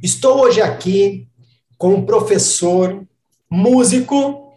[0.00, 1.26] Estou hoje aqui
[1.76, 3.04] com o professor,
[3.50, 4.52] músico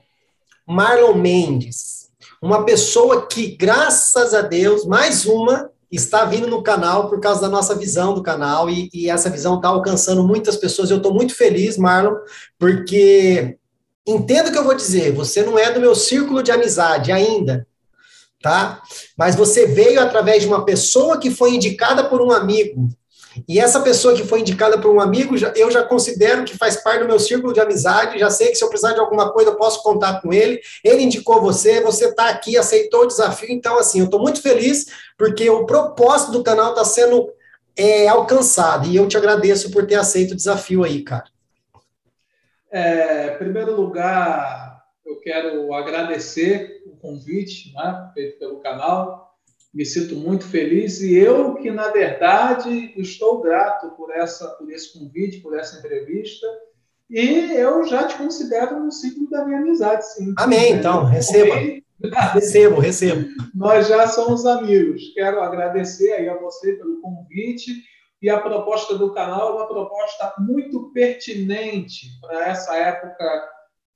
[0.67, 7.19] Marlon Mendes, uma pessoa que, graças a Deus, mais uma, está vindo no canal por
[7.19, 10.91] causa da nossa visão do canal e, e essa visão está alcançando muitas pessoas.
[10.91, 12.17] Eu estou muito feliz, Marlon,
[12.59, 13.57] porque
[14.05, 17.65] entenda o que eu vou dizer, você não é do meu círculo de amizade ainda,
[18.43, 18.83] tá?
[19.17, 22.89] Mas você veio através de uma pessoa que foi indicada por um amigo
[23.47, 27.01] e essa pessoa que foi indicada por um amigo, eu já considero que faz parte
[27.01, 29.55] do meu círculo de amizade, já sei que se eu precisar de alguma coisa eu
[29.55, 30.59] posso contar com ele.
[30.83, 33.49] Ele indicou você, você está aqui, aceitou o desafio.
[33.51, 37.31] Então, assim, eu estou muito feliz porque o propósito do canal está sendo
[37.75, 38.87] é, alcançado.
[38.87, 41.25] E eu te agradeço por ter aceito o desafio aí, cara.
[42.69, 49.30] É, em primeiro lugar, eu quero agradecer o convite né, feito pelo canal
[49.73, 54.97] me sinto muito feliz e eu que na verdade estou grato por essa por esse
[54.97, 56.45] convite por essa entrevista.
[57.09, 60.33] E eu já te considero no ciclo da minha amizade sim.
[60.37, 61.55] Amém então receba.
[62.33, 63.27] Recebo recebo.
[63.53, 65.13] Nós já somos amigos.
[65.13, 67.71] Quero agradecer aí a você pelo convite
[68.21, 73.49] e a proposta do canal é uma proposta muito pertinente para essa época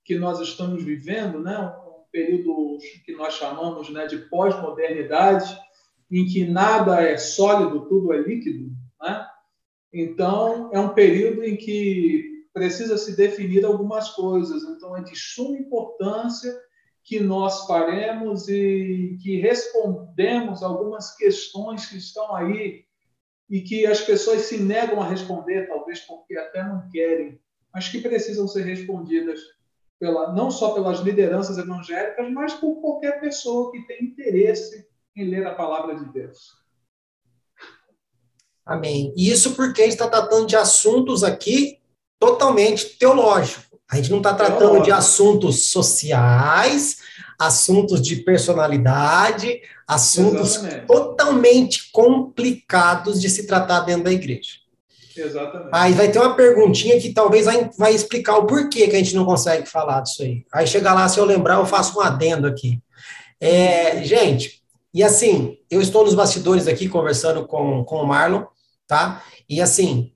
[0.04, 1.58] que nós estamos vivendo né?
[1.58, 5.58] Um período que nós chamamos né, de pós-modernidade,
[6.12, 8.72] em que nada é sólido, tudo é líquido,
[9.02, 9.28] né?
[9.94, 14.64] Então, é um período em que precisa se definir algumas coisas.
[14.64, 16.54] Então, é de suma importância
[17.04, 22.84] que nós faremos e que respondemos algumas questões que estão aí
[23.50, 27.40] e que as pessoas se negam a responder, talvez porque até não querem,
[27.72, 29.40] mas que precisam ser respondidas
[30.00, 35.48] pela, não só pelas lideranças evangélicas, mas por qualquer pessoa que tem interesse em ler
[35.48, 36.54] a palavra de Deus.
[38.66, 39.14] Amém.
[39.16, 41.80] Isso porque a gente está tratando de assuntos aqui
[42.20, 43.66] totalmente teológicos.
[43.90, 46.98] A gente não está tratando de assuntos sociais,
[47.38, 50.88] assuntos de personalidade, assuntos Exatamente.
[50.88, 54.66] totalmente complicados de se tratar dentro da igreja.
[55.16, 55.70] Exatamente.
[55.72, 59.16] Aí vai ter uma perguntinha que talvez vai, vai explicar o porquê que a gente
[59.16, 60.44] não consegue falar disso aí.
[60.52, 62.82] Aí chega lá, se eu lembrar, eu faço um adendo aqui.
[63.40, 64.65] É, gente,
[64.96, 68.46] e assim, eu estou nos bastidores aqui conversando com, com o Marlon,
[68.88, 69.22] tá?
[69.50, 70.14] E assim,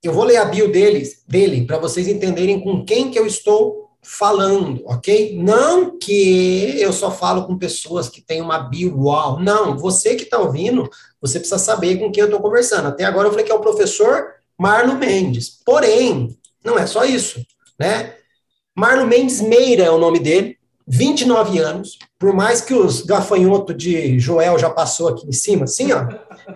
[0.00, 3.90] eu vou ler a bio deles, dele para vocês entenderem com quem que eu estou
[4.00, 5.36] falando, ok?
[5.36, 9.40] Não que eu só falo com pessoas que têm uma bio uau.
[9.40, 10.88] Não, você que está ouvindo,
[11.20, 12.86] você precisa saber com quem eu estou conversando.
[12.86, 15.58] Até agora eu falei que é o professor Marlon Mendes.
[15.66, 17.44] Porém, não é só isso,
[17.80, 18.14] né?
[18.76, 20.56] Marlon Mendes Meira é o nome dele.
[20.86, 25.92] 29 anos, por mais que os gafanhotos de Joel já passou aqui em cima, assim,
[25.92, 26.06] ó,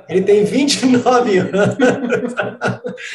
[0.09, 1.77] ele tem 29 anos.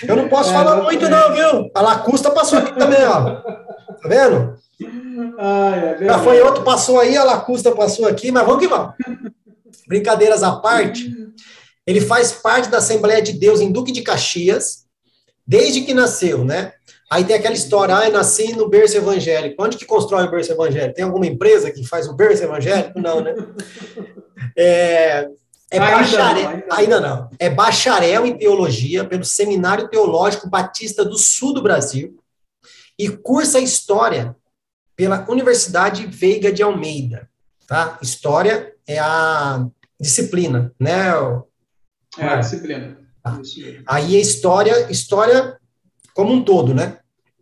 [0.07, 1.71] Eu não posso é, falar não muito, não, viu?
[1.75, 3.42] A Lacusta passou aqui também, ó.
[3.42, 4.56] Tá vendo?
[5.38, 8.94] Ai, é gafanhoto passou aí, a Lacusta passou aqui, mas vamos que vamos.
[9.88, 11.13] Brincadeiras à parte,
[11.86, 14.86] ele faz parte da Assembleia de Deus em Duque de Caxias,
[15.45, 16.74] desde que nasceu, né?
[17.11, 19.61] Aí tem aquela história, ah, nasci no berço evangélico.
[19.63, 20.95] Onde que constrói o berço evangélico?
[20.95, 23.00] Tem alguma empresa que faz o berço evangélico?
[23.00, 23.33] Não, né?
[24.55, 25.29] É,
[25.71, 27.29] É ainda bacharel, não, ainda, ainda não.
[27.39, 32.19] É bacharel em teologia pelo Seminário Teológico Batista do Sul do Brasil
[33.00, 34.35] e cursa História
[34.95, 37.27] pela Universidade Veiga de Almeida,
[37.67, 37.97] tá?
[38.01, 39.65] História é a
[40.00, 41.07] disciplina, né?
[42.17, 42.97] É a disciplina.
[43.23, 43.39] Tá.
[43.88, 45.57] Aí a história, história
[46.13, 46.98] como um todo, né?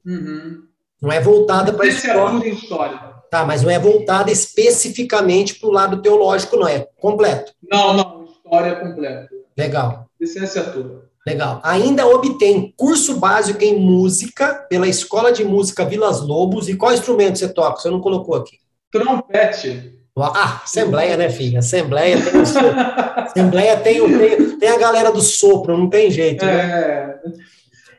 [0.06, 0.64] Uhum.
[1.02, 2.48] Não é voltada para a história.
[2.48, 3.00] história.
[3.30, 7.54] Tá, mas não é voltada especificamente para o lado teológico, não é completo.
[7.72, 9.30] Não, não, história completa.
[9.58, 10.08] Legal.
[10.20, 11.10] Licenciatura.
[11.26, 11.60] Legal.
[11.64, 16.68] Ainda obtém curso básico em música pela Escola de Música Vilas Lobos.
[16.68, 17.80] E qual instrumento você toca?
[17.80, 18.58] Você não colocou aqui.
[18.92, 20.00] Trompete.
[20.18, 21.60] Ah, Assembleia, né, filha?
[21.60, 22.76] Assembleia tem o sopro.
[23.18, 26.46] Assembleia tem, o, tem, tem, a galera do sopro, não tem jeito.
[26.46, 27.16] Né?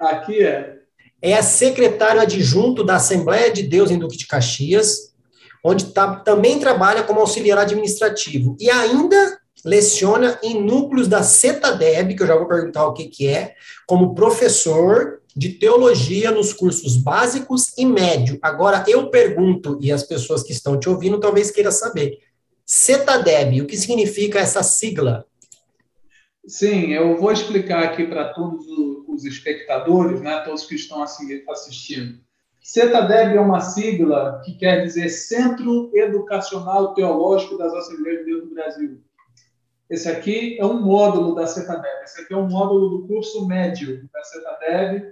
[0.02, 0.78] Aqui é.
[1.20, 5.12] É secretário adjunto da Assembleia de Deus em Duque de Caxias,
[5.64, 8.56] onde tá, também trabalha como auxiliar administrativo.
[8.58, 13.28] E ainda leciona em núcleos da CETADEB, que eu já vou perguntar o que, que
[13.28, 13.54] é,
[13.86, 18.38] como professor de teologia nos cursos básicos e médio.
[18.42, 22.18] Agora, eu pergunto, e as pessoas que estão te ouvindo talvez queiram saber,
[22.66, 25.24] CETADEB, o que significa essa sigla?
[26.46, 28.66] Sim, eu vou explicar aqui para todos
[29.06, 32.18] os espectadores, né, todos que estão assistindo.
[32.60, 38.54] CETADEB é uma sigla que quer dizer Centro Educacional Teológico das Assembleias de Deus do
[38.54, 39.00] Brasil.
[39.90, 42.04] Esse aqui é um módulo da CETADEB.
[42.04, 45.06] Esse aqui é um módulo do curso médio da CETADEB,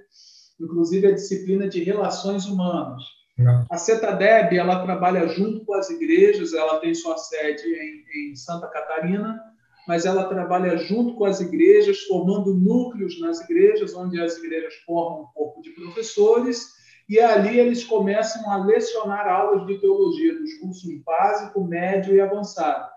[0.60, 3.02] inclusive a disciplina de Relações Humanas.
[3.36, 3.66] Não.
[3.68, 8.68] A CETADEB ela trabalha junto com as igrejas, ela tem sua sede em, em Santa
[8.68, 9.40] Catarina,
[9.90, 15.22] mas ela trabalha junto com as igrejas, formando núcleos nas igrejas, onde as igrejas formam
[15.22, 16.68] um corpo de professores,
[17.08, 22.88] e ali eles começam a lecionar aulas de teologia dos cursos básico, médio e avançado.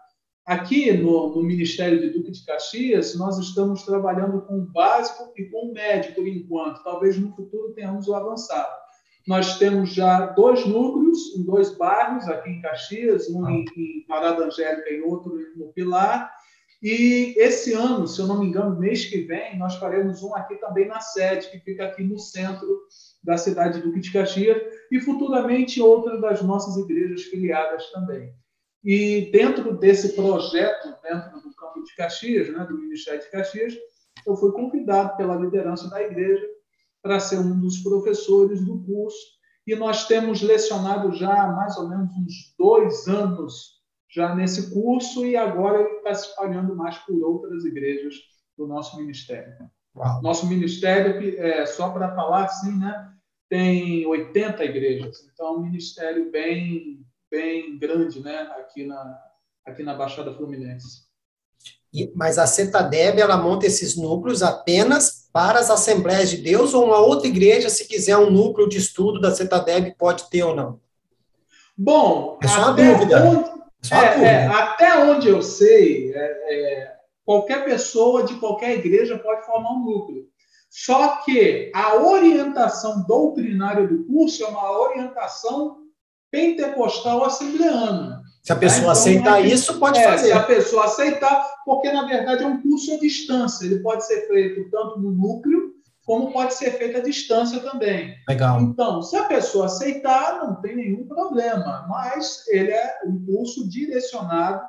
[0.45, 5.45] Aqui no, no, Ministério de Duque de Caxias, nós estamos trabalhando com o básico e
[5.45, 6.83] com o médio por enquanto.
[6.83, 8.71] Talvez no futuro tenhamos o avançado.
[9.27, 14.45] Nós temos já dois núcleos em dois bairros aqui em Caxias, um em, em Parada
[14.45, 16.42] Angélica e outro no Pilar.
[16.83, 20.55] E esse ano, se eu não me engano, mês que vem, nós faremos um aqui
[20.55, 22.67] também na sede, que fica aqui no centro
[23.23, 28.33] da cidade de Duque Caxias, e futuramente outra das nossas igrejas filiadas também.
[28.83, 33.73] E dentro desse projeto, dentro do campo de Caxias, né, do Ministério de Caxias,
[34.27, 36.45] eu fui convidado pela liderança da igreja
[37.01, 39.25] para ser um dos professores do curso.
[39.65, 43.81] E nós temos lecionado já há mais ou menos uns dois anos
[44.13, 48.15] já nesse curso e agora ele está se espalhando mais por outras igrejas
[48.57, 49.53] do nosso ministério.
[49.95, 50.21] Uau.
[50.21, 53.11] Nosso ministério, é, só para falar assim, né,
[53.49, 55.27] tem 80 igrejas.
[55.31, 59.19] Então, é um ministério bem bem grande né, aqui, na,
[59.65, 61.01] aqui na Baixada Fluminense.
[61.91, 66.85] E, mas a CETADEB, ela monta esses núcleos apenas para as Assembleias de Deus ou
[66.85, 70.79] uma outra igreja, se quiser um núcleo de estudo da CETADEB, pode ter ou não?
[71.75, 73.23] Bom, é só uma dúvida.
[73.23, 76.93] Onde, é é, é, até onde eu sei, é, é,
[77.25, 80.25] qualquer pessoa de qualquer igreja pode formar um núcleo.
[80.69, 85.77] Só que a orientação doutrinária do curso é uma orientação
[86.31, 88.23] pentecostal assembleana.
[88.41, 90.27] Se a pessoa então, aceitar é, isso, pode é, fazer.
[90.27, 93.65] Se a pessoa aceitar, porque na verdade é um curso à distância.
[93.65, 95.73] Ele pode ser feito tanto no núcleo,
[96.05, 98.15] como pode ser feito à distância também.
[98.27, 98.61] Legal.
[98.61, 101.85] Então, se a pessoa aceitar, não tem nenhum problema.
[101.87, 104.61] Mas ele é um curso direcionado,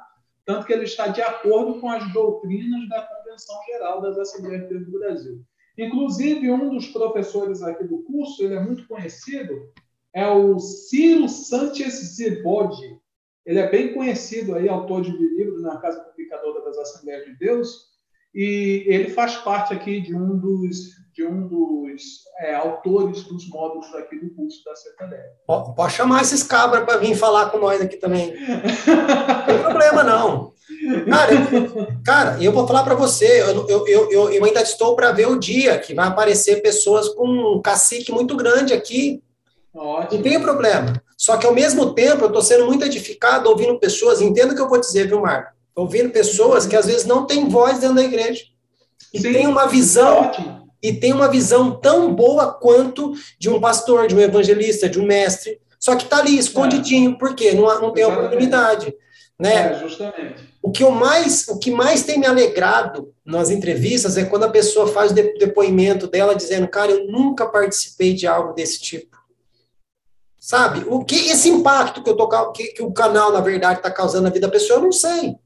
[0.44, 4.68] tanto que ele está de acordo com as doutrinas da Convenção Geral das Assembleias de
[4.68, 5.44] Deus do Brasil.
[5.76, 9.72] Inclusive, um dos professores aqui do curso, ele é muito conhecido,
[10.14, 13.00] é o Ciro Sanchez Zibodi.
[13.44, 17.93] Ele é bem conhecido aí, autor de livros na Casa Publicadora das Assembleias de Deus,
[18.34, 20.76] e ele faz parte aqui de um dos,
[21.14, 22.02] de um dos
[22.40, 25.22] é, autores dos módulos aqui do curso da CETADEB.
[25.76, 28.34] Pode chamar esses cabras para vir falar com nós aqui também.
[28.34, 30.52] não tem problema, não.
[31.08, 35.12] Cara, eu, cara, eu vou falar para você, eu, eu, eu, eu ainda estou para
[35.12, 39.22] ver o dia que vai aparecer pessoas com um cacique muito grande aqui,
[39.74, 40.22] Ótimo.
[40.22, 41.02] Não tem problema.
[41.18, 44.62] Só que ao mesmo tempo eu estou sendo muito edificado ouvindo pessoas, entenda o que
[44.62, 45.52] eu vou dizer, viu, Marco?
[45.76, 48.44] Ouvindo pessoas que às vezes não têm voz dentro da igreja.
[49.12, 50.30] E Sim, tem uma visão.
[50.82, 55.06] E tem uma visão tão boa quanto de um pastor, de um evangelista, de um
[55.06, 55.60] mestre.
[55.80, 57.12] Só que está ali, escondidinho.
[57.12, 57.14] É.
[57.14, 57.52] Por quê?
[57.52, 58.94] Não, não tem oportunidade.
[59.38, 59.72] Né?
[59.72, 60.54] É, justamente.
[60.62, 64.50] O que, eu mais, o que mais tem me alegrado nas entrevistas é quando a
[64.50, 69.14] pessoa faz o depoimento dela dizendo, cara, eu nunca participei de algo desse tipo.
[70.38, 70.84] Sabe?
[70.88, 74.24] O que esse impacto que, eu tô, que, que o canal, na verdade, está causando
[74.24, 75.36] na vida da pessoa, eu não sei.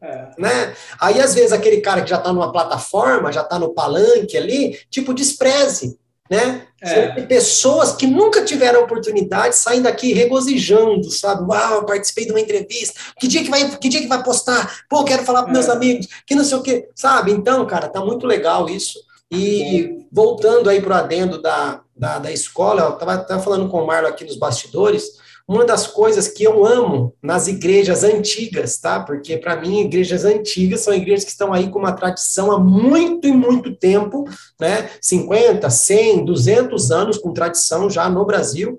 [0.00, 0.28] É.
[0.38, 0.74] Né?
[1.00, 4.78] Aí, às vezes, aquele cara que já está numa plataforma, já está no palanque ali,
[4.90, 5.98] tipo, despreze.
[6.30, 6.66] Né?
[6.82, 7.22] É.
[7.22, 11.42] Pessoas que nunca tiveram oportunidade saem daqui regozijando, sabe?
[11.42, 13.00] Uau, participei de uma entrevista.
[13.18, 14.84] Que dia que vai, que dia que vai postar?
[14.88, 15.72] Pô, quero falar para meus é.
[15.72, 17.32] amigos, que não sei o quê, sabe?
[17.32, 18.98] Então, cara, tá muito legal isso.
[19.30, 23.86] E voltando aí para o adendo da, da, da escola, eu estava falando com o
[23.86, 29.00] Marlon aqui nos bastidores, uma das coisas que eu amo nas igrejas antigas, tá?
[29.00, 33.26] Porque para mim igrejas antigas são igrejas que estão aí com uma tradição há muito
[33.26, 34.28] e muito tempo,
[34.60, 34.90] né?
[35.00, 38.78] 50, 100, 200 anos com tradição já no Brasil,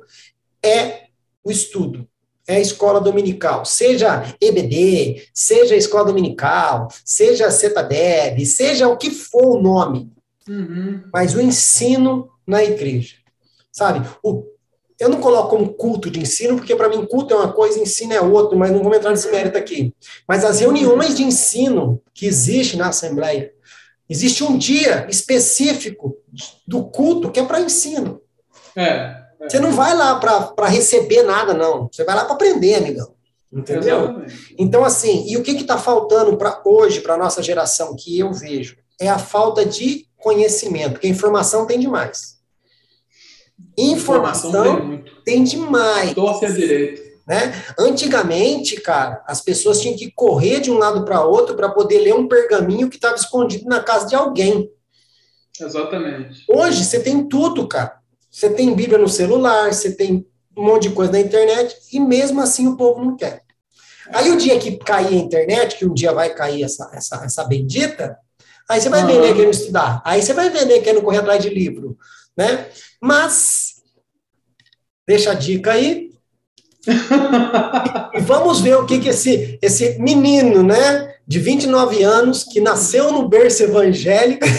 [0.63, 1.05] é
[1.43, 2.07] o estudo.
[2.47, 9.57] É a escola dominical, seja EBD, seja escola dominical, seja CETADEB, seja o que for
[9.57, 10.11] o nome,
[10.47, 11.03] uhum.
[11.13, 13.17] mas o ensino na igreja,
[13.71, 14.07] sabe?
[14.23, 14.45] O
[14.99, 18.13] eu não coloco como culto de ensino, porque para mim culto é uma coisa, ensino
[18.13, 19.93] é outra, mas não vamos entrar nesse mérito aqui.
[20.27, 23.53] Mas as reuniões de ensino que existem na Assembleia,
[24.09, 26.17] existe um dia específico
[26.67, 28.21] do culto que é para ensino.
[28.75, 29.49] É, é.
[29.49, 31.87] Você não vai lá para receber nada, não.
[31.91, 33.13] Você vai lá para aprender, amigão.
[33.51, 34.03] Entendeu?
[34.03, 34.55] Exatamente.
[34.57, 38.33] Então, assim, e o que está faltando para hoje, para a nossa geração, que eu
[38.33, 38.77] vejo?
[38.99, 42.38] É a falta de conhecimento, porque informação tem demais.
[43.77, 46.13] Informação, tem, tem demais.
[46.13, 47.09] Torce a direito.
[47.27, 47.53] Né?
[47.77, 52.15] Antigamente, cara, as pessoas tinham que correr de um lado para outro para poder ler
[52.15, 54.69] um pergaminho que estava escondido na casa de alguém.
[55.61, 56.43] Exatamente.
[56.49, 57.99] Hoje você tem tudo, cara.
[58.31, 60.25] Você tem Bíblia no celular, você tem
[60.57, 63.43] um monte de coisa na internet, e mesmo assim o povo não quer.
[64.11, 67.43] Aí o dia que cair a internet, que um dia vai cair essa, essa, essa
[67.43, 68.17] bendita,
[68.67, 69.07] aí você vai uhum.
[69.07, 71.97] vender querendo estudar, aí você vai vender querendo correr atrás de livro,
[72.39, 72.65] né?
[73.01, 73.73] Mas,
[75.05, 76.07] deixa a dica aí.
[78.15, 83.11] e vamos ver o que, que esse, esse menino, né, de 29 anos, que nasceu
[83.11, 84.45] no berço evangélico.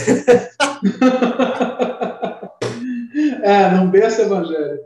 [3.43, 4.85] é, num berço evangélico.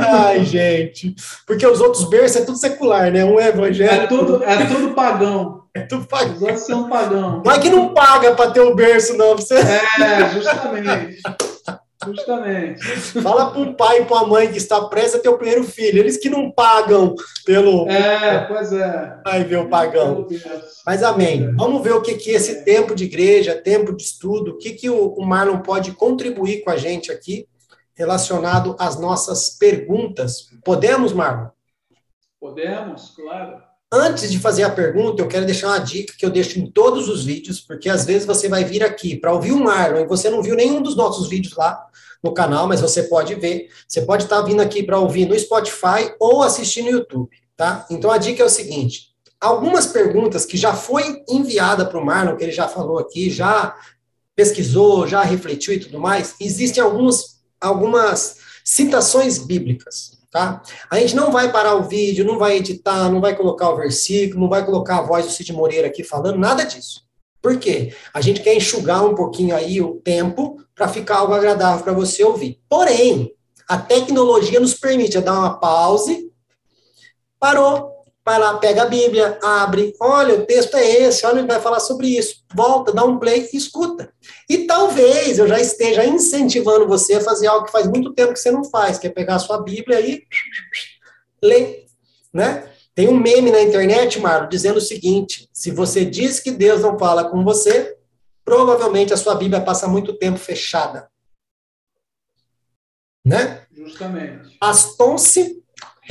[0.00, 1.14] Ai, gente.
[1.46, 3.26] Porque os outros berços é tudo secular, né?
[3.26, 4.04] Um é evangélico.
[4.04, 5.60] É tudo, é tudo pagão.
[5.74, 6.36] É tudo pagão.
[6.36, 7.42] Os outros são pagão.
[7.44, 9.36] Mas que não paga para ter o berço, não.
[9.36, 9.54] Você...
[9.54, 11.20] É, justamente.
[12.04, 12.80] Justamente.
[13.22, 15.64] Fala para um pai e para uma mãe que está prestes a ter o primeiro
[15.64, 15.98] filho.
[15.98, 17.88] Eles que não pagam pelo.
[17.88, 19.20] É, pois é.
[19.24, 20.26] Vai ver o pagão.
[20.86, 21.54] Mas amém.
[21.56, 24.90] Vamos ver o que, que esse tempo de igreja, tempo de estudo, o que, que
[24.90, 27.46] o Marlon pode contribuir com a gente aqui
[27.94, 30.48] relacionado às nossas perguntas.
[30.64, 31.48] Podemos, Marlon?
[32.40, 33.62] Podemos, claro.
[33.94, 37.10] Antes de fazer a pergunta, eu quero deixar uma dica que eu deixo em todos
[37.10, 40.30] os vídeos, porque às vezes você vai vir aqui para ouvir o Marlon e você
[40.30, 41.78] não viu nenhum dos nossos vídeos lá
[42.24, 43.68] no canal, mas você pode ver.
[43.86, 47.86] Você pode estar vindo aqui para ouvir no Spotify ou assistir no YouTube, tá?
[47.90, 52.34] Então a dica é o seguinte: algumas perguntas que já foi enviada para o Marlon,
[52.34, 53.76] que ele já falou aqui, já
[54.34, 60.62] pesquisou, já refletiu e tudo mais, existem alguns, algumas citações bíblicas tá?
[60.90, 64.40] A gente não vai parar o vídeo, não vai editar, não vai colocar o versículo,
[64.40, 67.02] não vai colocar a voz do Cid Moreira aqui falando, nada disso.
[67.40, 67.94] Por quê?
[68.14, 72.24] A gente quer enxugar um pouquinho aí o tempo para ficar algo agradável para você
[72.24, 72.58] ouvir.
[72.68, 73.34] Porém,
[73.68, 76.30] a tecnologia nos permite dar uma pause,
[77.38, 77.91] parou,
[78.24, 81.80] vai lá, pega a Bíblia, abre, olha, o texto é esse, olha, ele vai falar
[81.80, 84.12] sobre isso, volta, dá um play e escuta.
[84.48, 88.38] E talvez eu já esteja incentivando você a fazer algo que faz muito tempo que
[88.38, 90.24] você não faz, que é pegar a sua Bíblia e
[91.42, 91.86] ler,
[92.32, 92.68] né?
[92.94, 96.98] Tem um meme na internet, Marlon, dizendo o seguinte: se você diz que Deus não
[96.98, 97.96] fala com você,
[98.44, 101.10] provavelmente a sua Bíblia passa muito tempo fechada.
[103.24, 103.66] Né?
[103.72, 104.56] Justamente.
[104.60, 105.61] Aston-se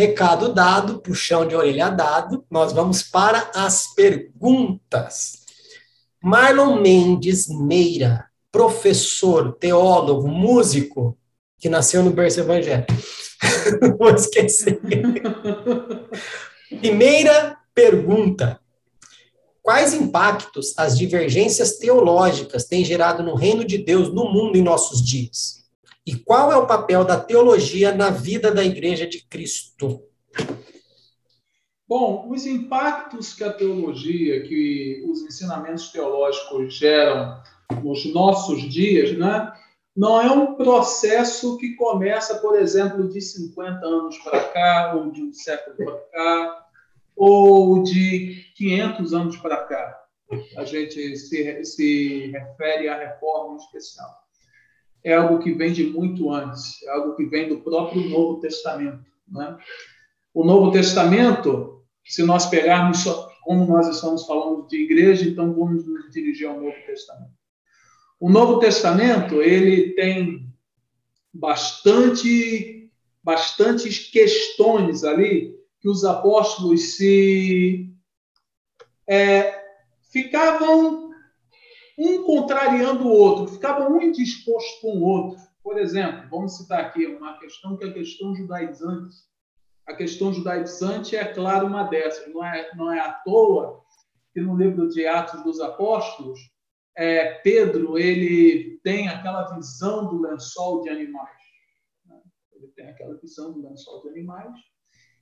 [0.01, 5.41] Recado dado, puxão de orelha dado, nós vamos para as perguntas.
[6.20, 11.15] Marlon Mendes Meira, professor, teólogo, músico,
[11.60, 12.91] que nasceu no berço evangélico.
[14.00, 14.81] Vou esquecer.
[16.79, 18.60] Primeira pergunta.
[19.62, 25.00] Quais impactos as divergências teológicas têm gerado no reino de Deus no mundo em nossos
[25.05, 25.60] dias?
[26.05, 30.03] E qual é o papel da teologia na vida da Igreja de Cristo?
[31.88, 37.39] Bom, os impactos que a teologia, que os ensinamentos teológicos geram
[37.84, 39.51] nos nossos dias, né,
[39.96, 45.22] não é um processo que começa, por exemplo, de 50 anos para cá, ou de
[45.22, 46.65] um século para cá,
[47.15, 50.01] ou de 500 anos para cá.
[50.58, 54.20] A gente se, se refere à reforma especial
[55.03, 59.05] é algo que vem de muito antes, é algo que vem do próprio Novo Testamento.
[59.27, 59.58] Né?
[60.34, 63.05] O Novo Testamento, se nós pegarmos
[63.41, 67.31] como nós estamos falando de igreja, então vamos nos dirigir ao Novo Testamento.
[68.20, 70.48] O Novo Testamento, ele tem
[71.34, 72.91] bastante,
[73.24, 77.89] bastantes questões ali que os apóstolos se
[79.08, 79.60] é,
[80.12, 81.00] ficavam
[82.01, 85.39] um contrariando o outro, ficavam um indisposto com o outro.
[85.63, 89.15] Por exemplo, vamos citar aqui uma questão que é a questão judaizante.
[89.88, 92.34] A questão judaizante é, claro, uma dessas.
[92.34, 93.81] Não é, não é à toa
[94.34, 96.39] que no livro de Atos dos Apóstolos,
[96.98, 101.38] é, Pedro ele tem aquela visão do lençol de animais.
[102.05, 102.20] Né?
[102.53, 104.58] Ele tem aquela visão do lençol de animais.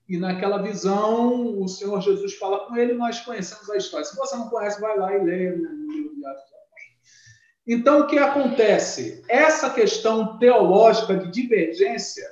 [0.07, 4.05] E naquela visão, o Senhor Jesus fala com ele, nós conhecemos a história.
[4.05, 6.48] Se você não conhece, vai lá e leia no livro de Atos
[7.71, 9.23] então, o que acontece?
[9.29, 12.27] Essa questão teológica de divergência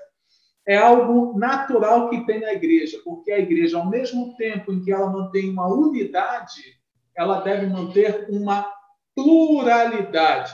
[0.67, 4.91] é algo natural que tem na igreja, porque a igreja, ao mesmo tempo em que
[4.91, 6.61] ela mantém uma unidade,
[7.15, 8.67] ela deve manter uma
[9.15, 10.53] pluralidade.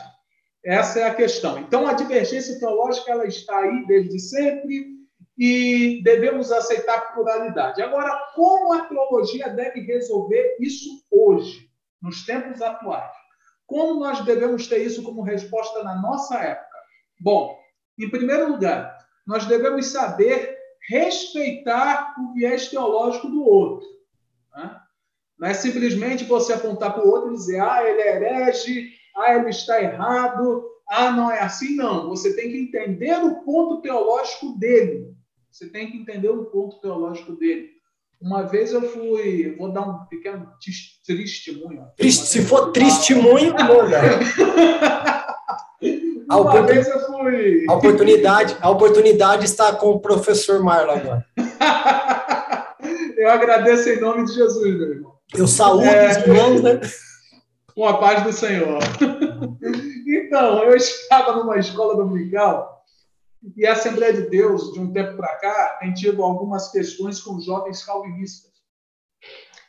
[0.64, 1.58] Essa é a questão.
[1.60, 4.94] Então, a divergência teológica ela está aí desde sempre
[5.38, 7.82] e devemos aceitar pluralidade.
[7.82, 11.70] Agora, como a teologia deve resolver isso hoje,
[12.02, 13.23] nos tempos atuais?
[13.74, 16.78] Como nós devemos ter isso como resposta na nossa época?
[17.20, 17.58] Bom,
[17.98, 20.56] em primeiro lugar, nós devemos saber
[20.88, 23.88] respeitar o viés teológico do outro.
[24.56, 24.80] Né?
[25.40, 29.34] Não é simplesmente você apontar para o outro e dizer, ah, ele é herege, ah,
[29.34, 32.10] ele está errado, ah, não é assim, não.
[32.10, 35.16] Você tem que entender o ponto teológico dele.
[35.50, 37.72] Você tem que entender o ponto teológico dele.
[38.24, 40.48] Uma vez eu fui, vou dar um pequeno
[41.06, 41.88] testemunho.
[42.00, 44.00] Se for testemunho, manda.
[46.30, 47.66] A Uma vez eu fui.
[47.68, 51.26] A oportunidade, a oportunidade está com o professor Marlon agora.
[53.18, 55.14] eu agradeço em nome de Jesus, meu irmão.
[55.36, 56.12] Eu saúdo é...
[56.12, 56.80] os irmãos, né?
[57.76, 58.80] Com a paz do Senhor.
[60.08, 62.73] então, eu estava numa escola dominical
[63.56, 67.42] e a Assembleia de Deus, de um tempo para cá, tem tido algumas questões com
[67.42, 68.54] jovens calvinistas.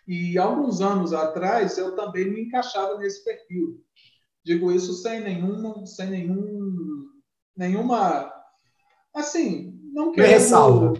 [0.06, 3.82] E alguns anos atrás, eu também me encaixava nesse perfil.
[4.44, 7.08] Digo isso sem nenhum, sem nenhum,
[7.56, 8.32] nenhuma,
[9.14, 10.28] assim, não quero...
[10.28, 10.92] Ressalva.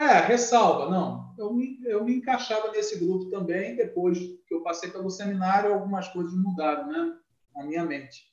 [0.00, 1.34] É, ressalva, não.
[1.38, 6.08] Eu me, eu me encaixava nesse grupo também, depois que eu passei pelo seminário, algumas
[6.08, 7.14] coisas mudaram, né,
[7.54, 8.24] na minha mente.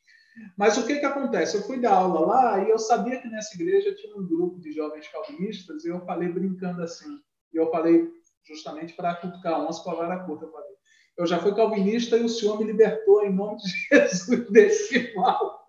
[0.58, 1.56] Mas o que, que acontece?
[1.56, 4.72] Eu fui dar aula lá e eu sabia que nessa igreja tinha um grupo de
[4.72, 7.20] jovens calvinistas e eu falei brincando assim.
[7.54, 8.10] E eu falei
[8.46, 10.46] justamente para cutucar onça com a vara curta.
[10.46, 10.74] Eu falei,
[11.18, 15.66] eu já fui calvinista e o Senhor me libertou em nome de Jesus desse mal.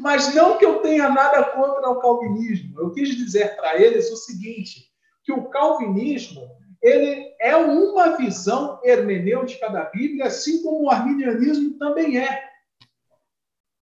[0.00, 2.80] Mas não que eu tenha nada contra o calvinismo.
[2.80, 4.90] Eu quis dizer para eles o seguinte,
[5.22, 6.48] que o calvinismo
[6.82, 12.49] ele é uma visão hermenêutica da Bíblia, assim como o arminianismo também é.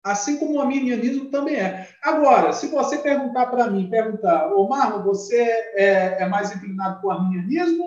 [0.02, 1.88] Assim como o arminianismo também é.
[2.02, 5.42] Agora, se você perguntar para mim, perguntar, ô Marlon, você
[5.74, 7.84] é, é mais inclinado para o arminianismo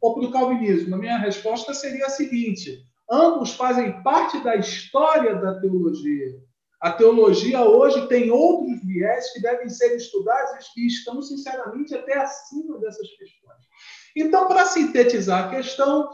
[0.00, 0.94] ou para o calvinismo?
[0.94, 2.78] A minha resposta seria a seguinte:
[3.10, 6.38] ambos fazem parte da história da teologia.
[6.80, 12.78] A teologia hoje tem outros viés que devem ser estudados e estão, sinceramente, até acima
[12.78, 13.56] dessas questões.
[14.14, 16.08] Então, para sintetizar a questão,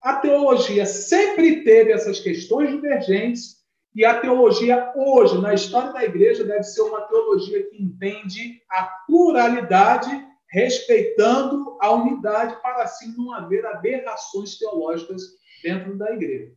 [0.00, 3.57] a teologia sempre teve essas questões divergentes
[3.94, 8.84] e a teologia hoje, na história da igreja, deve ser uma teologia que entende a
[9.06, 10.10] pluralidade,
[10.50, 15.22] respeitando a unidade, para assim não haver aberrações teológicas
[15.62, 16.52] dentro da igreja.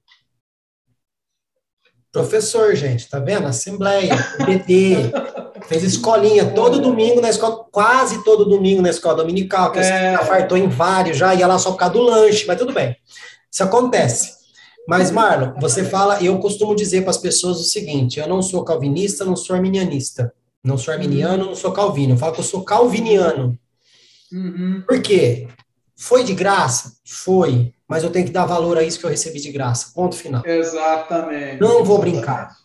[2.12, 3.48] Professor, gente, tá vendo?
[3.48, 4.14] Assembleia,
[4.46, 5.12] PT,
[5.68, 10.18] fez escolinha todo domingo na escola, quase todo domingo na escola dominical, que é.
[10.26, 12.98] fartou em vários já, ia lá só por causa do lanche, mas tudo bem.
[13.50, 14.41] Isso acontece.
[14.88, 18.64] Mas, Marlon, você fala, eu costumo dizer para as pessoas o seguinte: eu não sou
[18.64, 20.34] calvinista, não sou arminianista.
[20.64, 22.14] Não sou arminiano, não sou calvino.
[22.14, 23.58] Eu falo que eu sou calviniano.
[24.32, 24.84] Uhum.
[24.88, 25.48] Por quê?
[25.96, 26.94] Foi de graça?
[27.04, 27.74] Foi.
[27.88, 29.92] Mas eu tenho que dar valor a isso que eu recebi de graça.
[29.94, 30.46] Ponto final.
[30.46, 31.60] Exatamente.
[31.60, 32.56] Não vou brincar.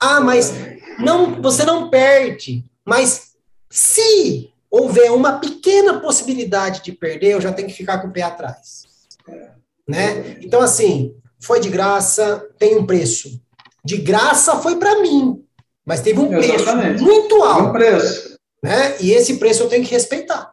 [0.00, 0.54] Ah, mas
[0.98, 2.64] não, você não perde.
[2.84, 3.32] Mas
[3.68, 8.22] se houver uma pequena possibilidade de perder, eu já tenho que ficar com o pé
[8.22, 8.84] atrás.
[9.28, 9.50] É.
[9.86, 10.38] Né?
[10.40, 13.40] Então, assim, foi de graça, tem um preço.
[13.84, 15.42] De graça foi para mim,
[15.84, 16.88] mas teve um Exatamente.
[16.88, 17.68] preço muito alto.
[17.68, 18.38] Um preço.
[18.62, 18.96] Né?
[19.00, 20.52] E esse preço eu tenho que respeitar.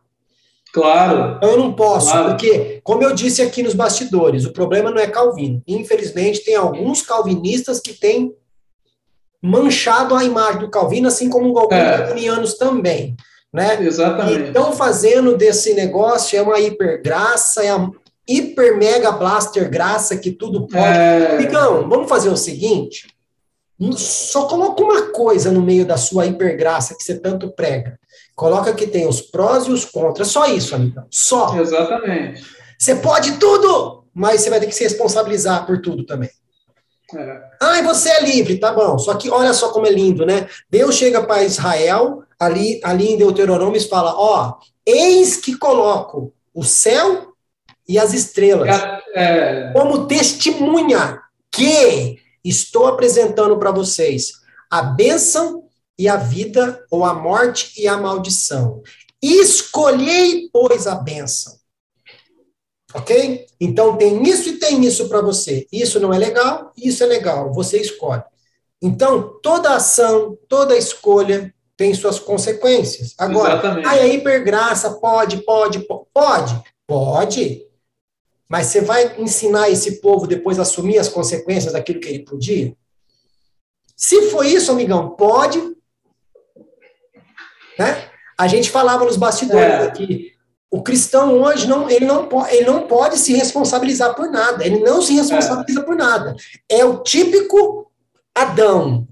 [0.71, 1.39] Claro.
[1.41, 2.29] Eu não posso, claro.
[2.29, 5.63] porque, como eu disse aqui nos bastidores, o problema não é Calvino.
[5.65, 8.33] Infelizmente, tem alguns calvinistas que têm
[9.41, 11.97] manchado a imagem do Calvino, assim como alguns é.
[11.97, 13.15] calvinianos também.
[13.53, 13.81] Né?
[13.83, 14.39] Exatamente.
[14.39, 17.89] E estão fazendo desse negócio é uma hipergraça, é a
[18.27, 20.85] hiper mega blaster graça que tudo pode.
[20.85, 21.41] É...
[21.41, 23.07] Então, vamos fazer o seguinte:
[23.95, 27.99] só coloca uma coisa no meio da sua hipergraça que você tanto prega.
[28.35, 30.29] Coloca que tem os prós e os contras.
[30.29, 31.05] Só isso, amigão.
[31.09, 31.57] Só.
[31.57, 32.43] Exatamente.
[32.77, 36.29] Você pode tudo, mas você vai ter que se responsabilizar por tudo também.
[37.15, 37.41] É.
[37.61, 38.97] Ah, você é livre, tá bom.
[38.97, 40.47] Só que olha só como é lindo, né?
[40.69, 46.63] Deus chega para Israel, ali, ali em Deuteronômio, e fala: Ó, eis que coloco o
[46.63, 47.34] céu
[47.87, 48.69] e as estrelas
[49.13, 51.21] é, como testemunha
[51.51, 54.33] que estou apresentando para vocês
[54.69, 55.63] a bênção
[55.97, 58.81] e a vida, ou a morte e a maldição.
[59.21, 61.55] Escolhei, pois, a bênção.
[62.93, 63.45] Ok?
[63.59, 65.67] Então tem isso e tem isso para você.
[65.71, 67.53] Isso não é legal, isso é legal.
[67.53, 68.23] Você escolhe.
[68.81, 73.13] Então, toda ação, toda escolha tem suas consequências.
[73.17, 73.87] Agora, Exatamente.
[73.87, 75.79] a hipergraça pode, pode,
[76.13, 77.65] pode, pode.
[78.47, 82.75] Mas você vai ensinar esse povo depois a assumir as consequências daquilo que ele podia?
[83.95, 85.59] Se for isso, amigão, pode.
[87.79, 88.09] Né?
[88.37, 89.83] A gente falava nos bastidores é.
[89.83, 90.35] aqui.
[90.69, 94.65] O cristão hoje não, ele não, ele não pode se responsabilizar por nada.
[94.65, 95.83] Ele não se responsabiliza é.
[95.83, 96.35] por nada.
[96.69, 97.91] É o típico
[98.33, 99.07] Adão.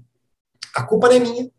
[0.74, 1.50] A culpa não é minha.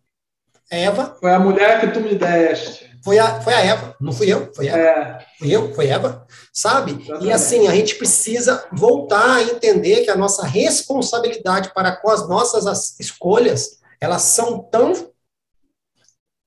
[0.69, 1.17] Eva.
[1.19, 2.94] Foi a mulher que tu me deste.
[3.05, 4.77] Foi a, foi a Eva, não fui eu, foi Eva.
[4.79, 5.25] É.
[5.37, 6.93] Fui eu, foi Eva, sabe?
[6.93, 7.27] Exatamente.
[7.27, 12.27] E assim, a gente precisa voltar a entender que a nossa responsabilidade para com as
[12.27, 15.11] nossas escolhas, elas são tão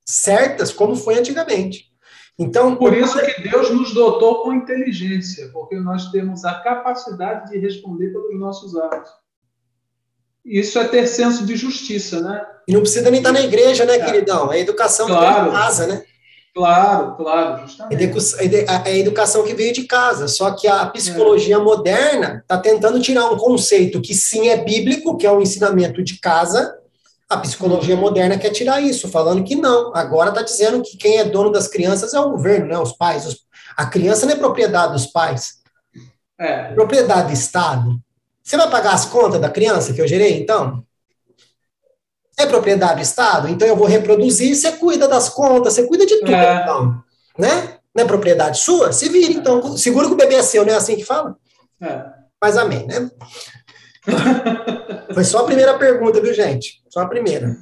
[0.05, 1.92] certas como foi antigamente.
[2.37, 7.59] Então, por isso que Deus nos dotou com inteligência, porque nós temos a capacidade de
[7.59, 9.12] responder pelos nossos atos.
[10.44, 12.44] Isso é ter senso de justiça, né?
[12.66, 14.05] E não precisa nem estar na igreja, né, é.
[14.05, 14.53] queridão?
[14.53, 15.44] É a educação claro.
[15.44, 16.05] que de casa, né?
[16.59, 18.05] Claro, claro, justamente.
[18.05, 21.59] É a educação que veio de casa, só que a psicologia é.
[21.59, 26.18] moderna está tentando tirar um conceito que sim é bíblico, que é o ensinamento de
[26.18, 26.77] casa,
[27.29, 28.01] a psicologia uhum.
[28.01, 29.94] moderna quer tirar isso, falando que não.
[29.94, 32.79] Agora está dizendo que quem é dono das crianças é o governo, né?
[32.79, 33.25] Os pais.
[33.25, 33.37] Os...
[33.77, 35.59] A criança não é propriedade dos pais.
[36.40, 36.73] É.
[36.73, 38.01] Propriedade do Estado.
[38.42, 40.83] Você vai pagar as contas da criança que eu gerei, então?
[42.38, 43.48] É propriedade do Estado?
[43.48, 46.62] Então eu vou reproduzir, você cuida das contas, você cuida de tudo, é.
[46.62, 47.03] então.
[47.37, 47.74] Né?
[47.94, 48.92] Não é propriedade sua?
[48.92, 49.77] Se vira, então.
[49.77, 51.37] Segura que o bebê é seu, não é assim que fala?
[51.83, 52.05] É.
[52.40, 53.11] Mas amém, né?
[55.12, 56.81] Foi só a primeira pergunta, viu, gente?
[56.88, 57.57] Só a primeira.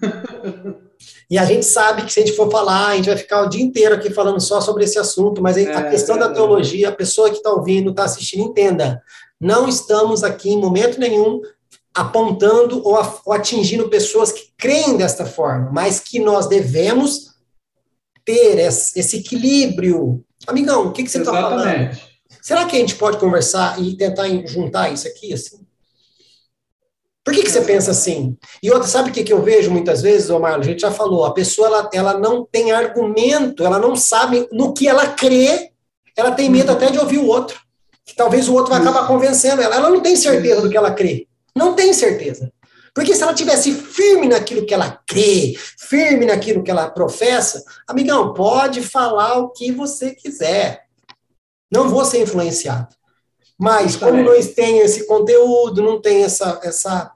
[1.30, 3.48] E a gente sabe que se a gente for falar, a gente vai ficar o
[3.48, 6.88] dia inteiro aqui falando só sobre esse assunto, mas a é, questão é, da teologia,
[6.88, 9.02] a pessoa que está ouvindo, está assistindo, entenda.
[9.40, 11.40] Não estamos aqui em momento nenhum
[11.96, 17.34] apontando ou, ou atingindo pessoas que creem desta forma, mas que nós devemos
[18.22, 20.22] ter esse equilíbrio.
[20.46, 21.98] Amigão, o que, que você está falando?
[22.42, 25.32] Será que a gente pode conversar e tentar juntar isso aqui?
[25.32, 25.64] Assim?
[27.24, 28.36] Por que, que você pensa assim?
[28.62, 30.54] E outra, sabe o que, que eu vejo muitas vezes, Omar?
[30.54, 34.74] A gente já falou, a pessoa ela, ela não tem argumento, ela não sabe no
[34.74, 35.70] que ela crê,
[36.14, 37.58] ela tem medo até de ouvir o outro.
[38.04, 39.74] Que talvez o outro vai acabar convencendo ela.
[39.74, 41.26] Ela não tem certeza do que ela crê.
[41.56, 42.52] Não tem certeza.
[42.94, 48.34] Porque se ela tivesse firme naquilo que ela crê, firme naquilo que ela professa, amigão,
[48.34, 50.84] pode falar o que você quiser.
[51.72, 52.94] Não vou ser influenciado.
[53.58, 57.12] Mas como não tem esse conteúdo, não tem essa, essa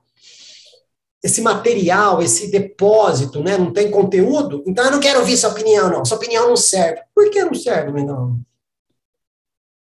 [1.22, 3.58] esse material, esse depósito, né?
[3.58, 6.04] Não tem conteúdo, então eu não quero ouvir sua opinião, não.
[6.04, 7.02] Sua opinião não serve.
[7.14, 8.40] Por que não serve, amigão?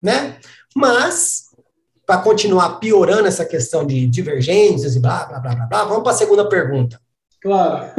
[0.03, 0.41] Né?
[0.75, 1.48] Mas
[2.09, 6.12] para continuar piorando essa questão de divergências e blá, blá, blá, blá, blá, vamos para
[6.12, 6.99] a segunda pergunta.
[7.38, 7.92] Claro.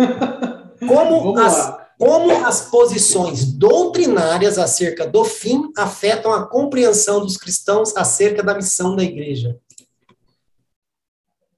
[0.80, 8.41] Como as, como as posições doutrinárias acerca do fim afetam a compreensão dos cristãos acerca
[8.41, 9.60] da missão da igreja?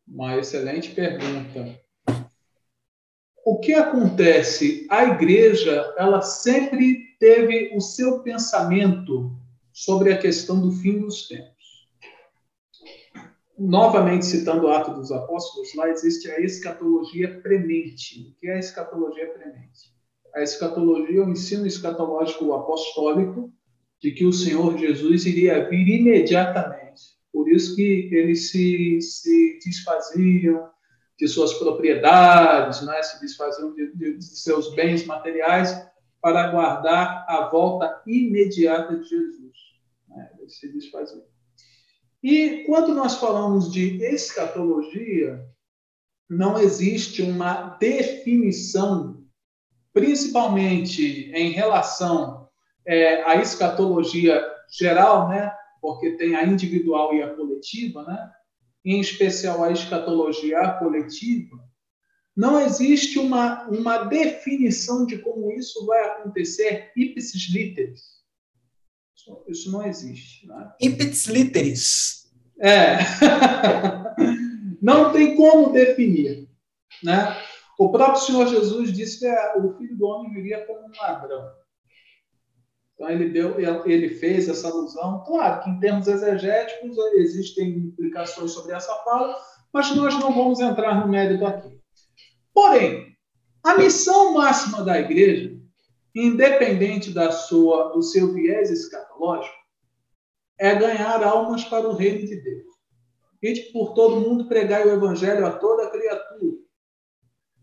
[0.06, 1.80] Uma excelente pergunta.
[3.46, 4.86] O que acontece?
[4.90, 9.32] A igreja, ela sempre teve o seu pensamento
[9.72, 11.51] sobre a questão do fim dos tempos
[13.62, 18.21] novamente citando o Ato dos Apóstolos, lá existe a escatologia premente.
[18.30, 19.91] O que é a escatologia premente?
[20.34, 23.54] A escatologia é o ensino escatológico apostólico
[24.00, 27.02] de que o Senhor Jesus iria vir imediatamente.
[27.32, 30.69] Por isso que eles se, se desfaziam
[31.19, 33.02] de suas propriedades, né?
[33.04, 35.86] se desfaziam de, de, de seus bens materiais
[36.19, 39.58] para aguardar a volta imediata de Jesus.
[40.10, 40.32] Né?
[40.39, 41.31] Eles se desfaziam.
[42.24, 45.44] E quando nós falamos de escatologia,
[46.30, 49.24] não existe uma definição,
[49.92, 52.48] principalmente em relação
[52.86, 58.32] é, à escatologia geral, né, porque tem a individual e a coletiva, né?
[58.86, 61.58] em especial a escatologia coletiva,
[62.36, 68.21] não existe uma, uma definição de como isso vai acontecer ipsis literis.
[69.48, 70.48] Isso, não existe.
[70.48, 70.72] Né?
[71.28, 72.32] Literis.
[72.60, 72.98] É.
[74.82, 76.48] não tem como definir.
[77.04, 77.38] Né?
[77.78, 81.52] O próprio Senhor Jesus disse que o Filho do Homem viria como um ladrão.
[82.94, 85.24] Então ele deu, ele fez essa alusão.
[85.26, 89.36] Claro que em termos exegéticos existem implicações sobre essa fala,
[89.74, 91.80] mas nós não vamos entrar no mérito aqui.
[92.54, 93.16] Porém,
[93.64, 95.58] a missão máxima da igreja,
[96.13, 99.56] independente da sua, do seu viés escatológico,
[100.60, 102.71] é ganhar almas para o reino de Deus.
[103.41, 106.58] E por todo mundo pregar o evangelho a toda criatura.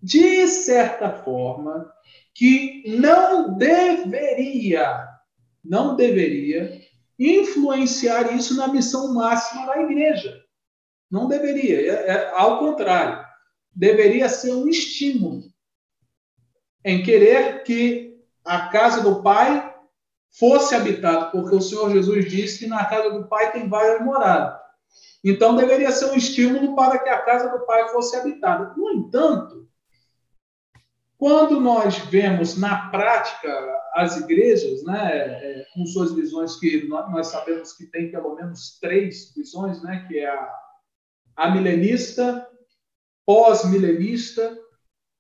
[0.02, 1.92] De certa forma,
[2.34, 5.06] que não deveria,
[5.64, 6.80] não deveria
[7.18, 10.40] influenciar isso na missão máxima da igreja.
[11.10, 13.26] Não deveria, é, é, ao contrário
[13.74, 15.42] deveria ser um estímulo
[16.84, 18.07] em querer que
[18.44, 19.74] a casa do Pai
[20.30, 24.58] fosse habitada, porque o Senhor Jesus disse que na casa do Pai tem várias moradas.
[25.24, 28.72] Então deveria ser um estímulo para que a casa do Pai fosse habitada.
[28.76, 29.68] No entanto,
[31.16, 33.50] quando nós vemos na prática
[33.94, 39.34] as igrejas, né, é, com suas visões que nós sabemos que tem pelo menos três
[39.34, 40.54] visões, né, que é a,
[41.36, 42.46] a milenista,
[43.26, 44.56] pós-milenista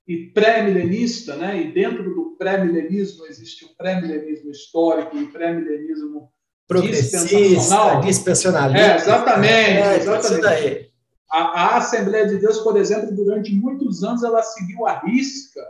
[0.08, 1.60] e pré-milenista, né?
[1.60, 6.32] E dentro do pré-milenismo existe o pré-milenismo histórico e o pré-milenismo
[6.66, 8.86] progressista, dispensionalista.
[8.86, 10.92] É, exatamente, é, exatamente.
[11.30, 15.60] A, a, Assembleia de Deus, por exemplo, durante muitos anos ela seguiu a risca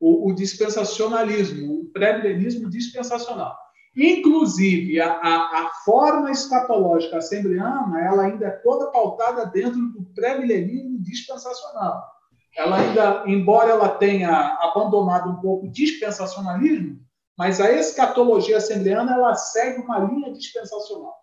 [0.00, 3.54] o, o dispensacionalismo, o pré-milenismo dispensacional.
[3.94, 10.98] Inclusive, a, a, a, forma escatológica assembleana ela ainda é toda pautada dentro do pré-milenismo
[11.02, 12.13] dispensacional.
[12.56, 17.00] Ela ainda, embora ela tenha abandonado um pouco o dispensacionalismo,
[17.36, 21.16] mas a escatologia assembleana ela segue uma linha dispensacional.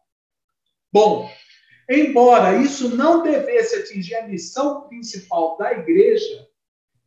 [0.91, 1.29] Bom,
[1.89, 6.47] embora isso não devesse atingir a missão principal da igreja,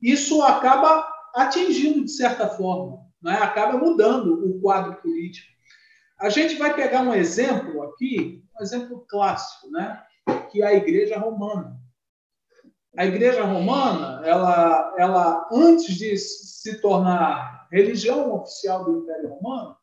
[0.01, 3.35] isso acaba atingindo de certa forma, né?
[3.35, 5.53] acaba mudando o quadro político.
[6.19, 10.03] A gente vai pegar um exemplo aqui, um exemplo clássico, né?
[10.51, 11.84] que é a Igreja Romana.
[12.97, 19.77] A Igreja Romana, ela, ela antes de se tornar religião oficial do Império Romano,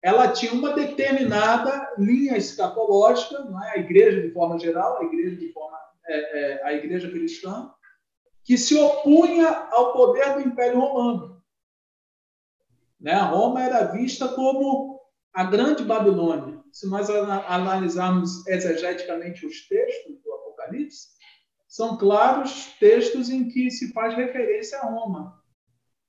[0.00, 3.72] ela tinha uma determinada linha escatológica, não é?
[3.72, 7.70] a Igreja de forma geral, a Igreja de forma é, é, a Igreja cristã,
[8.44, 11.42] que se opunha ao poder do Império Romano.
[13.00, 13.14] Né?
[13.14, 15.00] Roma era vista como
[15.32, 21.08] a grande Babilônia, se nós analisarmos exegeticamente os textos do Apocalipse,
[21.72, 25.42] são claros textos em que se faz referência a Roma.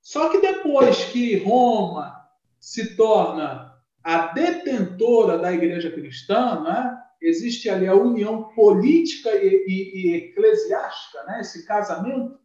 [0.01, 2.13] Só que depois que Roma
[2.59, 3.73] se torna
[4.03, 7.01] a detentora da igreja cristã, né?
[7.21, 11.39] existe ali a união política e, e, e eclesiástica, né?
[11.39, 12.37] esse casamento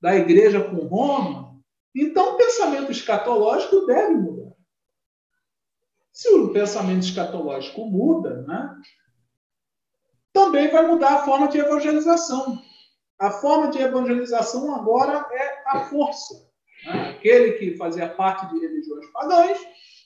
[0.00, 1.60] da igreja com Roma,
[1.94, 4.52] então o pensamento escatológico deve mudar.
[6.10, 8.74] Se o pensamento escatológico muda, né,
[10.38, 12.62] também vai mudar a forma de evangelização.
[13.18, 16.46] A forma de evangelização agora é a força.
[16.86, 17.10] Né?
[17.10, 19.58] Aquele que fazia parte de religiões pagãs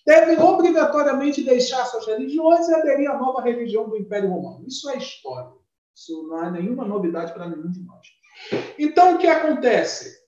[0.07, 4.67] deve obrigatoriamente deixar suas religiões e aderir à nova religião do Império Romano.
[4.67, 5.53] Isso é história.
[5.95, 8.07] Isso não é nenhuma novidade para nenhum de nós.
[8.79, 10.23] Então, o que acontece?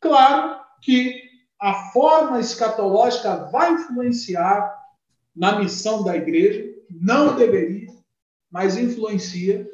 [0.00, 1.22] Claro que
[1.60, 4.74] a forma escatológica vai influenciar
[5.36, 7.83] na missão da igreja, não deveria,
[8.54, 9.68] mas influencia.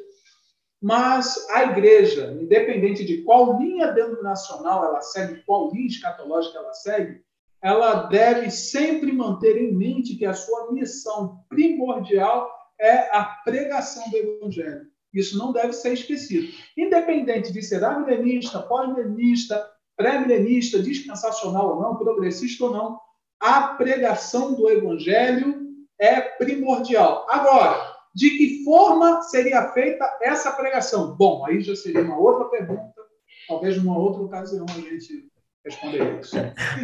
[0.81, 7.21] Mas a igreja, independente de qual linha denominacional ela segue, qual linha escatológica ela segue,
[7.61, 14.17] ela deve sempre manter em mente que a sua missão primordial é a pregação do
[14.17, 14.87] evangelho.
[15.13, 16.51] Isso não deve ser esquecido.
[16.75, 22.99] Independente de ser milenista, pós-milenista, pré-milenista, dispensacional ou não, progressista ou não,
[23.39, 27.27] a pregação do evangelho é primordial.
[27.29, 31.15] Agora, de que forma seria feita essa pregação?
[31.15, 32.93] Bom, aí já seria uma outra pergunta,
[33.47, 35.29] talvez numa outra ocasião a gente
[35.65, 36.35] responder isso.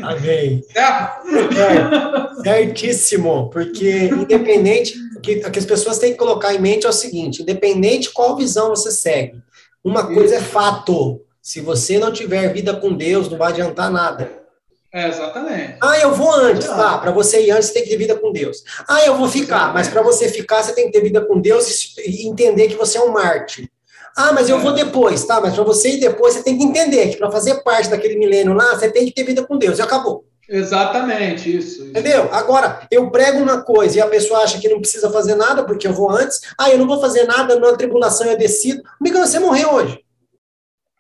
[0.04, 0.62] Amém.
[0.64, 1.28] Certo?
[1.58, 6.90] É, certíssimo, porque independente, o que, que as pessoas têm que colocar em mente é
[6.90, 9.42] o seguinte, independente qual visão você segue,
[9.84, 14.47] uma coisa é fato, se você não tiver vida com Deus, não vai adiantar nada.
[14.94, 15.78] É, exatamente.
[15.82, 16.98] Ah, eu vou antes, tá?
[16.98, 18.64] Para você ir antes, você tem que ter vida com Deus.
[18.88, 21.96] Ah, eu vou ficar, mas para você ficar, você tem que ter vida com Deus
[21.98, 23.70] e entender que você é um mártir.
[24.16, 24.86] Ah, mas eu vou é.
[24.86, 25.40] depois, tá?
[25.40, 28.54] Mas para você ir depois, você tem que entender que para fazer parte daquele milênio
[28.54, 29.78] lá, você tem que ter vida com Deus.
[29.78, 30.26] E acabou.
[30.50, 32.34] Exatamente, isso, isso, Entendeu?
[32.34, 35.86] Agora, eu prego uma coisa e a pessoa acha que não precisa fazer nada porque
[35.86, 36.40] eu vou antes.
[36.58, 38.82] Ah, eu não vou fazer nada, na tribulação eu decido.
[39.00, 40.00] Amigo, você morreu hoje.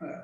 [0.03, 0.19] É.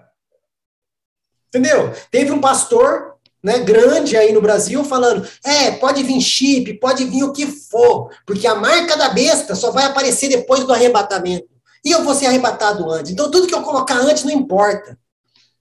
[1.48, 1.94] Entendeu?
[2.12, 3.13] Teve um pastor
[3.44, 8.10] né, grande aí no Brasil falando: é, pode vir chip, pode vir o que for,
[8.26, 11.48] porque a marca da besta só vai aparecer depois do arrebatamento.
[11.84, 13.12] E eu vou ser arrebatado antes.
[13.12, 14.98] Então, tudo que eu colocar antes não importa.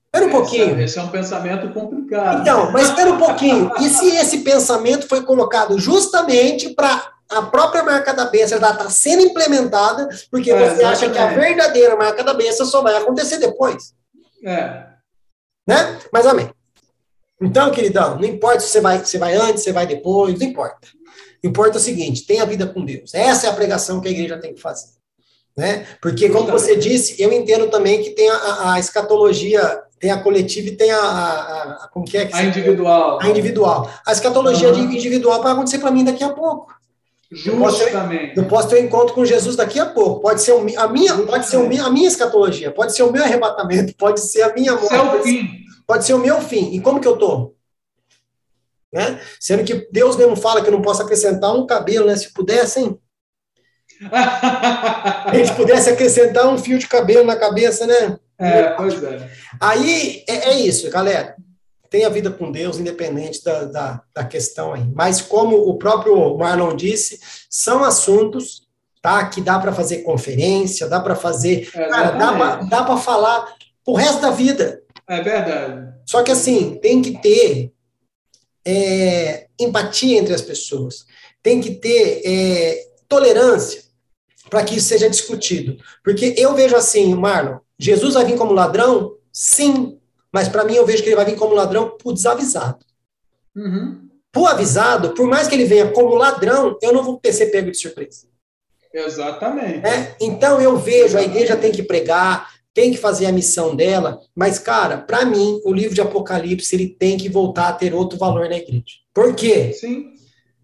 [0.07, 0.81] Espera um esse, pouquinho.
[0.81, 2.43] Esse é um pensamento complicado.
[2.43, 3.73] Então, mas espera um pouquinho.
[3.81, 8.91] E se esse pensamento foi colocado justamente para a própria marca da besta estar tá
[8.91, 13.39] sendo implementada, porque é, você acha que a verdadeira marca da besta só vai acontecer
[13.39, 13.95] depois?
[14.45, 14.85] É.
[15.67, 15.99] Né?
[16.13, 16.53] Mas amém.
[17.43, 20.89] Então, queridão, não importa se você vai, você vai antes, você vai depois, não importa.
[21.43, 23.15] Importa o seguinte: tenha vida com Deus.
[23.15, 24.93] Essa é a pregação que a igreja tem que fazer.
[25.57, 25.87] Né?
[26.01, 30.69] Porque, como você disse, eu entendo também que tem a, a escatologia, tem a coletiva
[30.69, 33.19] e tem a, a, a como que é que a individual.
[33.21, 33.91] A individual.
[34.07, 34.91] A escatologia uhum.
[34.91, 36.73] individual vai acontecer para mim daqui a pouco.
[37.31, 38.37] Justamente.
[38.37, 40.21] Eu posso ter um encontro com Jesus daqui a pouco.
[40.21, 44.21] Pode ser a minha, pode ser a minha escatologia, pode ser o meu arrebatamento, pode
[44.21, 44.89] ser a minha morte.
[44.89, 45.62] Seu fim.
[45.87, 46.73] Pode ser o meu fim.
[46.73, 47.55] E como que eu tô?
[48.93, 49.21] Né?
[49.41, 52.17] Sendo que Deus mesmo fala que eu não posso acrescentar um cabelo, né?
[52.17, 52.99] Se pudesse, hein?
[54.11, 58.19] a gente pudesse acrescentar um fio de cabelo na cabeça, né?
[58.39, 59.31] É, pois é.
[59.61, 61.37] Aí é, é isso, galera.
[61.89, 64.83] Tenha vida com Deus, independente da, da, da, questão aí.
[64.95, 68.67] Mas como o próprio Marlon disse, são assuntos
[69.01, 71.69] tá, que dá para fazer conferência, dá para fazer.
[71.75, 72.11] É, cara,
[72.69, 73.55] dá para falar
[73.87, 74.82] o resto da vida.
[75.13, 75.93] É verdade.
[76.07, 77.71] Só que assim, tem que ter
[78.65, 81.05] é, empatia entre as pessoas.
[81.43, 83.83] Tem que ter é, tolerância
[84.49, 85.77] para que isso seja discutido.
[86.03, 89.17] Porque eu vejo assim, Marlon, Jesus vai vir como ladrão?
[89.31, 89.99] Sim.
[90.33, 92.83] Mas para mim eu vejo que ele vai vir como ladrão por desavisado.
[93.55, 94.09] Uhum.
[94.33, 97.77] Por avisado, por mais que ele venha como ladrão, eu não vou ser pego de
[97.77, 98.27] surpresa.
[98.95, 99.87] Exatamente.
[99.87, 100.17] É?
[100.19, 104.59] Então eu vejo, a igreja tem que pregar, tem que fazer a missão dela, mas,
[104.59, 108.49] cara, para mim, o livro de Apocalipse ele tem que voltar a ter outro valor
[108.49, 108.97] na igreja.
[109.13, 109.73] Por quê?
[109.73, 110.13] Sim.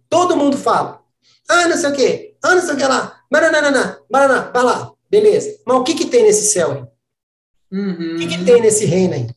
[0.09, 1.03] Todo mundo fala,
[1.49, 4.93] ah, não sei o quê, ah, não sei o que lá, Baraná, Baraná, vai lá.
[5.11, 5.59] Beleza.
[5.67, 7.79] Mas o que, que tem nesse céu aí?
[7.79, 8.17] Uhum.
[8.17, 9.29] O que, que tem nesse reino aí?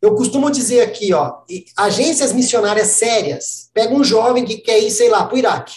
[0.00, 1.42] Eu costumo dizer aqui, ó,
[1.76, 3.70] agências missionárias sérias.
[3.74, 5.74] Pega um jovem que quer ir, sei lá, para o Iraque.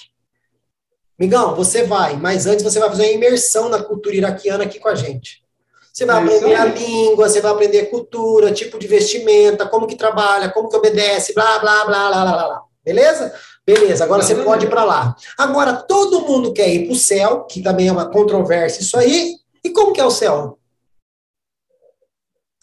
[1.19, 4.89] Migão, você vai, mas antes você vai fazer uma imersão na cultura iraquiana aqui com
[4.89, 5.40] a gente.
[5.91, 9.95] Você vai é aprender a língua, você vai aprender cultura, tipo de vestimenta, como que
[9.95, 12.61] trabalha, como que obedece, blá, blá, blá, blá, blá, blá.
[12.83, 13.33] Beleza?
[13.65, 15.15] Beleza, agora você pode ir para lá.
[15.37, 19.35] Agora, todo mundo quer ir para o céu, que também é uma controvérsia isso aí.
[19.63, 20.57] E como que é o céu?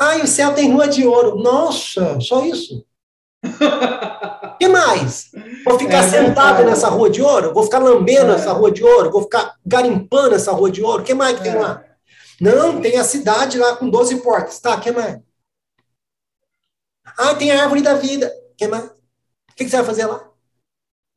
[0.00, 1.36] Ah, e o céu tem rua de ouro.
[1.36, 2.84] Nossa, só isso.
[3.44, 5.30] O que mais?
[5.64, 7.52] Vou ficar é sentado nessa rua de ouro?
[7.52, 8.34] Vou ficar lambendo é.
[8.34, 9.10] essa rua de ouro?
[9.10, 11.02] Vou ficar garimpando essa rua de ouro?
[11.02, 11.58] O que mais que tem é.
[11.58, 11.84] lá?
[12.40, 14.58] Não, tem a cidade lá com 12 portas.
[14.60, 15.18] Tá, que mais?
[17.16, 18.32] Ah, tem a árvore da vida.
[18.56, 18.84] Que mais?
[18.84, 20.28] O que você vai fazer lá?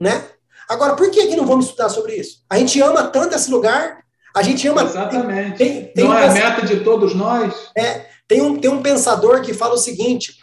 [0.02, 0.24] né?
[0.68, 2.44] Agora, por que, que não vamos estudar sobre isso?
[2.50, 4.04] A gente ama tanto esse lugar,
[4.36, 4.82] a gente ama.
[4.82, 5.58] Exatamente.
[5.58, 7.70] Tem, tem não um é a meta de todos nós?
[7.78, 8.08] É.
[8.28, 10.38] Tem um, tem um pensador que fala o seguinte: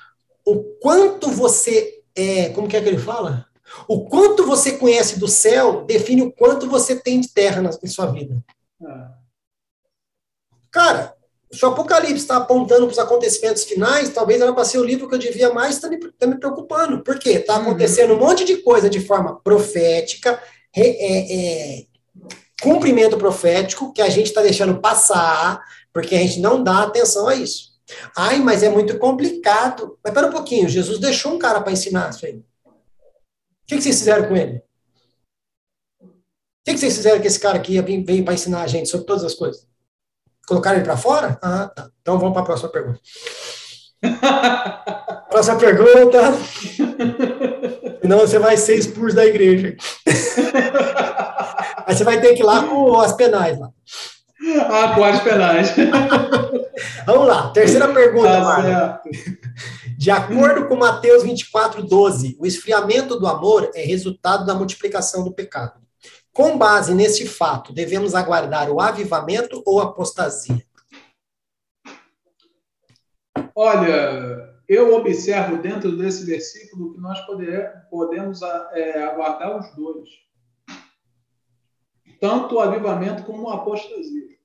[0.46, 1.94] o quanto você.
[2.14, 3.46] É, como que é que ele fala?
[3.86, 7.88] O quanto você conhece do céu define o quanto você tem de terra na, em
[7.88, 8.36] sua vida.
[8.82, 9.17] É.
[10.70, 11.14] Cara,
[11.50, 15.08] se o Apocalipse está apontando para os acontecimentos finais, talvez era para ser o livro
[15.08, 17.02] que eu devia mais estar tá me, tá me, preocupando.
[17.02, 17.30] Por quê?
[17.30, 17.62] Está uhum.
[17.62, 20.40] acontecendo um monte de coisa de forma profética,
[20.76, 21.86] é, é,
[22.60, 27.34] cumprimento profético, que a gente está deixando passar, porque a gente não dá atenção a
[27.34, 27.78] isso.
[28.14, 29.98] Ai, mas é muito complicado.
[30.04, 32.34] Mas pera um pouquinho, Jesus deixou um cara para ensinar isso aí.
[32.34, 32.44] O
[33.66, 34.62] que, que vocês fizeram com ele?
[36.00, 36.06] O
[36.64, 39.24] que, que vocês fizeram com esse cara que veio para ensinar a gente sobre todas
[39.24, 39.66] as coisas?
[40.48, 41.38] Colocaram ele para fora?
[41.42, 41.90] Ah, tá.
[42.00, 42.98] Então vamos para a próxima pergunta.
[45.28, 46.32] próxima pergunta.
[48.00, 49.76] Senão você vai ser expulso da igreja.
[51.86, 53.68] Aí você vai ter que ir lá com as penais lá.
[54.70, 55.74] Ah, com as penais.
[57.04, 59.02] Vamos lá, terceira pergunta, tá
[59.98, 65.32] De acordo com Mateus 24, 12, o esfriamento do amor é resultado da multiplicação do
[65.32, 65.87] pecado.
[66.38, 70.64] Com base nesse fato, devemos aguardar o avivamento ou apostasia?
[73.56, 78.40] Olha, eu observo dentro desse versículo que nós poder, podemos
[78.72, 80.08] é, aguardar os dois.
[82.20, 84.38] Tanto o avivamento como a apostasia.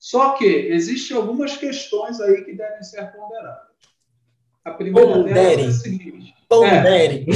[0.00, 3.68] Só que existem algumas questões aí que devem ser ponderadas.
[4.64, 5.34] A primeira Pondere.
[5.34, 6.34] delas é a seguinte.
[6.48, 7.26] Pondere.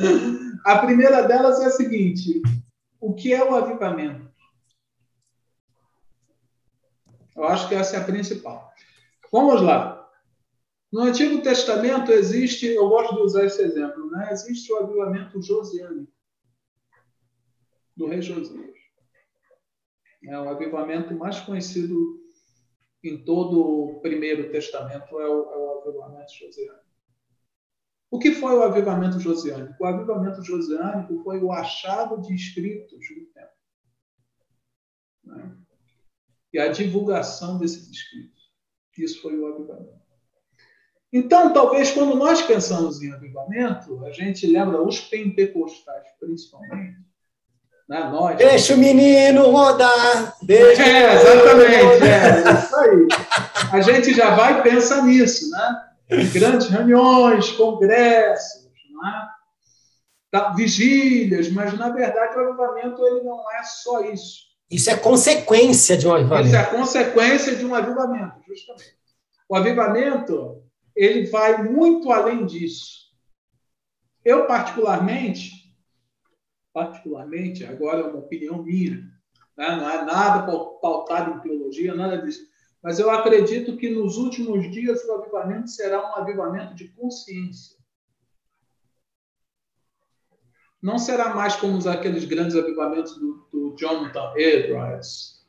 [0.00, 0.42] É.
[0.64, 2.42] a primeira delas é a seguinte:
[3.00, 4.30] o que é o avivamento?
[7.34, 8.70] Eu acho que essa é a principal.
[9.32, 9.98] Vamos lá.
[10.92, 14.28] No Antigo Testamento existe, eu gosto de usar esse exemplo, né?
[14.30, 16.12] existe o avivamento josiânico
[17.96, 18.76] do rei Josias.
[20.24, 22.20] É o avivamento mais conhecido
[23.02, 26.81] em todo o Primeiro Testamento é o, é o avivamento josiânico.
[28.12, 29.74] O que foi o avivamento josiânico?
[29.80, 33.48] O avivamento josiânico foi o achado de escritos no tempo.
[35.24, 35.56] Né?
[36.52, 38.52] E a divulgação desses escritos.
[38.98, 40.02] Isso foi o avivamento.
[41.10, 46.98] Então, talvez quando nós pensamos em avivamento, a gente lembra os pentecostais, principalmente.
[47.88, 47.98] Né?
[48.10, 50.36] Nós, deixa o menino rodar.
[50.42, 52.04] Deixa é, exatamente.
[52.04, 53.08] É, isso aí.
[53.72, 55.91] A gente já vai e pensa nisso, né?
[56.08, 59.28] Grandes reuniões, congressos, né?
[60.56, 64.52] vigílias, mas na verdade o avivamento ele não é só isso.
[64.70, 66.48] Isso é consequência de um avivamento.
[66.48, 68.96] Isso é consequência de um avivamento, justamente.
[69.48, 70.62] O avivamento
[70.96, 73.02] ele vai muito além disso.
[74.24, 75.50] Eu, particularmente,
[76.72, 78.96] particularmente, agora é uma opinião minha,
[79.56, 79.76] né?
[79.76, 80.46] não é nada
[80.80, 82.46] pautado em teologia, nada disso,
[82.82, 87.76] mas eu acredito que nos últimos dias o avivamento será um avivamento de consciência.
[90.82, 95.46] Não será mais como aqueles grandes avivamentos do, do Jonathan Edwards,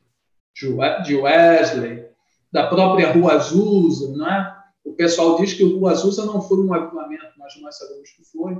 [0.54, 2.08] de Wesley,
[2.52, 4.64] da própria Rua Azusa, não é?
[4.84, 8.24] O pessoal diz que o Rua Azusa não foi um avivamento, mas nós sabemos que
[8.24, 8.56] foi.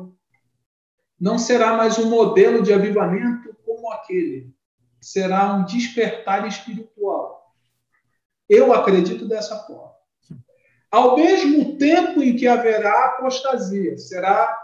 [1.21, 4.53] Não será mais um modelo de avivamento como aquele.
[5.01, 7.34] Será um despertar espiritual.
[8.49, 9.95] Eu acredito dessa forma.
[10.91, 14.57] Ao mesmo tempo em que haverá apostasia, será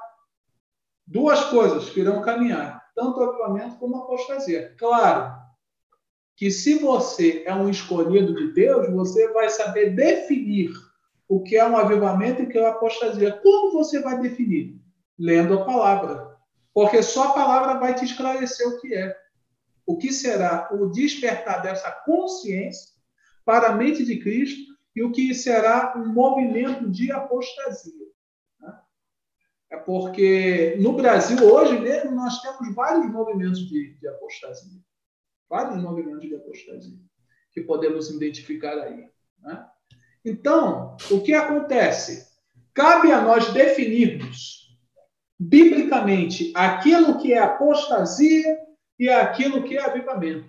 [1.06, 4.74] duas coisas que irão caminhar, tanto o avivamento como a apostasia.
[4.78, 5.34] Claro
[6.36, 10.70] que se você é um escolhido de Deus, você vai saber definir
[11.28, 13.32] o que é um avivamento e o que é uma apostasia.
[13.42, 14.80] Como você vai definir?
[15.18, 16.36] Lendo a palavra.
[16.72, 19.16] Porque só a palavra vai te esclarecer o que é.
[19.84, 22.89] O que será o despertar dessa consciência
[23.50, 28.06] para a mente de Cristo e o que será um movimento de apostasia.
[28.60, 28.78] Né?
[29.72, 34.78] É porque no Brasil, hoje mesmo, nós temos vários movimentos de, de apostasia.
[35.48, 36.96] Vários movimentos de apostasia
[37.50, 39.08] que podemos identificar aí.
[39.40, 39.66] Né?
[40.24, 42.30] Então, o que acontece?
[42.72, 44.78] Cabe a nós definirmos
[45.36, 48.56] biblicamente aquilo que é apostasia
[48.96, 50.48] e aquilo que é avivamento.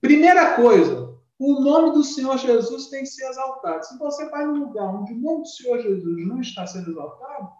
[0.00, 3.84] Primeira coisa, o nome do Senhor Jesus tem que ser exaltado.
[3.84, 7.50] Se você vai num lugar onde o nome do Senhor Jesus não está sendo exaltado,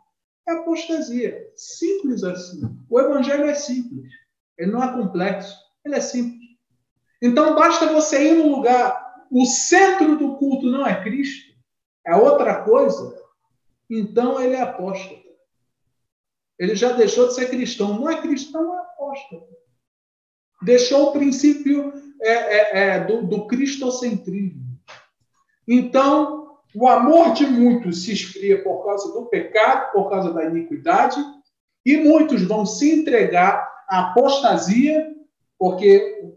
[0.49, 1.53] é apostasia.
[1.57, 2.63] Simples assim.
[2.89, 4.11] O evangelho é simples.
[4.59, 5.55] Ele não é complexo.
[5.85, 6.47] Ele é simples.
[7.21, 11.53] Então basta você ir num lugar o centro do culto não é Cristo,
[12.07, 13.21] é outra coisa,
[13.91, 15.21] então ele é apóstolo.
[16.59, 18.01] Ele já deixou de ser cristão.
[18.01, 19.47] Não é cristão, é apóstolo.
[20.63, 21.93] Deixou o princípio
[22.23, 24.65] é, é, é, do, do cristocentrismo.
[25.69, 31.17] Então, o amor de muitos se esfria por causa do pecado, por causa da iniquidade,
[31.85, 35.15] e muitos vão se entregar à apostasia,
[35.59, 36.33] porque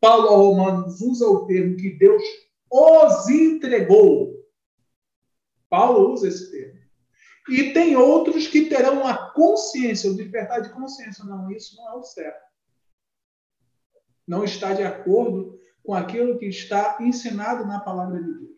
[0.00, 2.22] Paulo ao Romanos usa o termo que Deus
[2.70, 4.34] os entregou.
[5.68, 6.80] Paulo usa esse termo.
[7.48, 10.28] E tem outros que terão a consciência, o de
[10.72, 11.24] consciência.
[11.24, 12.53] Não, isso não é o certo.
[14.26, 18.54] Não está de acordo com aquilo que está ensinado na palavra de Deus.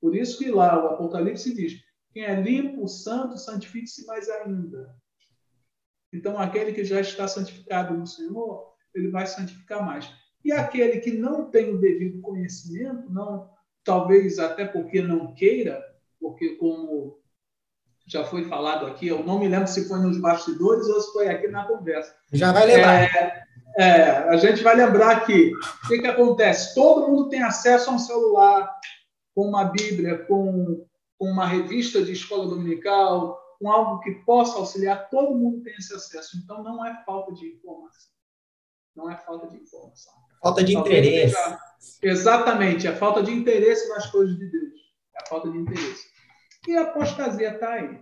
[0.00, 1.80] Por isso que lá o Apocalipse diz:
[2.12, 4.94] quem é limpo, santo, santifique-se mais ainda.
[6.12, 10.10] Então, aquele que já está santificado no Senhor, ele vai santificar mais.
[10.44, 13.50] E aquele que não tem o devido conhecimento, não,
[13.84, 15.82] talvez até porque não queira,
[16.20, 17.20] porque como
[18.06, 21.28] já foi falado aqui, eu não me lembro se foi nos bastidores ou se foi
[21.28, 22.14] aqui na conversa.
[22.32, 23.02] Já vai lembrar.
[23.02, 23.45] É,
[23.78, 25.52] é, a gente vai lembrar que
[25.84, 26.74] o que, que acontece?
[26.74, 28.74] Todo mundo tem acesso a um celular,
[29.34, 30.86] com uma Bíblia, com,
[31.18, 35.94] com uma revista de escola dominical, com algo que possa auxiliar, todo mundo tem esse
[35.94, 36.38] acesso.
[36.42, 38.10] Então, não é falta de informação.
[38.94, 40.14] Não é falta de informação.
[40.42, 41.34] Falta de interesse.
[41.34, 41.58] Seja,
[42.02, 44.80] exatamente, a falta de interesse nas coisas de Deus.
[45.14, 46.06] É a falta de interesse.
[46.66, 48.00] E a apostasia está aí.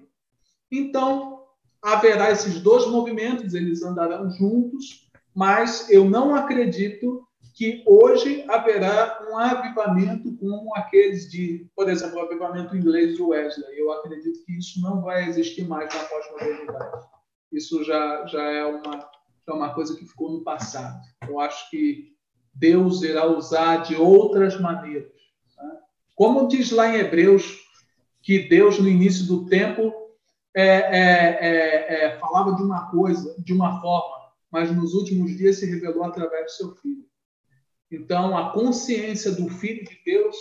[0.71, 1.45] Então,
[1.83, 5.04] haverá esses dois movimentos, eles andarão juntos,
[5.35, 12.23] mas eu não acredito que hoje haverá um avivamento como aqueles de, por exemplo, o
[12.23, 13.79] avivamento inglês de Wesley.
[13.79, 17.07] Eu acredito que isso não vai existir mais na pós-modernidade.
[17.53, 19.09] Isso já, já, é uma,
[19.49, 21.01] é uma coisa que ficou no passado.
[21.29, 22.13] Eu acho que
[22.53, 25.13] Deus irá usar de outras maneiras.
[25.57, 25.71] Né?
[26.17, 27.61] Como diz lá em Hebreus,
[28.21, 29.93] que Deus, no início do tempo,
[30.57, 34.24] é, é, é, é falava de uma coisa, de uma forma,
[34.55, 37.05] mas nos últimos dias se revelou através do seu Filho.
[37.91, 40.37] Então, a consciência do Filho de Deus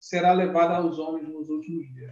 [0.00, 2.10] será levada aos homens nos últimos dias.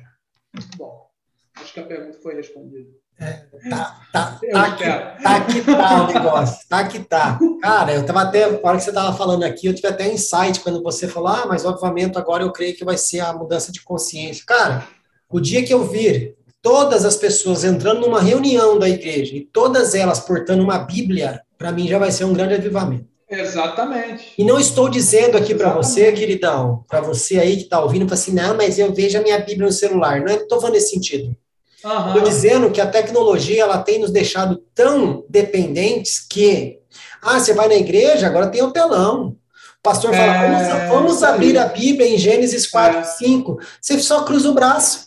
[0.76, 1.09] Bom,
[1.57, 2.90] acho que a pergunta foi respondida.
[3.18, 3.32] É,
[3.70, 4.84] tá, tá, tá, aqui,
[5.22, 7.38] tá aqui tá o negócio, tá aqui tá.
[7.62, 10.61] Cara, eu tava até, na hora que você tava falando aqui, eu tive até insight
[10.61, 13.72] quando você falou, ah, mas o avivamento agora eu creio que vai ser a mudança
[13.72, 14.44] de consciência.
[14.46, 14.86] Cara,
[15.30, 19.95] o dia que eu vir todas as pessoas entrando numa reunião da igreja e todas
[19.95, 23.07] elas portando uma Bíblia, para mim já vai ser um grande avivamento.
[23.31, 24.33] Exatamente.
[24.39, 28.33] E não estou dizendo aqui para você, queridão, para você aí que está ouvindo, assim,
[28.33, 30.21] não, mas eu vejo a minha Bíblia no celular.
[30.23, 31.37] Não estou falando nesse sentido.
[31.77, 36.79] Estou dizendo que a tecnologia ela tem nos deixado tão dependentes que,
[37.23, 39.37] ah, você vai na igreja, agora tem o telão.
[39.79, 43.05] O pastor fala, é, vamos, vamos abrir a Bíblia em Gênesis 4, é.
[43.05, 43.59] 5.
[43.81, 45.07] Você só cruza o braço.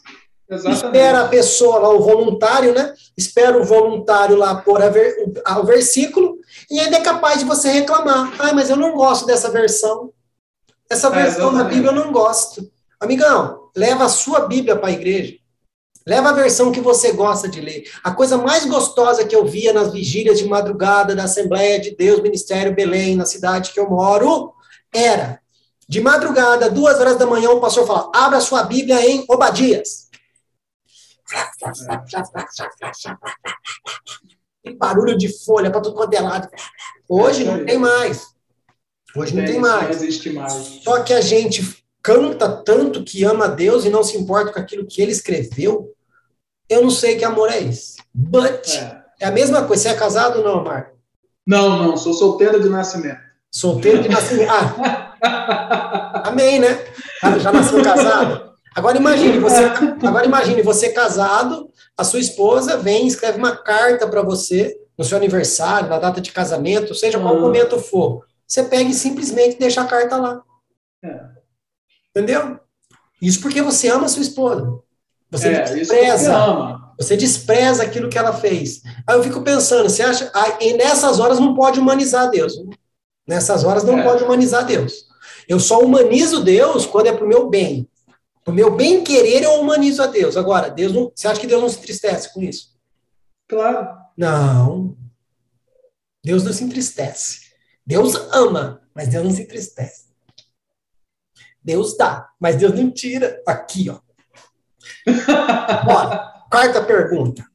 [0.52, 0.86] Exatamente.
[0.86, 2.94] Espera a pessoa lá, o voluntário, né?
[3.18, 6.38] Espera o voluntário lá pôr ver, o, versículo
[6.70, 8.34] e ainda é capaz de você reclamar.
[8.38, 10.12] Ah, mas eu não gosto dessa versão.
[10.90, 12.70] Essa é, versão da Bíblia eu não gosto.
[13.00, 15.36] Amigão, leva a sua Bíblia para a igreja.
[16.06, 17.84] Leva a versão que você gosta de ler.
[18.04, 22.22] A coisa mais gostosa que eu via nas vigílias de madrugada da Assembleia de Deus,
[22.22, 24.54] Ministério Belém, na cidade que eu moro,
[24.94, 25.40] era
[25.88, 30.11] de madrugada, duas horas da manhã, o pastor fala: abra sua Bíblia em Obadias.
[34.64, 36.50] E barulho de folha para tudo quanto é lado.
[37.10, 38.28] Hoje não tem mais.
[39.16, 39.84] Hoje não tem mais.
[39.84, 40.54] Não existe mais.
[40.84, 44.86] Só que a gente canta tanto que ama Deus e não se importa com aquilo
[44.86, 45.94] que ele escreveu.
[46.70, 47.98] Eu não sei que amor é esse.
[48.14, 49.84] But é, é a mesma coisa.
[49.84, 50.96] Você é casado ou não, Marco?
[51.46, 51.98] Não, não.
[51.98, 53.20] Sou solteiro de nascimento.
[53.52, 54.52] Solteiro de nascimento.
[54.52, 56.24] Ah.
[56.26, 56.86] Amém, né?
[57.40, 58.51] Já nasceu casado?
[58.74, 59.64] Agora imagine você,
[60.06, 65.04] agora imagine você casado, a sua esposa vem e escreve uma carta para você no
[65.04, 67.42] seu aniversário, na data de casamento, seja qual uhum.
[67.42, 68.26] momento for.
[68.48, 70.42] Você pega e simplesmente deixa a carta lá.
[71.04, 71.22] É.
[72.10, 72.60] Entendeu?
[73.22, 74.80] Isso porque você ama a sua esposa.
[75.30, 76.78] Você é, despreza.
[76.98, 78.82] Você despreza aquilo que ela fez.
[79.08, 80.32] Aí eu fico pensando, você acha.
[80.60, 82.54] e nessas horas não pode humanizar Deus.
[83.28, 84.04] Nessas horas não é.
[84.04, 85.06] pode humanizar Deus.
[85.48, 87.90] Eu só humanizo Deus quando é para o meu bem.
[88.46, 90.36] O meu bem querer eu humanizo a Deus.
[90.36, 92.76] Agora, Deus não, você acha que Deus não se entristece com isso?
[93.48, 93.98] Claro.
[94.18, 94.98] Não.
[96.24, 97.52] Deus não se entristece.
[97.86, 100.12] Deus ama, mas Deus não se entristece.
[101.64, 103.42] Deus dá, mas Deus não tira.
[103.46, 104.00] Aqui, ó.
[105.86, 106.32] Bora.
[106.50, 107.46] Quarta pergunta.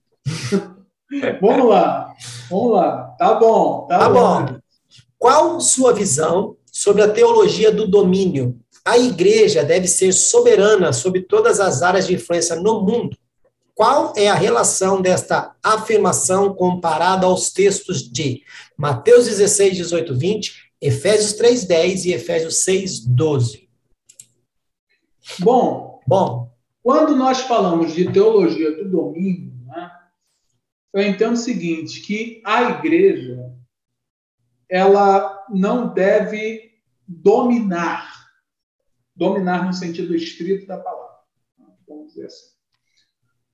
[1.41, 2.15] Vamos lá.
[2.49, 3.15] Vamos lá.
[3.19, 3.87] Tá bom.
[3.87, 4.45] Tá, tá bom.
[4.45, 4.59] bom.
[5.19, 11.59] Qual sua visão sobre a teologia do domínio a igreja deve ser soberana sobre todas
[11.59, 13.19] as áreas de influência no mundo.
[13.75, 18.45] Qual é a relação desta afirmação comparada aos textos de
[18.77, 23.69] Mateus 16, 18, 20, Efésios 3, 10 e Efésios 6, 12?
[25.41, 29.91] Bom, bom, quando nós falamos de teologia do domínio, né,
[30.95, 33.53] eu entendo o seguinte, que a igreja
[34.71, 36.66] ela não deve
[37.07, 38.17] dominar
[39.17, 41.17] dominar no sentido estrito da palavra.
[41.89, 42.55] Vamos dizer assim.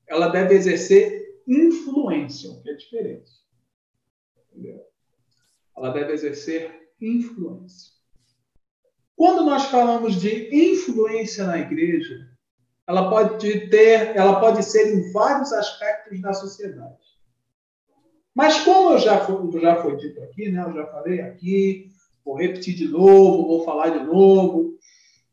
[0.09, 3.31] Ela deve exercer influência, o que é diferente.
[4.51, 4.85] Entendeu?
[5.77, 7.93] Ela deve exercer influência.
[9.17, 12.29] Quando nós falamos de influência na igreja,
[12.87, 17.01] ela pode ter, ela pode ser em vários aspectos da sociedade.
[18.35, 20.65] Mas como eu já foi, já foi dito aqui, né?
[20.67, 21.92] Eu já falei aqui,
[22.25, 24.73] vou repetir de novo, vou falar de novo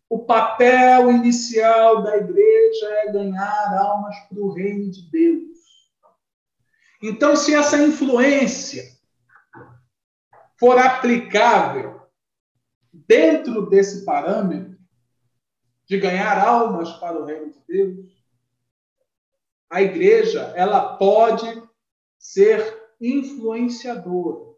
[0.09, 5.59] o papel inicial da igreja é ganhar almas para o reino de Deus.
[7.01, 8.83] Então, se essa influência
[10.59, 12.01] for aplicável
[12.91, 14.79] dentro desse parâmetro
[15.85, 18.11] de ganhar almas para o reino de Deus,
[19.69, 21.61] a igreja ela pode
[22.17, 24.48] ser influenciadora.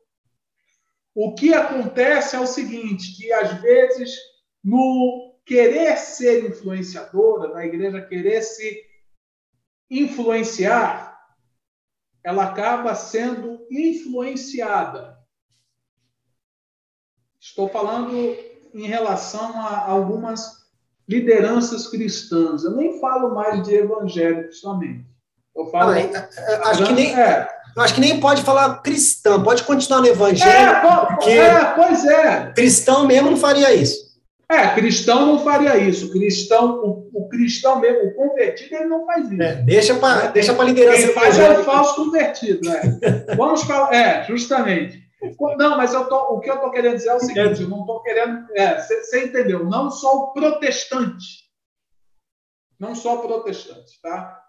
[1.13, 4.15] O que acontece é o seguinte, que às vezes
[4.63, 8.81] no querer ser influenciadora, da igreja querer se
[9.89, 11.19] influenciar,
[12.23, 15.17] ela acaba sendo influenciada.
[17.39, 20.61] Estou falando em relação a algumas
[21.09, 22.63] lideranças cristãs.
[22.63, 25.09] Eu nem falo mais de evangélicos somente.
[25.55, 25.91] Eu falo.
[25.91, 27.47] Ah, acho, que nem, é.
[27.77, 30.51] Acho que nem pode falar cristão, pode continuar no evangelho.
[30.51, 32.51] É, porque é, pois é.
[32.53, 34.11] Cristão mesmo não faria isso.
[34.51, 36.11] É, cristão não faria isso.
[36.11, 39.41] Cristão, o, o cristão mesmo, o convertido, ele não faz isso.
[39.41, 41.05] É, deixa para é, deixa a liderança.
[41.05, 42.67] Quem faz é o falso convertido.
[42.67, 42.99] Né?
[43.37, 43.93] Vamos falar.
[43.93, 45.01] É, justamente.
[45.57, 47.81] Não, mas eu tô, o que eu estou querendo dizer é o seguinte: eu não
[47.81, 48.45] estou querendo.
[48.77, 49.63] Você é, entendeu?
[49.63, 51.49] Não só o protestante.
[52.77, 54.40] Não só o protestante, tá?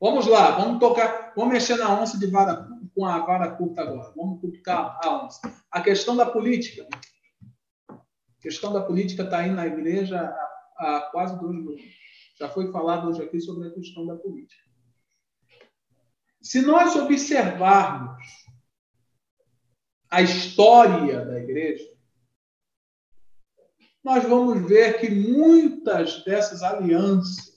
[0.00, 4.12] Vamos lá, vamos tocar, vamos mexer na onça de vara, com a vara curta agora.
[4.14, 5.40] Vamos cutucar a onça.
[5.70, 6.86] A questão da política
[8.46, 10.20] questão da política está aí na igreja
[10.76, 11.82] há, quase dois anos.
[12.38, 14.62] Já foi falado hoje aqui sobre a questão da política.
[16.40, 18.22] Se nós observarmos
[20.08, 21.92] a história da igreja,
[24.04, 27.55] nós vamos ver que muitas dessas alianças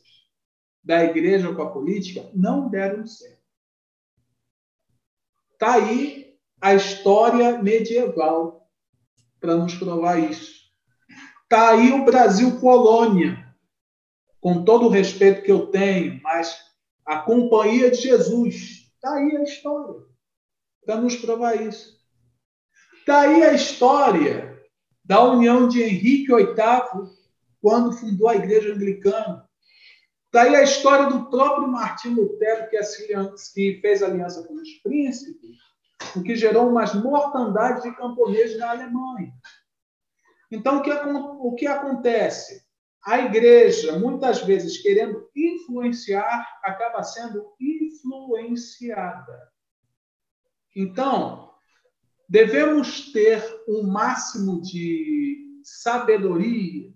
[0.83, 3.39] da igreja com a política não deram certo.
[5.53, 8.69] Está aí a história medieval
[9.39, 10.59] para nos provar isso.
[11.43, 13.53] Está aí o Brasil colônia,
[14.39, 16.57] com todo o respeito que eu tenho, mas
[17.05, 18.87] a companhia de Jesus.
[18.95, 20.05] Está aí a história,
[20.85, 21.97] para nos provar isso.
[22.99, 24.61] Está aí a história
[25.03, 27.09] da união de Henrique VIII,
[27.59, 29.48] quando fundou a Igreja Anglicana.
[30.29, 32.77] Está aí a história do próprio Martim Lutero, que,
[33.55, 35.57] que fez aliança com os príncipes,
[36.15, 39.33] o que gerou umas mortandades de camponeses na Alemanha.
[40.51, 42.63] Então, o que, o que acontece?
[43.03, 49.51] A igreja, muitas vezes, querendo influenciar, acaba sendo influenciada.
[50.75, 51.55] Então,
[52.27, 56.93] devemos ter um máximo de sabedoria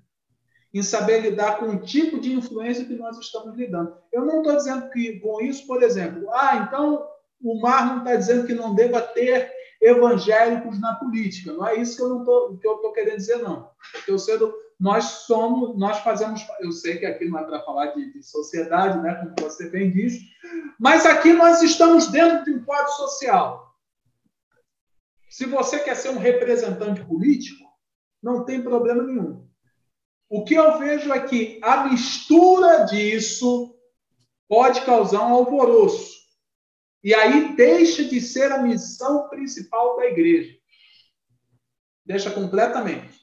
[0.74, 3.96] em saber lidar com o tipo de influência que nós estamos lidando.
[4.12, 7.08] Eu não estou dizendo que com isso, por exemplo, ah, então
[7.42, 11.52] o Mar não está dizendo que não deva ter evangélicos na política.
[11.52, 13.70] Não é isso que eu que estou querendo dizer, não.
[14.08, 18.12] Eu cedo, nós somos, nós fazemos, eu sei que aqui não é para falar de,
[18.12, 20.20] de, sociedade, né, como você bem diz,
[20.80, 23.74] mas aqui nós estamos dentro de um quadro social.
[25.30, 27.64] Se você quer ser um representante político,
[28.22, 29.48] não tem problema nenhum.
[30.30, 33.76] O que eu vejo é que a mistura disso
[34.48, 36.14] pode causar um alvoroço.
[37.04, 40.58] E aí deixa de ser a missão principal da igreja.
[42.06, 43.22] Deixa completamente.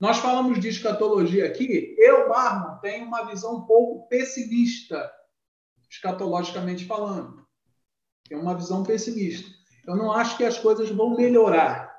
[0.00, 1.94] Nós falamos de escatologia aqui.
[1.96, 5.08] Eu, Marlon, tenho uma visão um pouco pessimista,
[5.88, 7.46] escatologicamente falando.
[8.28, 9.48] Tenho uma visão pessimista.
[9.86, 11.92] Eu não acho que as coisas vão melhorar.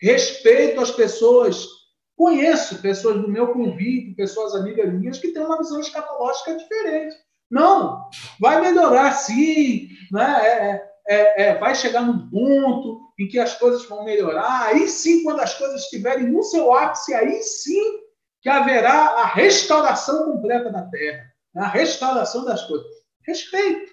[0.00, 1.68] Respeito as pessoas,
[2.16, 7.16] conheço pessoas do meu convívio, pessoas amigas minhas, que têm uma visão escatológica diferente.
[7.50, 8.08] Não,
[8.40, 10.46] vai melhorar sim, né?
[10.46, 14.66] É, é, é, vai chegar num ponto em que as coisas vão melhorar.
[14.66, 18.00] Aí sim, quando as coisas estiverem no seu ápice, aí sim
[18.40, 21.62] que haverá a restauração completa da terra, né?
[21.62, 22.86] a restauração das coisas.
[23.22, 23.92] Respeito.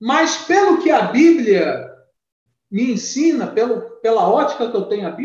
[0.00, 1.88] Mas pelo que a Bíblia
[2.70, 5.16] me ensina, pelo, pela ótica que eu tenho a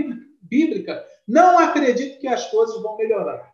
[0.41, 3.51] bíblica, não acredito que as coisas vão melhorar.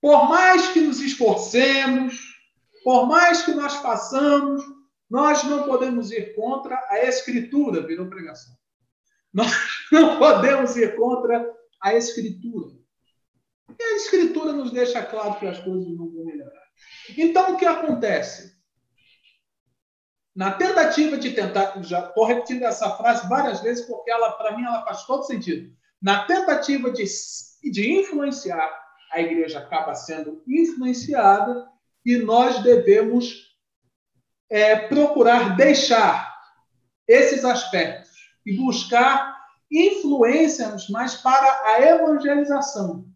[0.00, 2.20] Por mais que nos esforcemos,
[2.82, 4.62] por mais que nós façamos,
[5.08, 8.54] nós não podemos ir contra a Escritura, virou pregação.
[9.32, 9.50] Nós
[9.90, 12.74] não podemos ir contra a Escritura.
[13.78, 16.64] E a Escritura nos deixa claro que as coisas não vão melhorar.
[17.16, 18.54] Então, o que acontece?
[20.34, 24.64] Na tentativa de tentar, já estou repetindo essa frase várias vezes porque ela, para mim,
[24.64, 25.74] ela faz todo sentido.
[26.04, 27.02] Na tentativa de,
[27.72, 28.70] de influenciar
[29.10, 31.66] a igreja acaba sendo influenciada
[32.04, 33.56] e nós devemos
[34.50, 36.30] é, procurar deixar
[37.08, 38.10] esses aspectos
[38.44, 39.34] e buscar
[39.72, 43.08] influências mais para a evangelização.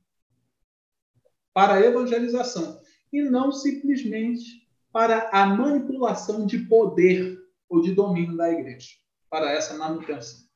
[1.53, 2.81] Para a evangelização.
[3.13, 8.93] E não simplesmente para a manipulação de poder ou de domínio da igreja.
[9.29, 10.49] Para essa manutenção.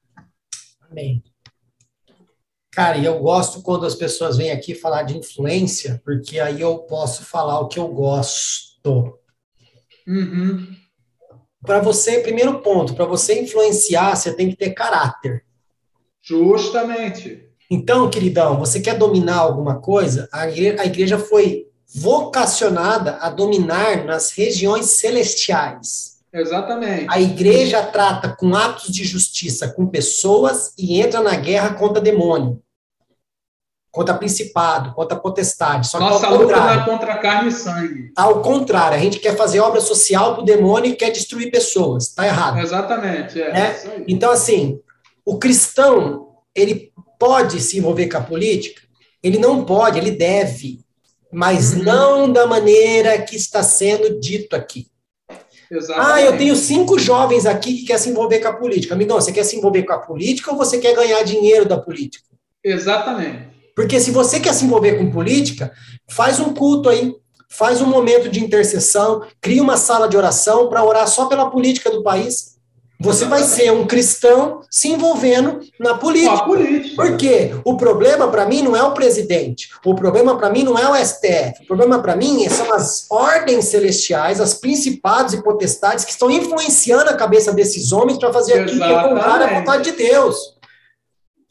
[0.81, 1.23] Amém.
[2.73, 6.79] Cara, e eu gosto quando as pessoas vêm aqui falar de influência, porque aí eu
[6.79, 9.19] posso falar o que eu gosto.
[10.09, 10.75] Uhum.
[11.61, 15.45] Para você, primeiro ponto, para você influenciar, você tem que ter caráter.
[16.23, 17.47] Justamente.
[17.71, 20.27] Então, queridão, você quer dominar alguma coisa?
[20.33, 26.12] A igreja, a igreja foi vocacionada a dominar nas regiões celestiais.
[26.33, 27.07] Exatamente.
[27.09, 32.63] A igreja trata com atos de justiça com pessoas e entra na guerra contra demônio,
[33.91, 35.89] contra principado, contra potestade.
[35.89, 38.13] Só Nossa que luta não é contra carne e sangue.
[38.17, 42.09] Ao contrário, a gente quer fazer obra social para o demônio e quer destruir pessoas.
[42.09, 42.59] Está errado.
[42.59, 43.53] Exatamente, é.
[43.53, 44.05] Né?
[44.09, 44.81] Então, assim,
[45.25, 48.81] o cristão, ele pode se envolver com a política?
[49.23, 50.81] Ele não pode, ele deve,
[51.31, 51.83] mas Uhum.
[51.85, 54.91] não da maneira que está sendo dito aqui.
[55.73, 56.13] Exatamente.
[56.13, 58.95] Ah, eu tenho cinco jovens aqui que quer se envolver com a política.
[58.95, 62.27] Amigão, você quer se envolver com a política ou você quer ganhar dinheiro da política?
[62.63, 63.49] Exatamente.
[63.75, 65.73] Porque se você quer se envolver com política,
[66.11, 67.15] faz um culto aí,
[67.49, 71.91] faz um momento de intercessão, cria uma sala de oração para orar só pela política
[71.91, 72.52] do país.
[73.03, 76.33] Você vai ser um cristão se envolvendo na política.
[76.35, 76.95] a política.
[76.95, 77.51] Por quê?
[77.65, 79.71] O problema para mim não é o presidente.
[79.85, 81.65] O problema para mim não é o STF.
[81.65, 87.11] O problema para mim são as ordens celestiais, as principados e potestades que estão influenciando
[87.11, 90.37] a cabeça desses homens para fazer aquilo que é contrário à vontade de Deus.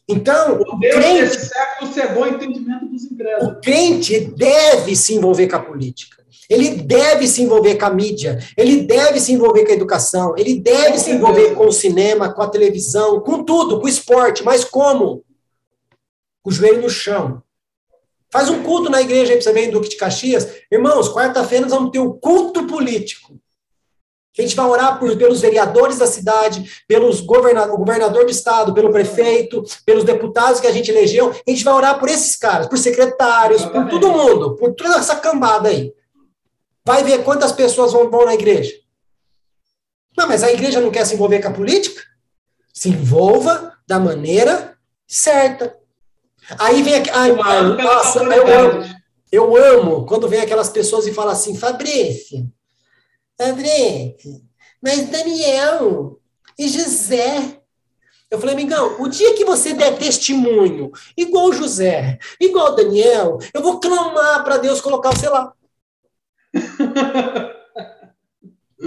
[0.08, 3.04] Então, O o Deus crente, desse século cegou o entendimento dos
[3.42, 6.21] o crente deve se envolver com a política.
[6.52, 10.60] Ele deve se envolver com a mídia, ele deve se envolver com a educação, ele
[10.60, 14.66] deve se envolver com o cinema, com a televisão, com tudo, com o esporte, mas
[14.66, 15.24] como?
[16.44, 17.42] Com o joelho no chão.
[18.30, 20.46] Faz um culto na igreja aí pra você ver em Duque de Caxias.
[20.70, 23.40] Irmãos, quarta-feira nós vamos ter o culto político.
[24.38, 28.92] A gente vai orar por, pelos vereadores da cidade, pelos governador, governador de estado, pelo
[28.92, 31.32] prefeito, pelos deputados que a gente elegeu.
[31.32, 35.16] A gente vai orar por esses caras, por secretários, por todo mundo, por toda essa
[35.16, 35.94] cambada aí.
[36.86, 38.74] Vai ver quantas pessoas vão, na igreja.
[40.18, 42.02] Não, mas a igreja não quer se envolver com a política?
[42.74, 44.78] Se envolva da maneira
[45.08, 45.78] certa.
[46.58, 47.10] Aí vem aqui.
[47.12, 48.34] Ai, Marlon, nossa, eu amo.
[48.34, 49.02] autoridades.
[49.32, 52.52] Eu amo quando vem aquelas pessoas e falam assim, Fabrício,
[53.40, 54.42] Fabrício,
[54.84, 56.20] mas Daniel
[56.60, 57.62] e José.
[58.30, 63.62] Eu falei, amigão, o dia que você der testemunho, igual o José, igual Daniel, eu
[63.62, 65.54] vou clamar para Deus colocar você lá.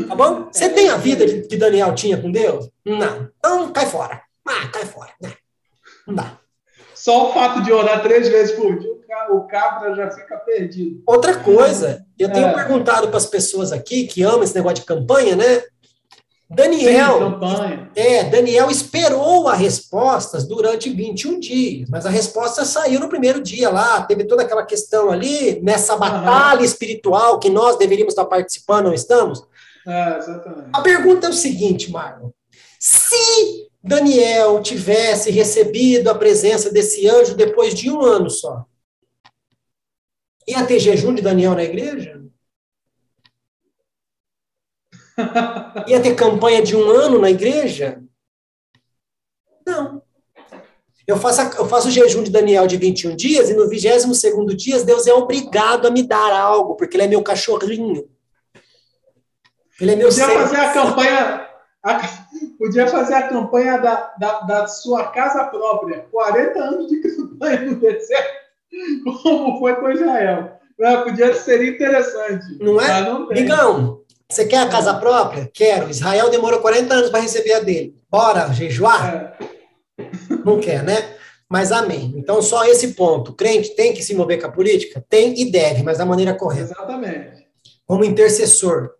[0.09, 0.49] Tá bom?
[0.51, 2.69] Você tem a vida que Daniel tinha com Deus?
[2.85, 3.29] Não.
[3.39, 4.21] Então cai fora.
[4.47, 5.11] Ah, cai fora.
[5.23, 5.33] Não,
[6.09, 6.37] não dá.
[6.95, 8.91] Só o fato de orar três vezes por dia,
[9.31, 11.01] o cabra já fica perdido.
[11.07, 12.53] Outra coisa, eu tenho É.
[12.55, 15.63] perguntado para as pessoas aqui que amam esse negócio de campanha, né?
[16.55, 17.41] Daniel,
[17.95, 23.71] é, Daniel esperou as respostas durante 21 dias, mas a resposta saiu no primeiro dia
[23.71, 28.95] lá, teve toda aquela questão ali, nessa batalha espiritual que nós deveríamos estar participando, não
[28.95, 29.43] estamos?
[29.87, 30.71] É, exatamente.
[30.73, 32.31] A pergunta é o seguinte, Marlon.
[32.79, 38.65] Se Daniel tivesse recebido a presença desse anjo depois de um ano só,
[40.47, 42.14] ia ter jejum de Daniel na igreja?
[45.87, 48.03] Ia ter campanha de um ano na igreja?
[49.67, 50.03] Não.
[51.07, 54.55] Eu faço, a- eu faço o jejum de Daniel de 21 dias e no 22º
[54.57, 58.09] dia Deus é obrigado a me dar algo, porque ele é meu cachorrinho.
[59.81, 60.41] Ele é meu Podia servo.
[60.43, 61.49] fazer a campanha.
[61.83, 62.01] a-
[62.59, 66.07] podia fazer a campanha da, da, da sua casa própria.
[66.11, 68.33] 40 anos de campanha no deserto,
[69.23, 70.59] como foi com Israel.
[71.05, 72.57] Podia ser interessante.
[72.61, 73.03] Não é?
[73.45, 74.04] Não.
[74.31, 75.51] Você quer a casa própria?
[75.53, 75.91] Quero.
[75.91, 77.97] Israel demorou 40 anos para receber a dele.
[78.11, 79.37] Bora jejuar?
[79.99, 80.11] É,
[80.45, 81.17] Não quer, né?
[81.49, 82.15] Mas amém.
[82.17, 83.31] Então, só esse ponto.
[83.31, 85.05] O crente tem que se envolver com a política?
[85.09, 86.73] Tem e deve, mas da maneira correta.
[86.73, 87.47] exatamente.
[87.87, 88.91] Como intercessor.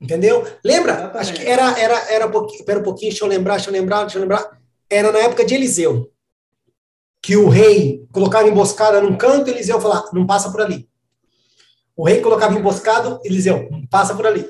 [0.00, 0.44] Entendeu?
[0.64, 0.92] Lembra?
[0.92, 1.18] Exatamente.
[1.18, 3.72] Acho que era, era, era um pouquinho, espera um pouquinho, deixa eu lembrar, deixa eu
[3.72, 4.60] lembrar, deixa eu lembrar.
[4.90, 6.10] Era na época de Eliseu.
[7.22, 10.88] Que o rei colocava emboscada num canto, Eliseu falava, não passa por ali.
[11.96, 14.48] O rei colocava emboscado, Eliseu, não passa por ali.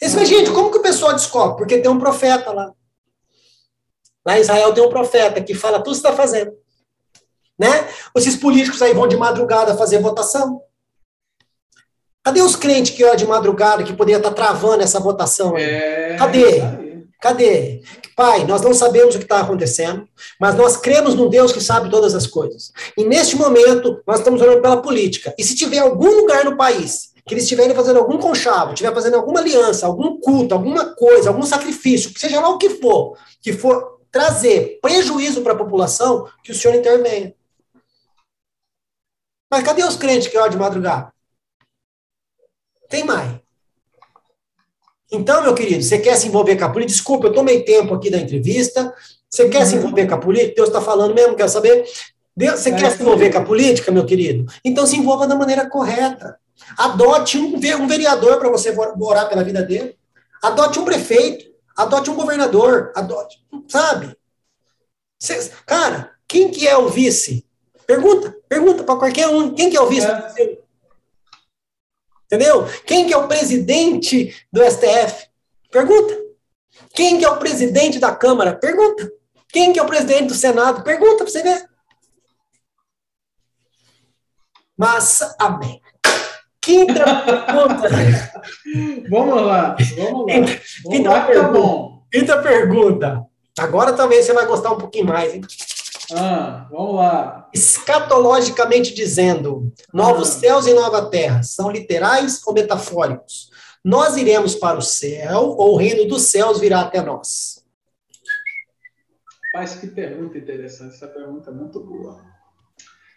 [0.00, 1.58] Esse, mas, gente, como que o pessoal descobre?
[1.58, 2.72] Porque tem um profeta lá.
[4.24, 6.52] Lá em Israel tem um profeta que fala tudo que está fazendo.
[7.58, 7.86] Né?
[8.16, 10.62] Esses políticos aí vão de madrugada fazer votação.
[12.22, 15.64] Cadê os crentes que ó, de madrugada que poderia estar travando essa votação aí?
[15.64, 16.89] É, Cadê?
[17.20, 17.82] Cadê?
[18.16, 20.08] Pai, nós não sabemos o que está acontecendo,
[20.40, 22.72] mas nós cremos num Deus que sabe todas as coisas.
[22.96, 25.34] E neste momento, nós estamos orando pela política.
[25.38, 29.16] E se tiver algum lugar no país que eles estiverem fazendo algum conchavo, estiver fazendo
[29.16, 34.00] alguma aliança, algum culto, alguma coisa, algum sacrifício, seja lá o que for, que for
[34.10, 37.34] trazer prejuízo para a população, que o senhor intervenha.
[39.50, 41.12] Mas cadê os crentes que oram de madrugada?
[42.88, 43.40] Tem mais.
[45.10, 46.96] Então, meu querido, você quer se envolver com a política?
[46.96, 48.94] Desculpa, eu tomei tempo aqui da entrevista.
[49.28, 50.54] Você quer se envolver com a política?
[50.56, 51.84] Deus está falando mesmo, quero saber.
[52.36, 54.50] Deus, você é, quer se envolver com a política, meu querido?
[54.64, 56.38] Então se envolva da maneira correta.
[56.76, 59.96] Adote um, um vereador para você orar pela vida dele.
[60.42, 61.50] Adote um prefeito.
[61.76, 62.92] Adote um governador.
[62.94, 63.38] Adote,
[63.68, 64.16] sabe?
[65.18, 67.44] Cê, cara, quem que é o vice?
[67.86, 69.54] Pergunta, pergunta para qualquer um.
[69.54, 70.06] Quem que é o vice?
[70.06, 70.49] É.
[72.30, 72.64] Entendeu?
[72.86, 75.26] Quem que é o presidente do STF?
[75.72, 76.16] Pergunta.
[76.94, 78.54] Quem que é o presidente da Câmara?
[78.54, 79.10] Pergunta.
[79.48, 80.84] Quem que é o presidente do Senado?
[80.84, 81.68] Pergunta para você ver.
[84.78, 85.82] Mas, amém.
[86.60, 87.88] Quinta pergunta.
[89.10, 90.34] vamos lá, vamos lá.
[90.34, 90.52] Vamos
[90.88, 91.60] quinta, lá, pergunta.
[91.60, 92.00] Tá.
[92.12, 93.26] Quinta pergunta.
[93.58, 95.40] Agora talvez você vai gostar um pouquinho mais, hein?
[96.16, 97.48] Ah, vamos lá.
[97.52, 100.40] Escatologicamente dizendo, novos ah.
[100.40, 103.50] céus e nova terra são literais ou metafóricos?
[103.84, 107.64] Nós iremos para o céu ou o reino dos céus virá até nós?
[109.54, 112.20] Mas que pergunta interessante, essa pergunta é muito boa.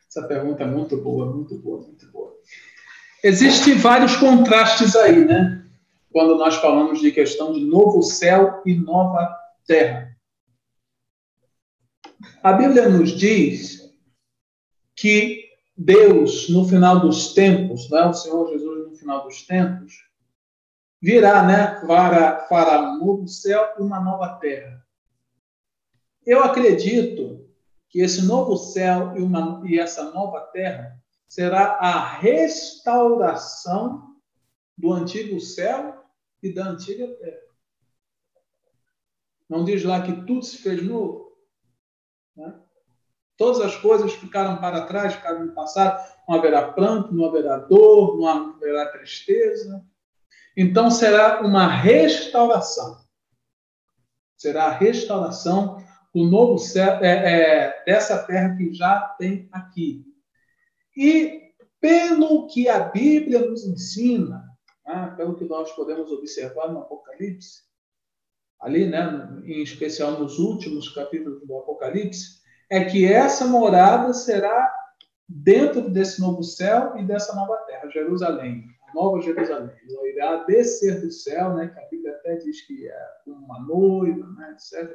[0.09, 2.33] Essa pergunta é muito boa, muito boa, muito boa.
[3.23, 5.63] Existem vários contrastes aí, né?
[6.11, 9.35] Quando nós falamos de questão de novo céu e nova
[9.65, 10.02] terra.
[12.41, 13.93] A Bíblia nos diz
[14.95, 19.93] que Deus, no final dos tempos, né, o Senhor Jesus, no final dos tempos,
[21.01, 24.85] virá né, para, para um novo céu e uma nova terra.
[26.25, 27.49] Eu acredito
[27.89, 30.97] que esse novo céu e, uma, e essa nova terra
[31.27, 34.15] será a restauração
[34.77, 36.03] do antigo céu
[36.41, 37.41] e da antiga terra.
[39.49, 41.22] Não diz lá que tudo se fez novo?
[42.35, 42.53] Né?
[43.37, 46.01] Todas as coisas ficaram para trás, ficaram no passado.
[46.27, 49.83] Não haverá pranto, não haverá dor, não haverá tristeza.
[50.55, 53.01] Então será uma restauração.
[54.37, 60.05] Será a restauração do novo céu, é, é, dessa terra que já tem aqui.
[60.95, 64.47] E pelo que a Bíblia nos ensina,
[64.85, 67.63] né, pelo que nós podemos observar no Apocalipse,
[68.63, 72.41] ali, né, em especial nos últimos capítulos do Apocalipse,
[72.71, 74.73] é que essa morada será
[75.27, 79.75] dentro desse novo céu e dessa nova terra, Jerusalém, a nova Jerusalém.
[79.89, 84.25] Ela irá descer do céu, né, que a Bíblia até diz que é uma noiva,
[84.37, 84.89] né, etc.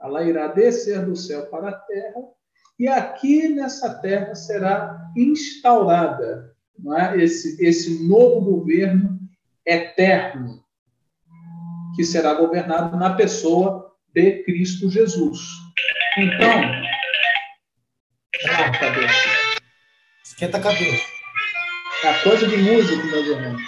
[0.00, 2.20] Ela irá descer do céu para a terra
[2.78, 7.22] e aqui nessa terra será instaurada não é?
[7.22, 9.20] esse, esse novo governo
[9.64, 10.63] eterno
[11.94, 15.40] que será governado na pessoa de Cristo Jesus.
[16.18, 16.84] Então,
[18.46, 19.28] ah, cabeça.
[20.24, 21.04] Esquenta a cabeça.
[22.04, 23.62] É coisa de música, meus irmãos.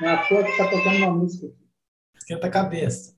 [0.00, 1.68] Não é a toa que está tocando uma música aqui.
[2.16, 3.16] Esquenta a cabeça.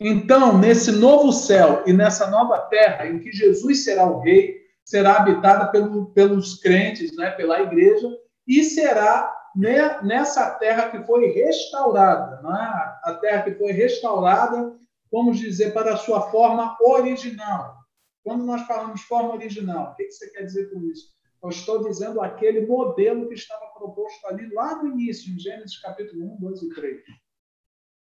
[0.00, 5.16] Então, nesse novo céu e nessa nova terra, em que Jesus será o rei, será
[5.16, 8.08] habitada pelo, pelos crentes, né, pela igreja,
[8.46, 12.98] e será nessa terra que foi restaurada, né?
[13.04, 14.76] a terra que foi restaurada,
[15.10, 17.76] vamos dizer, para a sua forma original.
[18.24, 21.12] Quando nós falamos forma original, o que você quer dizer com isso?
[21.42, 26.34] Eu estou dizendo aquele modelo que estava proposto ali lá no início, em Gênesis capítulo
[26.34, 27.02] 1, 2 e 3.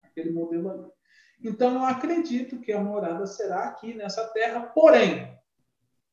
[0.02, 0.90] Aquele modelo ali.
[1.42, 5.39] Então, eu acredito que a morada será aqui nessa terra, porém,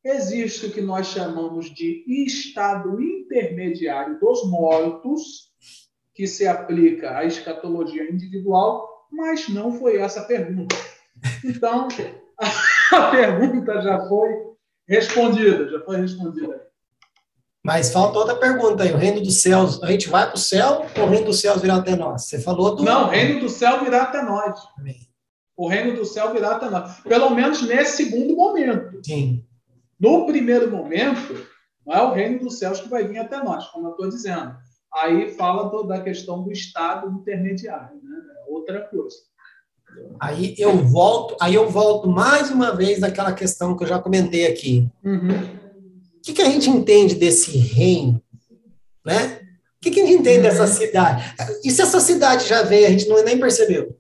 [0.08, 5.52] existe o que nós chamamos de estado intermediário dos mortos,
[6.14, 10.76] que se aplica à escatologia individual, mas não foi essa a pergunta.
[11.44, 11.88] Então,
[12.94, 14.30] a pergunta já foi
[14.88, 16.68] respondida, já foi respondida.
[17.64, 18.94] Mas falta outra pergunta aí.
[18.94, 21.62] O reino dos céus, a gente vai para o céu ou o reino dos céus
[21.62, 22.24] virá até nós?
[22.24, 22.84] Você falou do.
[22.84, 24.58] Não, o reino do céu virá até nós.
[24.78, 24.96] Amém.
[25.58, 27.00] O reino do céu virá até nós.
[27.02, 29.02] Pelo menos nesse segundo momento.
[29.04, 29.44] Sim.
[30.00, 31.48] No primeiro momento,
[31.86, 34.56] não é o reino dos céus que vai vir até nós, como eu estou dizendo.
[34.94, 38.18] Aí fala da questão do estado intermediário, né?
[38.48, 39.16] É outra coisa.
[40.20, 44.48] Aí eu volto, aí eu volto mais uma vez daquela questão que eu já comentei
[44.48, 44.90] aqui.
[45.04, 45.44] Uhum.
[46.18, 48.22] O que, que a gente entende desse reino,
[49.06, 49.42] né?
[49.78, 50.44] O que, que a gente entende uhum.
[50.44, 51.24] dessa cidade?
[51.64, 53.98] E se essa cidade já veio, a gente não nem percebeu?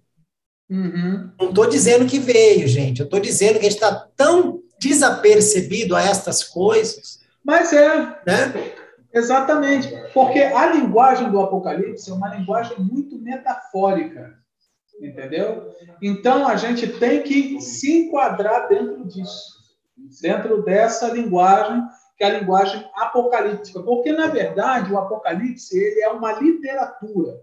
[0.69, 1.31] Uhum.
[1.39, 2.99] Não estou dizendo que veio, gente.
[2.99, 7.19] Eu estou dizendo que a gente está tão desapercebido a estas coisas.
[7.43, 7.97] Mas é.
[8.25, 8.73] Né?
[9.13, 9.89] Exatamente.
[10.13, 14.37] Porque a linguagem do Apocalipse é uma linguagem muito metafórica.
[14.99, 15.71] Entendeu?
[16.01, 19.57] Então a gente tem que se enquadrar dentro disso.
[20.21, 21.83] Dentro dessa linguagem,
[22.17, 23.81] que é a linguagem apocalíptica.
[23.81, 27.41] Porque, na verdade, o Apocalipse ele é uma literatura.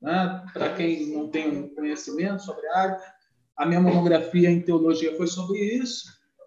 [0.00, 0.44] né?
[0.52, 3.00] para quem não tem um conhecimento sobre a área,
[3.56, 6.04] a minha monografia em teologia foi sobre isso.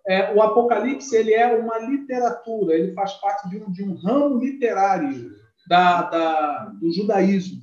[0.07, 4.39] É, o Apocalipse ele é uma literatura, ele faz parte de um, de um ramo
[4.39, 5.31] literário
[5.67, 7.61] da, da, do judaísmo,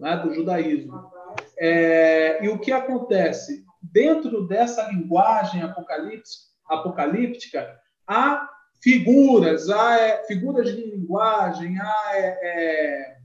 [0.00, 0.16] né?
[0.16, 1.10] do judaísmo.
[1.58, 8.48] É, e o que acontece dentro dessa linguagem apocalíptica há
[8.82, 13.16] figuras, há é, figuras de linguagem, há é, é,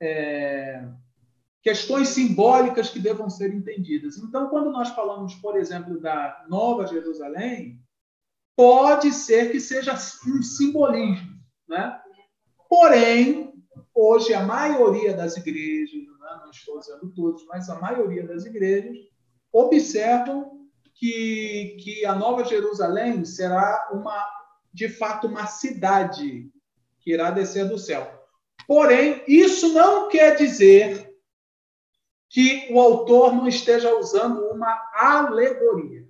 [0.00, 0.84] é,
[1.62, 4.16] questões simbólicas que devam ser entendidas.
[4.16, 7.80] Então, quando nós falamos, por exemplo, da Nova Jerusalém,
[8.56, 9.94] pode ser que seja
[10.26, 11.38] um simbolismo,
[11.68, 12.00] né?
[12.68, 13.52] Porém,
[13.94, 18.96] hoje a maioria das igrejas, né, não estou dizendo todos, mas a maioria das igrejas
[19.52, 24.26] observam que, que a Nova Jerusalém será uma,
[24.72, 26.50] de fato, uma cidade
[27.00, 28.12] que irá descer do céu.
[28.66, 31.07] Porém, isso não quer dizer
[32.30, 36.04] que o autor não esteja usando uma alegoria.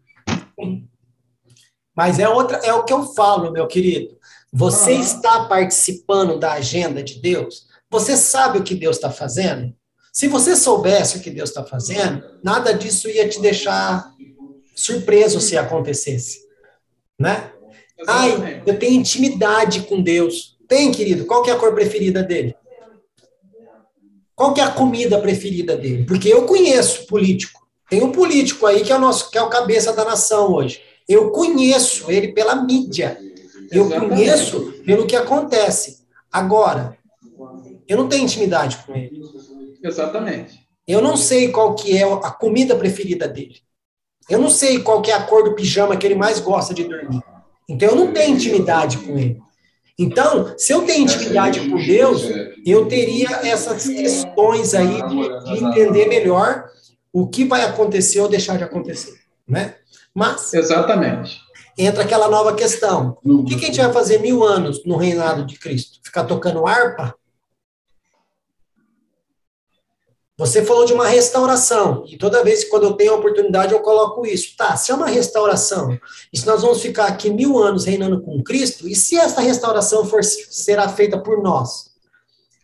[1.95, 4.16] Mas é outra, é o que eu falo, meu querido.
[4.53, 5.01] Você uhum.
[5.01, 7.66] está participando da agenda de Deus?
[7.91, 9.75] Você sabe o que Deus está fazendo?
[10.12, 14.12] Se você soubesse o que Deus está fazendo, nada disso ia te deixar
[14.75, 16.41] surpreso se acontecesse,
[17.19, 17.53] né?
[18.07, 20.57] Ai, eu tenho intimidade com Deus.
[20.69, 21.27] Tem, querido?
[21.27, 22.55] Qual que é a cor preferida dele?
[24.39, 26.05] Qual que é a comida preferida dele?
[26.05, 27.66] Porque eu conheço político.
[27.91, 30.80] Tem um político aí que é o nosso, que é o cabeça da nação hoje.
[31.09, 33.18] Eu conheço ele pela mídia.
[33.68, 34.14] Eu Exatamente.
[34.14, 36.05] conheço pelo que acontece.
[36.30, 36.97] Agora,
[37.89, 39.20] eu não tenho intimidade com ele.
[39.82, 40.61] Exatamente.
[40.86, 43.57] Eu não sei qual que é a comida preferida dele.
[44.30, 46.84] Eu não sei qual que é a cor do pijama que ele mais gosta de
[46.84, 47.20] dormir.
[47.68, 49.41] Então eu não tenho intimidade com ele.
[49.99, 52.22] Então, se eu tenho intimidade com Deus,
[52.67, 56.69] eu teria essas questões aí de, de entender melhor
[57.13, 59.75] o que vai acontecer ou deixar de acontecer, né?
[60.15, 61.49] Mas exatamente
[61.79, 63.17] entra aquela nova questão.
[63.25, 66.01] O que, que, a gente vai fazer mil anos no reinado de Cristo?
[66.03, 67.15] Ficar tocando harpa?
[70.37, 73.81] Você falou de uma restauração, e toda vez que quando eu tenho a oportunidade eu
[73.81, 74.57] coloco isso.
[74.57, 75.99] Tá, se é uma restauração,
[76.33, 80.05] e se nós vamos ficar aqui mil anos reinando com Cristo, e se essa restauração
[80.05, 81.88] for, será feita por nós?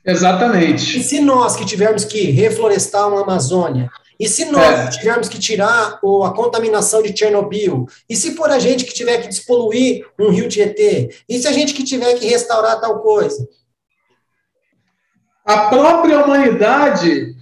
[0.05, 0.99] Exatamente.
[0.99, 4.89] E se nós que tivermos que reflorestar uma Amazônia, e se nós é.
[4.91, 7.87] tivermos que tirar a contaminação de Chernobyl?
[8.09, 11.11] E se for a gente que tiver que despoluir um rio Tietê?
[11.29, 13.49] E se a gente que tiver que restaurar tal coisa?
[15.45, 17.35] A própria humanidade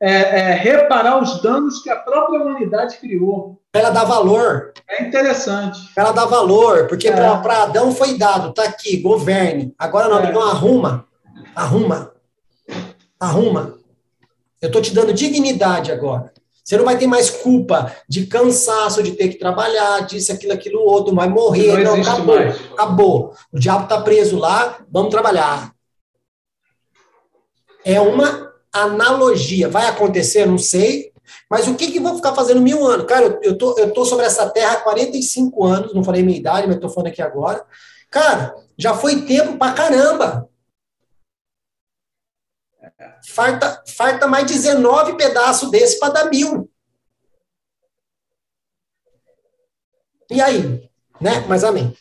[0.00, 3.60] é, é, reparar os danos que a própria humanidade criou.
[3.72, 4.72] Ela dá valor.
[4.88, 5.80] É interessante.
[5.96, 7.12] Ela dá valor, porque é.
[7.12, 9.74] para Adão foi dado, tá aqui, governe.
[9.78, 10.32] Agora não, é.
[10.32, 11.06] não arruma.
[11.54, 12.12] Arruma.
[13.18, 13.78] Arruma.
[14.60, 16.32] Eu estou te dando dignidade agora.
[16.64, 20.80] Você não vai ter mais culpa de cansaço, de ter que trabalhar, disso, aquilo, aquilo,
[20.80, 21.82] outro, vai morrer.
[21.82, 22.36] Não, não acabou.
[22.36, 22.56] Mais.
[22.72, 23.34] Acabou.
[23.52, 25.72] O diabo está preso lá, vamos trabalhar.
[27.84, 29.68] É uma analogia.
[29.68, 30.46] Vai acontecer?
[30.46, 31.12] Não sei.
[31.50, 33.06] Mas o que que vou ficar fazendo mil anos?
[33.06, 36.66] Cara, eu tô, eu tô sobre essa terra há 45 anos, não falei minha idade,
[36.66, 37.64] mas estou falando aqui agora.
[38.08, 40.48] Cara, já foi tempo pra caramba.
[43.28, 46.68] Farta, farta mais 19 pedaços desse para dar mil.
[50.30, 50.88] E aí?
[51.20, 51.44] Né?
[51.48, 51.94] Mas amém.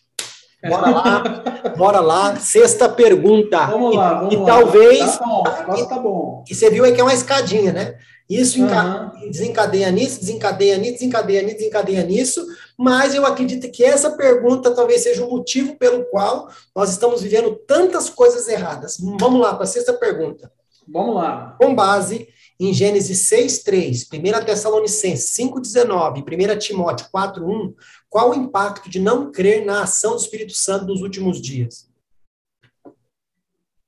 [0.67, 1.23] Bora lá,
[1.77, 2.35] bora lá.
[2.37, 3.65] Sexta pergunta.
[3.67, 4.43] Vamos lá, vamos e, lá.
[4.43, 5.17] E talvez.
[5.17, 6.43] Tá bom, e, tá bom.
[6.49, 7.97] E você viu aí que é uma escadinha, né?
[8.29, 9.29] Isso uhum.
[9.29, 12.47] desencadeia nisso, desencadeia nisso, desencadeia nisso, desencadeia nisso,
[12.77, 17.53] mas eu acredito que essa pergunta talvez seja o motivo pelo qual nós estamos vivendo
[17.67, 18.95] tantas coisas erradas.
[19.19, 20.49] Vamos lá para a sexta pergunta.
[20.87, 21.55] Vamos lá.
[21.59, 22.27] Com base
[22.59, 27.73] em Gênesis 6:3, 1 Tessalonicenses 5:19, 1 Timóteo 4:1,
[28.09, 31.89] qual o impacto de não crer na ação do Espírito Santo nos últimos dias?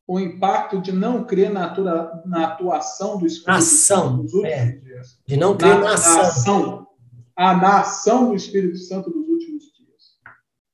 [0.07, 4.53] O impacto de não crer na, atua, na atuação do Espírito ação, Santo nos últimos
[4.53, 5.19] é, dias.
[5.25, 6.15] De não crer na, na ação.
[6.15, 6.87] Na ação.
[7.35, 10.17] A, na ação do Espírito Santo nos últimos dias.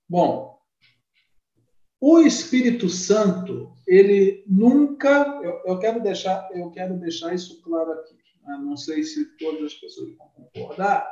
[0.08, 0.59] Bom,
[2.02, 8.16] o Espírito Santo, ele nunca, eu, eu, quero deixar, eu quero deixar isso claro aqui.
[8.44, 8.58] Né?
[8.58, 11.08] Não sei se todas as pessoas vão concordar,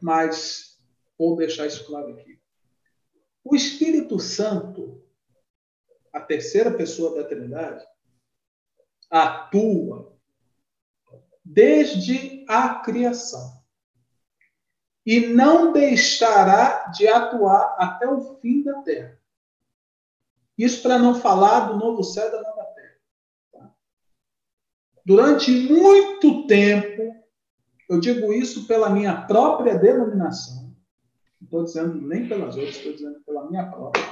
[0.00, 0.80] mas
[1.16, 2.38] vou deixar isso claro aqui.
[3.44, 5.04] O Espírito Santo,
[6.12, 7.84] a terceira pessoa da Trindade,
[9.08, 10.16] atua
[11.44, 13.62] desde a criação
[15.04, 19.15] e não deixará de atuar até o fim da terra.
[20.56, 22.96] Isso para não falar do novo céu e da nova terra.
[23.52, 23.70] Tá?
[25.04, 27.14] durante muito tempo,
[27.88, 30.74] eu digo isso pela minha própria denominação,
[31.40, 34.04] não estou dizendo nem pelas outras, estou dizendo pela minha própria.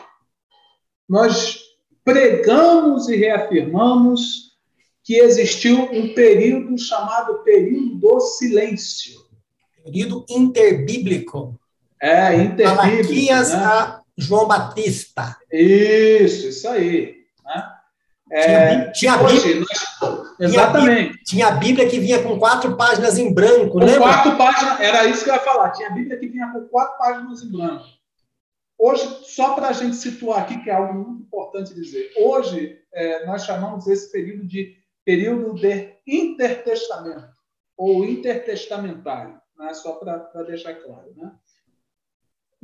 [1.09, 1.61] Nós
[2.05, 4.55] pregamos e reafirmamos
[5.03, 9.20] que existiu um período chamado período do silêncio.
[9.82, 11.59] Período interbíblico.
[12.01, 12.76] É, interbíblico.
[12.76, 13.59] Malaquias né?
[13.59, 15.37] a João Batista.
[15.51, 17.25] Isso, isso aí.
[17.45, 17.71] Né?
[18.33, 21.23] É, tinha, Bíblia, nós, exatamente.
[21.25, 24.01] Tinha a Bíblia que vinha com quatro páginas em branco, com lembra?
[24.01, 25.71] Quatro páginas, era isso que eu ia falar.
[25.71, 27.85] Tinha a Bíblia que vinha com quatro páginas em branco.
[28.79, 33.25] Hoje, só para a gente situar aqui, que é algo muito importante dizer, hoje é,
[33.25, 37.29] nós chamamos esse período de período de intertestamento,
[37.77, 39.75] ou intertestamentário, né?
[39.75, 41.12] só para deixar claro.
[41.17, 41.31] Né?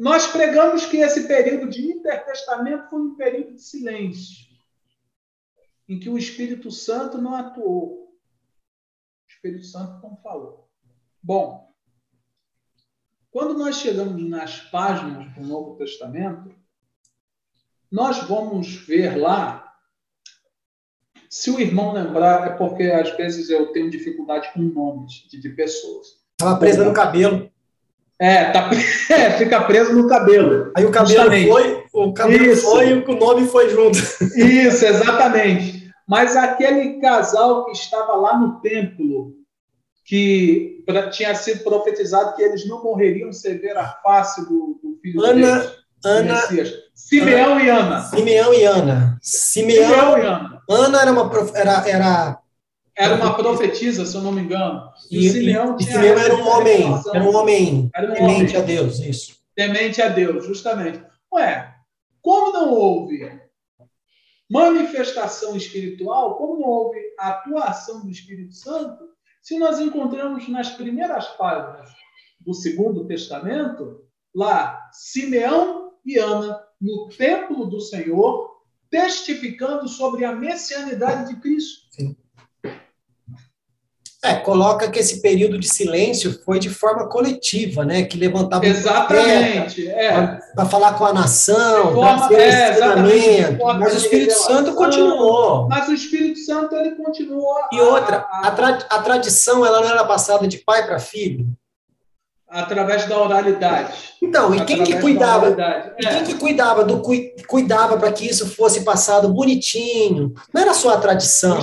[0.00, 4.46] Nós pregamos que esse período de intertestamento foi um período de silêncio,
[5.86, 8.08] em que o Espírito Santo não atuou.
[8.08, 10.70] O Espírito Santo não falou.
[11.22, 11.70] Bom,
[13.30, 16.50] quando nós chegamos nas páginas do Novo Testamento,
[17.92, 19.70] nós vamos ver lá
[21.28, 26.24] se o irmão lembrar, é porque às vezes eu tenho dificuldade com nomes de, pessoas.
[26.32, 27.52] Estava presa no cabelo.
[28.20, 28.68] É, tá,
[29.08, 30.70] é, fica preso no cabelo.
[30.76, 31.48] Aí o cabelo justamente.
[31.48, 32.70] foi, o cabelo Isso.
[32.70, 33.98] foi e o nome foi junto.
[34.36, 35.90] Isso, exatamente.
[36.06, 39.32] Mas aquele casal que estava lá no templo,
[40.04, 45.24] que tinha sido profetizado que eles não morreriam sem ver a face do, do filho
[45.24, 45.80] Ana, de Deus.
[46.04, 46.36] Ana,
[46.94, 48.02] Simeão Ana, e Ana.
[48.02, 49.18] Simeão e Ana.
[49.22, 50.62] Simeão, Simeão e Ana.
[50.68, 52.38] Ana era uma era, era
[52.96, 54.90] era uma profetisa, se eu não me engano.
[55.10, 56.82] E, e Simeão, e Simeão era um homem,
[57.14, 59.36] era um homem era um temente homem, a Deus, isso.
[59.54, 61.02] Temente a Deus, justamente.
[61.32, 61.74] Ué,
[62.22, 63.40] como não houve
[64.50, 69.10] manifestação espiritual, como não houve atuação do Espírito Santo,
[69.40, 71.90] se nós encontramos nas primeiras páginas
[72.40, 78.60] do Segundo Testamento, lá, Simeão e Ana, no templo do Senhor,
[78.90, 81.79] testificando sobre a messianidade de Cristo.
[84.22, 88.02] É, coloca que esse período de silêncio foi de forma coletiva, né?
[88.02, 90.38] Que levantava Exatamente, é.
[90.54, 92.78] para falar com a nação, forma, é,
[93.78, 95.66] mas o Espírito Santo continuou.
[95.68, 97.54] Mas o Espírito Santo ele continuou.
[97.72, 101.46] E outra, a, a, tra a tradição ela não era passada de pai para filho.
[102.46, 103.94] Através da oralidade.
[104.20, 105.56] Então, e quem que cuidava?
[105.58, 105.94] É.
[105.98, 107.00] E quem que cuidava do
[107.46, 110.34] cuidava para que isso fosse passado bonitinho?
[110.52, 111.58] Não era só a tradição.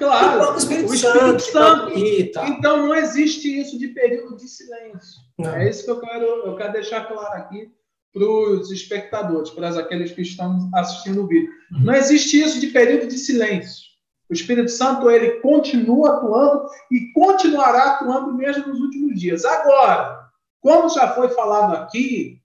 [0.00, 1.92] Claro, o Espírito, o Espírito Santo.
[1.92, 2.46] Santo.
[2.48, 5.20] Então não existe isso de período de silêncio.
[5.38, 5.54] Não.
[5.54, 7.70] É isso que eu quero, eu quero deixar claro aqui
[8.10, 11.52] para os espectadores, para aqueles que estão assistindo o vídeo.
[11.72, 11.84] Uhum.
[11.84, 13.90] Não existe isso de período de silêncio.
[14.30, 19.44] O Espírito Santo ele continua atuando e continuará atuando mesmo nos últimos dias.
[19.44, 20.18] Agora,
[20.62, 22.40] como já foi falado aqui,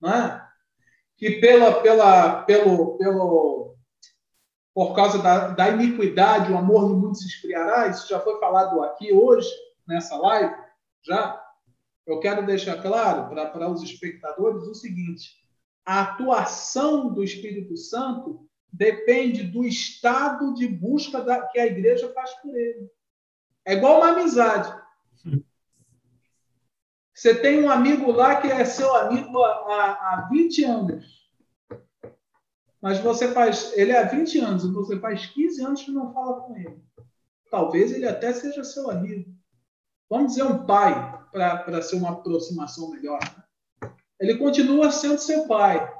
[0.00, 0.40] né,
[1.16, 3.69] que pela, pela, pelo, pelo
[4.74, 7.88] por causa da, da iniquidade, o amor de muitos se esfriará.
[7.88, 9.48] Isso já foi falado aqui hoje,
[9.86, 10.54] nessa live,
[11.02, 11.40] já.
[12.06, 15.44] Eu quero deixar claro para, os espectadores o seguinte:
[15.84, 22.32] a atuação do Espírito Santo depende do estado de busca da, que a igreja faz
[22.40, 22.88] por ele.
[23.64, 24.72] É igual uma amizade.
[27.12, 31.19] Você tem um amigo lá que é seu amigo há, há 20 anos
[32.80, 36.12] mas você faz, ele é há 20 anos e você faz 15 anos que não
[36.12, 36.82] fala com ele.
[37.50, 39.34] Talvez ele até seja seu amigo.
[40.08, 43.20] Vamos dizer um pai, para ser uma aproximação melhor.
[43.22, 43.92] Né?
[44.18, 45.92] Ele continua sendo seu pai,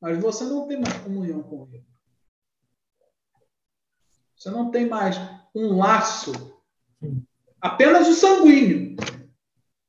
[0.00, 1.86] mas você não tem mais comunhão com ele.
[4.36, 5.16] Você não tem mais
[5.54, 6.32] um laço,
[7.60, 8.96] apenas o sanguíneo,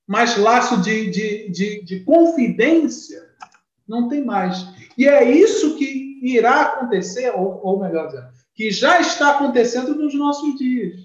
[0.05, 3.33] mas laço de, de, de, de confidência
[3.87, 4.57] não tem mais.
[4.97, 10.13] E é isso que irá acontecer, ou, ou melhor dizendo, que já está acontecendo nos
[10.13, 10.99] nossos dias.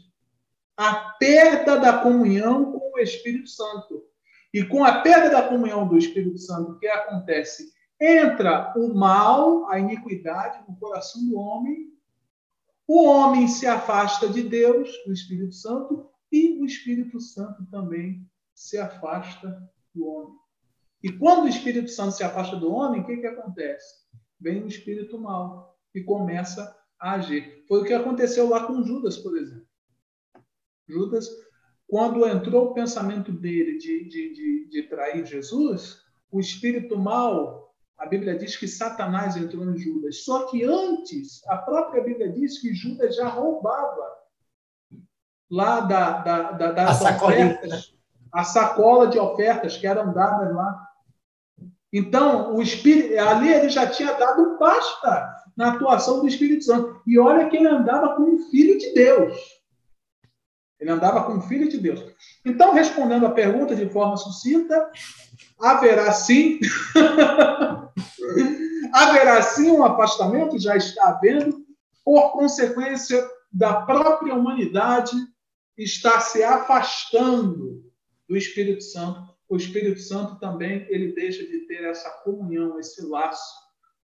[0.76, 4.04] A perda da comunhão com o Espírito Santo.
[4.52, 7.72] E com a perda da comunhão do Espírito Santo, o que acontece?
[8.00, 11.96] Entra o mal, a iniquidade no coração do homem,
[12.86, 18.78] o homem se afasta de Deus, do Espírito Santo, e o Espírito Santo também se
[18.78, 19.60] afasta
[19.94, 20.34] do homem.
[21.02, 24.06] E quando o Espírito Santo se afasta do homem, o que, que acontece?
[24.40, 27.64] Vem o espírito mal e começa a agir.
[27.68, 29.66] Foi o que aconteceu lá com Judas, por exemplo.
[30.88, 31.28] Judas,
[31.88, 38.06] quando entrou o pensamento dele de, de, de, de trair Jesus, o espírito mal, a
[38.06, 40.24] Bíblia diz que Satanás entrou em Judas.
[40.24, 44.16] Só que antes, a própria Bíblia diz que Judas já roubava
[45.50, 47.95] lá da, da, da, das ofertas?
[48.36, 50.86] A sacola de ofertas que eram dadas lá.
[51.90, 57.00] Então, o Espírito, ali ele já tinha dado basta na atuação do Espírito Santo.
[57.06, 59.34] E olha que ele andava com o Filho de Deus.
[60.78, 62.04] Ele andava com o Filho de Deus.
[62.44, 64.90] Então, respondendo a pergunta de forma sucinta,
[65.58, 66.60] haverá sim,
[68.92, 71.64] haverá sim um afastamento, já está havendo,
[72.04, 75.16] por consequência da própria humanidade
[75.78, 77.85] estar se afastando
[78.28, 79.34] do Espírito Santo.
[79.48, 83.54] O Espírito Santo também ele deixa de ter essa comunhão, esse laço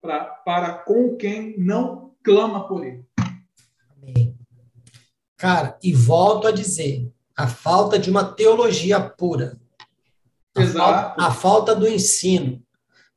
[0.00, 3.04] pra, para com quem não clama por ele.
[3.90, 4.36] Amém.
[5.36, 9.58] Cara, e volto a dizer, a falta de uma teologia pura,
[10.56, 10.78] a, Exato.
[10.78, 12.62] Falta, a falta do ensino.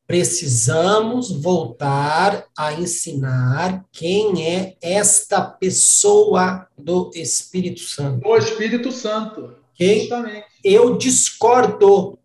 [0.06, 8.28] Precisamos voltar a ensinar quem é esta pessoa do Espírito Santo.
[8.28, 9.59] O Espírito Santo.
[9.80, 10.45] Justamente.
[10.64, 12.18] Eu discordo.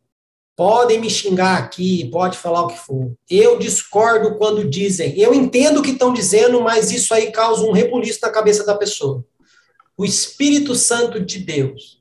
[0.57, 3.13] Podem me xingar aqui, pode falar o que for.
[3.29, 5.19] Eu discordo quando dizem.
[5.19, 8.77] Eu entendo o que estão dizendo, mas isso aí causa um rebuliço na cabeça da
[8.77, 9.25] pessoa.
[9.97, 12.01] O Espírito Santo de Deus.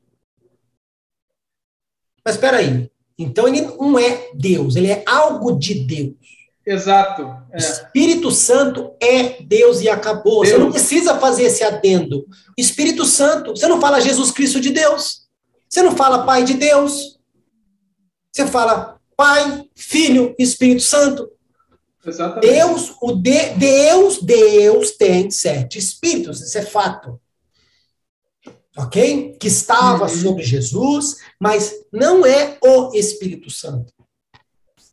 [2.23, 2.91] Mas espera aí.
[3.17, 6.15] Então ele não é Deus, ele é algo de Deus.
[6.65, 7.23] Exato.
[7.51, 7.57] É.
[7.57, 10.43] Espírito Santo é Deus e acabou.
[10.43, 10.53] Deus.
[10.53, 12.25] Você não precisa fazer esse adendo.
[12.57, 15.22] Espírito Santo, você não fala Jesus Cristo de Deus.
[15.73, 17.19] Você não fala Pai de Deus.
[18.31, 21.31] Você fala Pai, Filho, Espírito Santo.
[22.05, 22.53] Exatamente.
[22.53, 27.19] Deus, o de, Deus, Deus tem sete espíritos, isso é fato
[28.77, 29.37] ok?
[29.39, 30.09] Que estava uhum.
[30.09, 33.93] sobre Jesus, mas não é o Espírito Santo.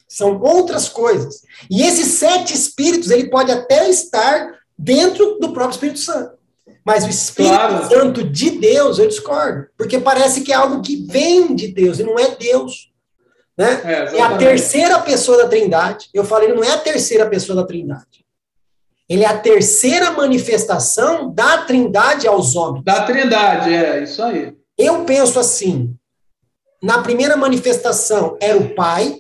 [0.07, 1.43] São outras coisas.
[1.71, 6.40] E esses sete espíritos, ele pode até estar dentro do próprio Espírito Santo.
[6.85, 7.89] Mas o Espírito claro.
[7.89, 9.67] Santo de Deus, eu discordo.
[9.77, 12.91] Porque parece que é algo que vem de Deus e não é Deus.
[13.57, 13.81] Né?
[13.85, 16.09] É, é a terceira pessoa da Trindade.
[16.15, 18.25] Eu falei, não é a terceira pessoa da Trindade.
[19.11, 22.85] Ele é a terceira manifestação da Trindade aos homens.
[22.85, 24.55] Da Trindade, é, isso aí.
[24.79, 25.97] Eu penso assim:
[26.81, 29.19] na primeira manifestação era o Pai,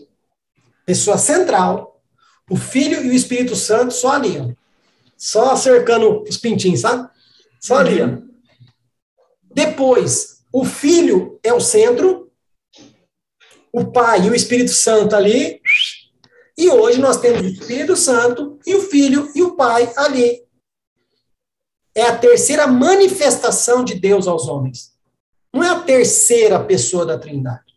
[0.87, 2.01] pessoa central,
[2.49, 4.55] o Filho e o Espírito Santo só ali, ó.
[5.17, 7.09] Só cercando os pintinhos, sabe?
[7.61, 8.09] Só ali, ó.
[9.53, 12.33] Depois, o Filho é o centro,
[13.73, 15.61] o Pai e o Espírito Santo ali,
[16.57, 20.43] e hoje nós temos o Espírito Santo e o Filho e o Pai ali.
[21.95, 24.93] É a terceira manifestação de Deus aos homens.
[25.53, 27.71] Não é a terceira pessoa da Trindade.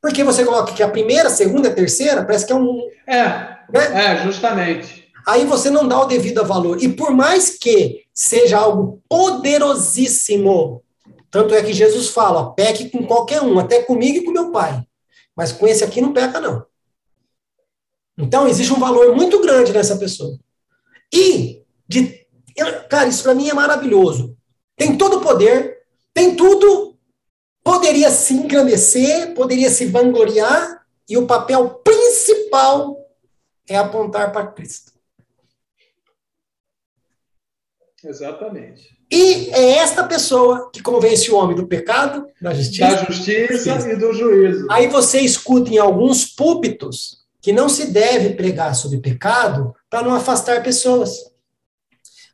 [0.00, 2.88] Porque você coloca que a primeira, a segunda, a terceira, parece que é um.
[3.06, 4.04] É, né?
[4.04, 5.10] é, justamente.
[5.26, 6.82] Aí você não dá o devido valor.
[6.82, 10.82] E por mais que seja algo poderosíssimo,
[11.30, 14.84] tanto é que Jesus fala: peque com qualquer um, até comigo e com meu pai.
[15.36, 16.66] Mas com esse aqui não peca, não.
[18.18, 20.36] Então, existe um valor muito grande nessa pessoa.
[21.14, 22.26] E, de,
[22.90, 24.36] cara, isso para mim é maravilhoso.
[24.76, 25.78] Tem todo o poder,
[26.12, 26.98] tem tudo,
[27.62, 32.96] poderia se engrandecer, poderia se vangloriar, e o papel principal
[33.68, 34.97] é apontar para Cristo.
[38.04, 38.96] Exatamente.
[39.10, 43.96] E é esta pessoa que convence o homem do pecado, da justiça, da justiça e
[43.96, 44.66] do juízo.
[44.70, 50.14] Aí você escuta em alguns púlpitos que não se deve pregar sobre pecado para não
[50.14, 51.10] afastar pessoas.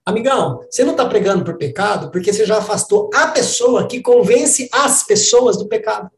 [0.05, 4.69] Amigão, você não está pregando por pecado porque você já afastou a pessoa que convence
[4.70, 6.11] as pessoas do pecado.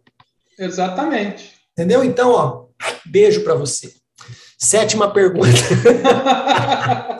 [0.58, 1.52] Exatamente.
[1.72, 2.02] Entendeu?
[2.02, 2.64] Então, ó,
[3.04, 3.92] beijo para você.
[4.58, 5.46] Sétima pergunta.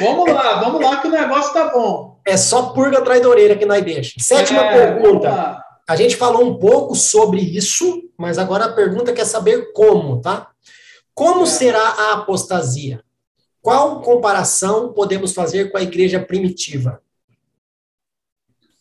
[0.00, 2.20] vamos lá, vamos lá que o negócio tá bom.
[2.26, 4.14] É só purga atrás da orelha que nós deixa.
[4.18, 5.62] Sétima é, pergunta.
[5.88, 10.50] A gente falou um pouco sobre isso, mas agora a pergunta quer saber como, tá?
[11.14, 11.46] Como é.
[11.46, 13.02] será a apostasia?
[13.60, 17.00] Qual comparação podemos fazer com a igreja primitiva?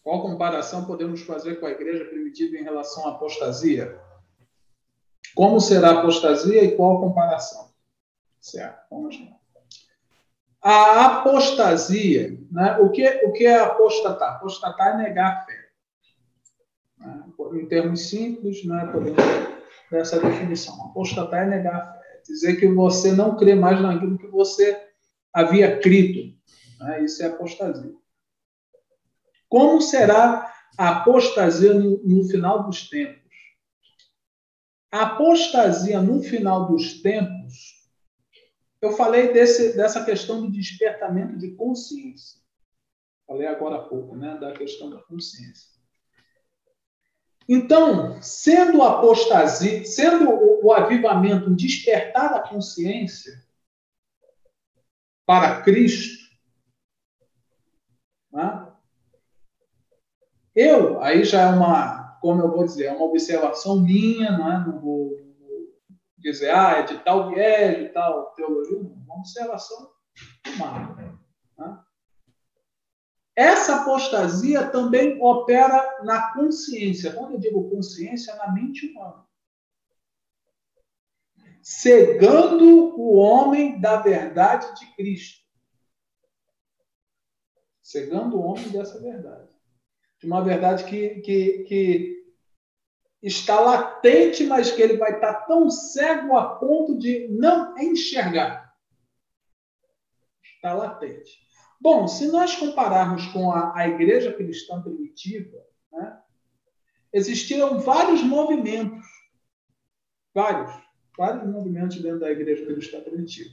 [0.03, 3.99] Qual comparação podemos fazer com a igreja primitiva em relação à apostasia?
[5.35, 7.69] Como será a apostasia e qual comparação?
[8.39, 9.40] Certo, vamos lá.
[10.63, 12.77] A apostasia, né?
[12.77, 14.35] o, que, o que é apostatar?
[14.35, 15.61] Apostatar é negar a fé.
[17.53, 18.89] Em termos simples, né?
[18.91, 19.17] podemos
[19.91, 20.85] essa definição.
[20.85, 24.89] Apostatar é negar a fé dizer que você não crê mais naquilo que você
[25.33, 26.35] havia crido.
[26.79, 27.03] Né?
[27.03, 27.93] Isso é apostasia.
[29.49, 33.21] Como será a apostasia no, no final dos tempos?
[34.91, 37.80] A apostasia no final dos tempos,
[38.81, 42.41] eu falei desse, dessa questão do despertamento de consciência.
[43.27, 45.69] Falei agora há pouco, né, da questão da consciência.
[47.47, 53.43] Então, sendo apostasia, sendo o, o avivamento um despertar da consciência
[55.25, 56.21] para Cristo,
[58.31, 58.67] né?
[60.55, 64.67] eu, aí já é uma, como eu vou dizer, é uma observação minha, não, é?
[64.67, 65.20] não vou
[66.21, 69.91] dizer, ah, é de tal viés, de tal teologia, uma observação
[70.47, 71.19] humana.
[71.57, 71.79] Né?
[73.35, 77.13] Essa apostasia também opera na consciência.
[77.13, 79.25] Quando eu digo consciência, é na mente humana.
[81.61, 85.41] Cegando o homem da verdade de Cristo.
[87.81, 89.49] Cegando o homem dessa verdade.
[90.19, 92.20] De uma verdade que, que, que
[93.21, 98.73] está latente, mas que ele vai estar tão cego a ponto de não enxergar.
[100.43, 101.39] Está latente.
[101.79, 105.57] Bom, se nós compararmos com a, a igreja cristã primitiva,
[105.91, 106.17] né,
[107.11, 109.05] existiram vários movimentos,
[110.33, 110.71] vários,
[111.17, 113.49] vários movimentos dentro da igreja cristã primitiva.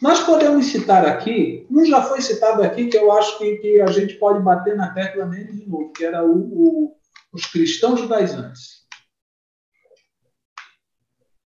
[0.00, 3.86] Nós podemos citar aqui, um já foi citado aqui, que eu acho que, que a
[3.86, 6.96] gente pode bater na tecla nele de novo, que era o, o,
[7.32, 8.85] os cristãos judaizantes.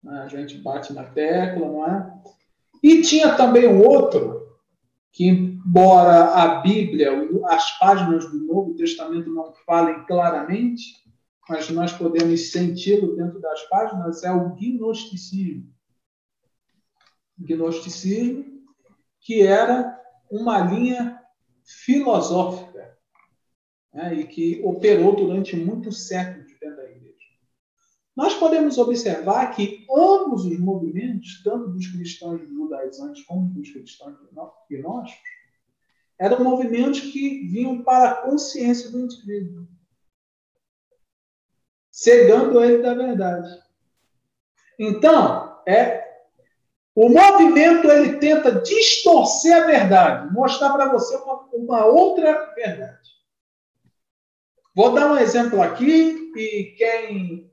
[0.07, 2.13] A gente bate na tecla, não é?
[2.81, 4.57] E tinha também um outro,
[5.11, 7.11] que embora a Bíblia,
[7.45, 11.03] as páginas do Novo Testamento não falem claramente,
[11.49, 15.73] mas nós podemos senti-lo dentro das páginas, é o gnosticismo.
[17.37, 18.45] Gnosticismo,
[19.19, 19.99] que era
[20.29, 21.19] uma linha
[21.63, 22.97] filosófica
[23.93, 26.38] né, e que operou durante muitos séculos.
[28.19, 34.17] Nós podemos observar que ambos os movimentos, tanto dos cristãos judaizantes como dos cristãos
[34.69, 35.29] gnósticos,
[36.19, 39.65] eram movimentos que vinham para a consciência do indivíduo,
[41.89, 43.57] cegando ele da verdade.
[44.77, 46.05] Então, é
[46.93, 53.11] o movimento ele tenta distorcer a verdade, mostrar para você uma, uma outra verdade.
[54.75, 57.48] Vou dar um exemplo aqui e quem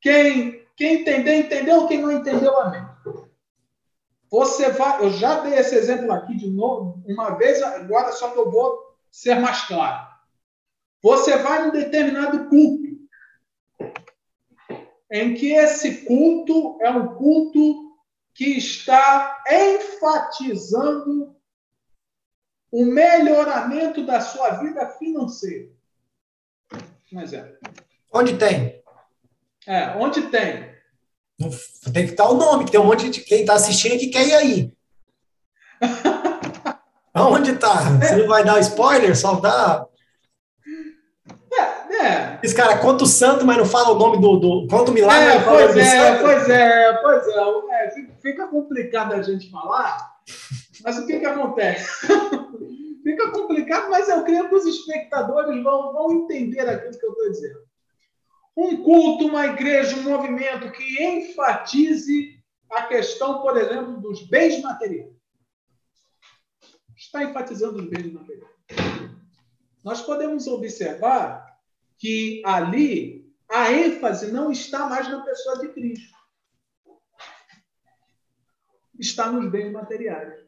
[0.00, 1.86] quem, quem entender, entendeu.
[1.86, 2.84] Quem não entendeu, amém.
[4.30, 8.38] Você vai, eu já dei esse exemplo aqui de novo, uma vez, agora só que
[8.38, 10.08] eu vou ser mais claro.
[11.00, 12.82] Você vai num determinado culto,
[15.10, 17.96] em que esse culto é um culto
[18.34, 21.36] que está enfatizando
[22.72, 25.70] o melhoramento da sua vida financeira.
[27.12, 27.56] Um exemplo.
[28.12, 28.82] Onde tem?
[29.66, 30.74] É, onde tem?
[31.92, 34.26] Tem que estar o nome, que tem um monte de quem está assistindo que quer
[34.26, 34.72] ir aí.
[37.14, 37.74] Aonde está?
[37.74, 39.16] Você não vai dar spoiler?
[39.16, 39.86] Só dá.
[41.52, 42.40] É, é.
[42.42, 44.36] Esse cara conta o santo, mas não fala o nome do.
[44.36, 45.38] do conta o milagre.
[45.38, 47.90] É, pois é, pois é, pois é, é.
[48.20, 49.96] Fica complicado a gente falar,
[50.82, 52.06] mas o que, que acontece?
[53.02, 57.30] fica complicado, mas eu creio que os espectadores vão, vão entender aquilo que eu estou
[57.30, 57.73] dizendo
[58.56, 65.12] um culto, uma igreja, um movimento que enfatize a questão, por exemplo, dos bens materiais.
[66.96, 68.54] Está enfatizando os bens materiais.
[69.82, 71.58] Nós podemos observar
[71.98, 76.14] que ali a ênfase não está mais na pessoa de Cristo.
[78.98, 80.44] Está nos bens materiais.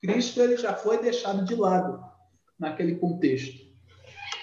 [0.00, 2.04] Cristo ele já foi deixado de lado
[2.58, 3.73] naquele contexto.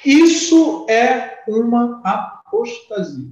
[0.06, 3.30] Isso é uma apostasia.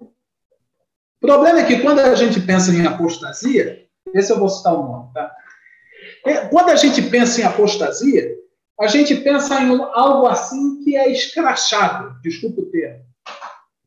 [0.00, 4.82] O problema é que quando a gente pensa em apostasia, esse eu vou citar o
[4.82, 5.34] nome, tá?
[6.24, 8.34] É, quando a gente pensa em apostasia,
[8.80, 13.04] a gente pensa em algo assim que é escrachado, desculpa o termo.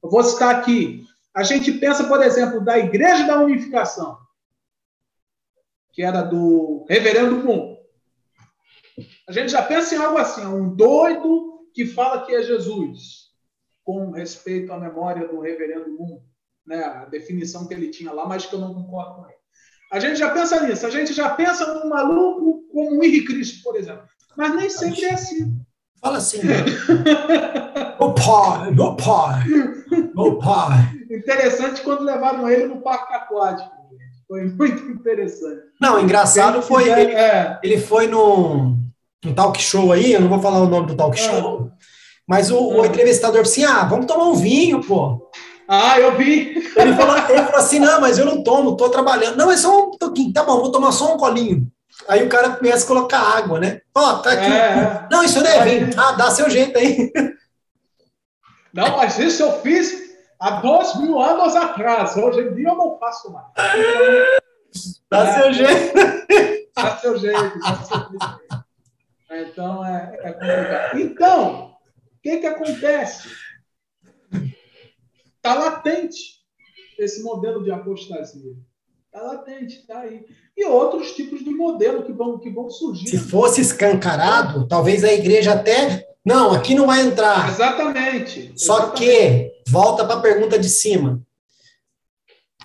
[0.03, 1.03] Eu vou citar aqui.
[1.33, 4.19] A gente pensa, por exemplo, da Igreja da Unificação,
[5.91, 7.72] que era do Reverendo Moon.
[9.27, 13.31] A gente já pensa em algo assim, um doido que fala que é Jesus,
[13.83, 16.21] com respeito à memória do reverendo Moon,
[16.65, 19.37] né, a definição que ele tinha lá, mas que eu não concordo com ele.
[19.91, 23.63] A gente já pensa nisso, a gente já pensa num maluco como um Henrique Cristo,
[23.63, 24.03] por exemplo.
[24.35, 25.57] Mas nem sempre é assim.
[26.01, 26.39] Fala assim.
[27.99, 29.43] o pai, meu pai,
[30.15, 30.91] meu pai.
[31.09, 33.71] Interessante quando levaram ele no parque aquático.
[34.27, 35.61] Foi muito interessante.
[35.79, 37.59] Não, engraçado foi ele, é.
[37.63, 38.82] ele foi no
[39.25, 41.21] um talk show aí, eu não vou falar o nome do talk é.
[41.21, 41.71] show,
[42.27, 42.87] mas o, o, é.
[42.87, 45.29] entrevistador disse assim: ah, vamos tomar um vinho, pô.
[45.67, 46.55] Ah, eu vi.
[46.75, 49.37] Ele falou, ele falou assim: não, mas eu não tomo, tô trabalhando.
[49.37, 51.67] Não, é só um pouquinho, tá bom, vou tomar só um colinho.
[52.07, 53.81] Aí o cara começa a colocar água, né?
[53.95, 54.51] Ó, oh, tá aqui.
[54.51, 55.89] É, não, isso não é vinho.
[55.97, 57.11] Ah, dá seu jeito aí.
[58.73, 59.93] Não, mas isso eu fiz
[60.39, 62.17] há dois mil anos atrás.
[62.17, 63.45] Hoje em dia eu não faço mais.
[65.09, 65.93] Dá é, seu jeito.
[66.75, 68.63] Dá seu jeito, dá seu jeito.
[69.41, 70.99] Então, é, é complicado.
[70.99, 73.29] Então, o que, que acontece?
[75.35, 76.41] Está latente
[76.97, 78.53] esse modelo de apostasia.
[79.05, 80.25] Está latente, está aí.
[80.57, 83.07] E outros tipos de modelo que vão, que vão surgir.
[83.07, 86.07] Se fosse escancarado, talvez a igreja até.
[86.25, 87.49] Não, aqui não vai entrar.
[87.49, 88.53] Exatamente.
[88.55, 88.99] Só exatamente.
[88.99, 91.21] que, volta para a pergunta de cima.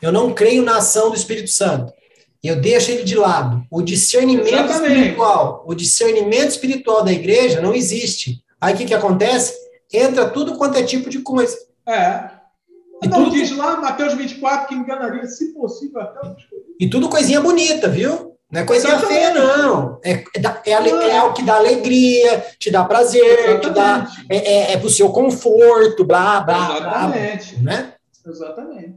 [0.00, 1.92] Eu não creio na ação do Espírito Santo.
[2.43, 3.65] Eu deixo ele de lado.
[3.70, 4.93] O discernimento exatamente.
[4.93, 8.43] espiritual, o discernimento espiritual da igreja não existe.
[8.60, 9.55] Aí o que, que acontece?
[9.93, 11.56] Entra tudo quanto é tipo de coisa.
[11.86, 12.31] É.
[13.02, 13.31] E não tudo...
[13.31, 16.35] diz lá, Mateus 24, que enganaria, se possível, até
[16.81, 18.36] E tudo coisinha bonita, viu?
[18.51, 20.01] Não é coisinha feia, não.
[20.02, 24.73] É, é, é, é, o que dá alegria, te dá prazer, te dá, é, é,
[24.73, 27.56] é pro seu conforto, blá, blá, Exatamente.
[27.56, 27.62] blá.
[27.62, 27.94] Né?
[28.27, 28.97] Exatamente.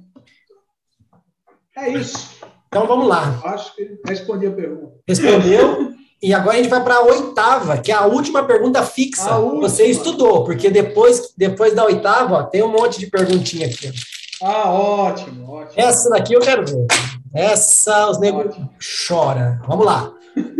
[1.75, 2.31] É isso.
[2.73, 3.37] Então vamos lá.
[3.43, 4.93] Acho que respondi a pergunta.
[5.05, 5.91] Respondeu.
[6.23, 9.35] E agora a gente vai para a oitava, que é a última pergunta fixa.
[9.37, 9.67] Última.
[9.67, 13.91] Você estudou, porque depois, depois da oitava, ó, tem um monte de perguntinha aqui.
[14.41, 15.73] Ah, ótimo, ótimo.
[15.75, 16.85] Essa daqui eu quero ver.
[17.35, 18.55] Essa os negros
[19.05, 19.59] chora.
[19.67, 20.09] Vamos lá.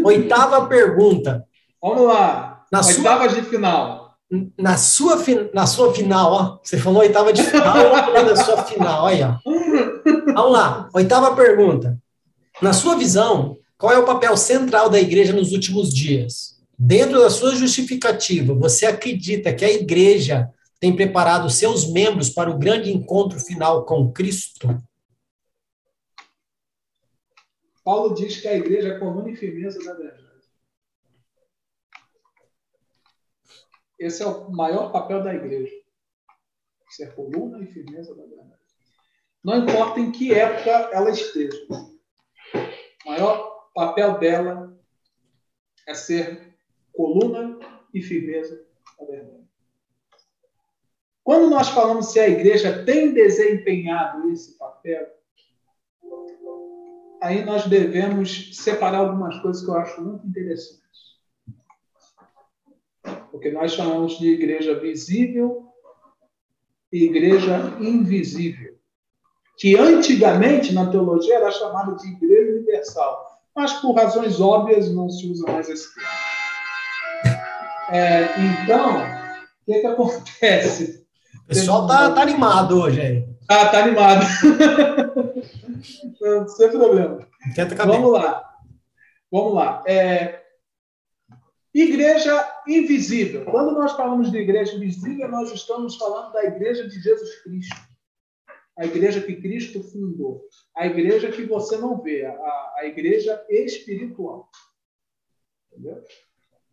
[0.03, 1.45] Oitava pergunta.
[1.81, 2.63] Vamos lá.
[2.69, 4.17] Na oitava sua, de final.
[4.57, 5.17] Na sua,
[5.53, 6.59] na sua final, ó.
[6.61, 7.91] Você falou oitava de final,
[8.25, 9.39] na sua final, olha.
[10.25, 10.89] Vamos lá.
[10.93, 12.01] Oitava pergunta.
[12.61, 16.61] Na sua visão, qual é o papel central da igreja nos últimos dias?
[16.77, 22.57] Dentro da sua justificativa, você acredita que a igreja tem preparado seus membros para o
[22.57, 24.67] grande encontro final com Cristo?
[27.83, 30.21] Paulo diz que a igreja é coluna e firmeza da verdade.
[33.99, 35.71] Esse é o maior papel da igreja.
[36.89, 38.50] Ser coluna e firmeza da verdade.
[39.43, 41.57] Não importa em que época ela esteja.
[41.69, 44.77] O maior papel dela
[45.87, 46.55] é ser
[46.93, 47.57] coluna
[47.93, 48.63] e firmeza
[48.99, 49.41] da verdade.
[51.23, 55.07] Quando nós falamos se a igreja tem desempenhado esse papel,
[57.21, 60.81] aí nós devemos separar algumas coisas que eu acho muito interessantes.
[63.31, 65.71] Porque nós chamamos de igreja visível
[66.91, 68.70] e igreja invisível.
[69.61, 75.27] Que antigamente, na teologia, era chamada de igreja universal mas por razões óbvias não se
[75.29, 76.09] usa mais esse termo.
[77.91, 78.29] É,
[78.63, 81.05] então, o que, que acontece?
[81.43, 83.27] O pessoal tá, tá animado hoje aí.
[83.49, 84.25] Ah, tá animado.
[86.47, 87.27] Sem problema.
[87.85, 88.49] Vamos lá.
[89.29, 89.83] Vamos lá.
[89.85, 90.41] É,
[91.73, 93.43] igreja invisível.
[93.43, 97.90] Quando nós falamos de igreja invisível, nós estamos falando da igreja de Jesus Cristo
[98.77, 104.49] a igreja que Cristo fundou, a igreja que você não vê, a, a igreja espiritual.
[105.71, 106.03] Entendeu?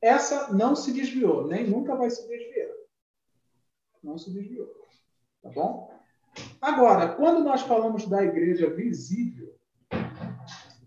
[0.00, 2.70] Essa não se desviou, nem nunca vai se desviar.
[4.02, 4.72] Não se desviou.
[5.42, 5.92] Tá bom?
[6.60, 9.56] Agora, quando nós falamos da igreja visível,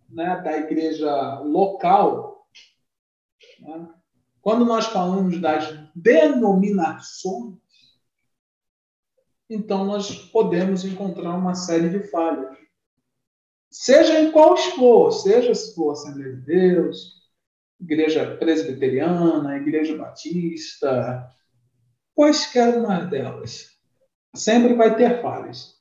[0.09, 2.47] né, da igreja local,
[3.59, 3.93] né,
[4.41, 7.60] quando nós falamos das denominações,
[9.53, 12.57] então nós podemos encontrar uma série de falhas.
[13.69, 17.21] Seja em qual for, seja se for Assembleia de Deus,
[17.79, 21.27] Igreja Presbiteriana, Igreja Batista,
[22.13, 23.77] quaisquer uma delas,
[24.35, 25.75] sempre vai ter falhas.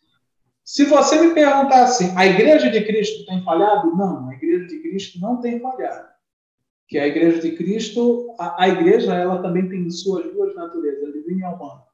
[0.65, 3.95] Se você me perguntar assim, a Igreja de Cristo tem falhado?
[3.97, 6.09] Não, a Igreja de Cristo não tem falhado.
[6.89, 11.51] Que a Igreja de Cristo, a, a Igreja, ela também tem suas duas naturezas, divina
[11.51, 11.90] e humana.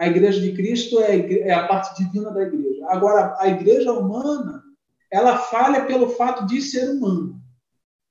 [0.00, 2.86] A igreja de Cristo é é a parte divina da igreja.
[2.88, 4.64] Agora, a igreja humana,
[5.10, 7.38] ela falha pelo fato de ser humana,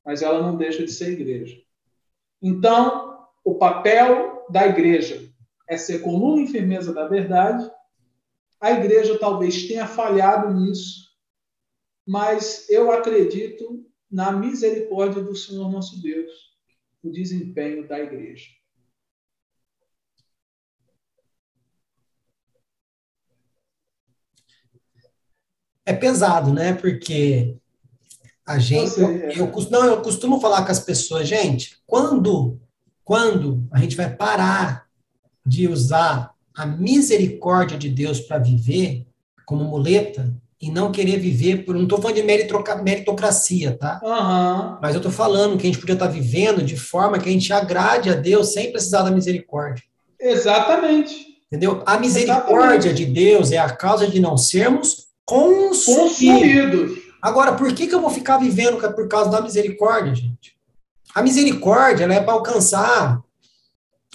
[0.05, 1.59] mas ela não deixa de ser igreja.
[2.39, 5.33] Então, o papel da igreja
[5.67, 7.67] é ser coluna e firmeza da verdade.
[8.61, 11.09] A igreja talvez tenha falhado nisso,
[12.05, 16.31] mas eu acredito na misericórdia do Senhor nosso Deus,
[17.01, 18.58] o desempenho da igreja.
[25.89, 26.73] É pesado, né?
[26.73, 27.55] Porque
[28.45, 28.99] a gente.
[28.99, 32.59] Eu, eu, não, eu costumo falar com as pessoas, gente, quando,
[33.03, 34.85] quando a gente vai parar
[35.45, 39.07] de usar a misericórdia de Deus para viver
[39.45, 41.73] como muleta, e não querer viver por.
[41.73, 43.99] Não estou falando de meritocracia, tá?
[44.03, 44.77] Uhum.
[44.81, 47.31] Mas eu estou falando que a gente podia estar tá vivendo de forma que a
[47.31, 49.83] gente agrade a Deus sem precisar da misericórdia.
[50.19, 51.39] Exatamente.
[51.47, 51.81] Entendeu?
[51.85, 53.05] A misericórdia Exatamente.
[53.05, 55.85] de Deus é a causa de não sermos consumidos.
[55.85, 56.99] consumidos.
[57.21, 60.57] Agora, por que, que eu vou ficar vivendo por causa da misericórdia, gente?
[61.13, 63.21] A misericórdia ela é para alcançar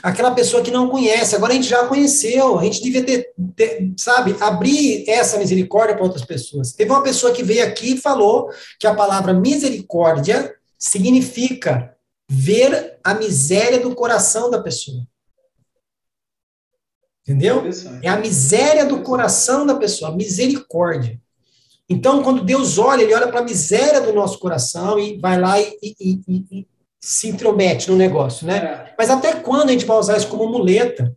[0.03, 1.35] aquela pessoa que não conhece.
[1.35, 6.05] Agora a gente já conheceu, a gente devia ter, ter sabe, abrir essa misericórdia para
[6.05, 6.73] outras pessoas.
[6.73, 11.95] Teve uma pessoa que veio aqui e falou que a palavra misericórdia significa
[12.29, 15.07] ver a miséria do coração da pessoa.
[17.27, 17.65] Entendeu?
[18.03, 21.19] É a miséria do coração da pessoa, misericórdia.
[21.89, 25.59] Então, quando Deus olha, ele olha para a miséria do nosso coração e vai lá
[25.59, 26.67] e, e, e, e
[27.01, 28.57] se intromete no negócio, né?
[28.57, 28.95] É.
[28.99, 31.17] Mas até quando a gente vai usar isso como muleta,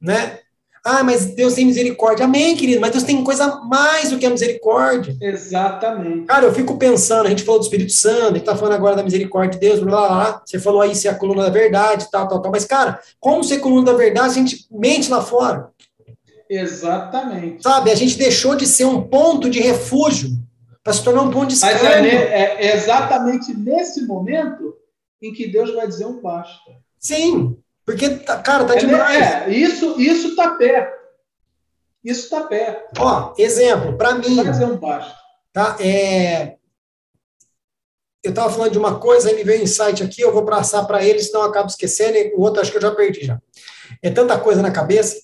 [0.00, 0.40] né?
[0.84, 2.24] Ah, mas Deus tem misericórdia.
[2.24, 5.16] Amém, querido, mas Deus tem coisa mais do que a misericórdia.
[5.20, 6.26] Exatamente.
[6.26, 8.96] Cara, eu fico pensando, a gente falou do Espírito Santo, a gente tá falando agora
[8.96, 10.42] da misericórdia de Deus, blá, blá, blá.
[10.44, 12.50] Você falou aí ser a coluna da verdade, tal, tal, tal.
[12.50, 15.70] Mas, cara, como ser coluna da verdade se a gente mente lá fora?
[16.50, 17.62] Exatamente.
[17.62, 20.30] Sabe, a gente deixou de ser um ponto de refúgio
[20.82, 21.80] para se tornar um ponto de escândalo.
[21.84, 24.74] Mas é, é exatamente nesse momento
[25.22, 26.72] em que Deus vai dizer um basta.
[26.98, 29.22] Sim, porque, tá, cara, tá é, demais.
[29.22, 31.02] É, isso, isso tá perto.
[32.04, 33.00] Isso tá perto.
[33.00, 34.36] Ó, exemplo, para mim.
[34.36, 35.14] Vai dizer um basta.
[35.52, 36.56] Tá, é...
[38.24, 40.84] Eu estava falando de uma coisa, aí me veio um insight aqui, eu vou passar
[40.84, 43.40] para ele, senão eu acabo esquecendo, e o outro acho que eu já perdi já.
[44.00, 45.20] É tanta coisa na cabeça.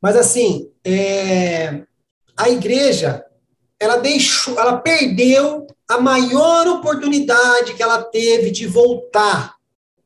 [0.00, 1.82] Mas assim, é...
[2.36, 3.24] a igreja,
[3.78, 9.55] ela deixou, ela perdeu a maior oportunidade que ela teve de voltar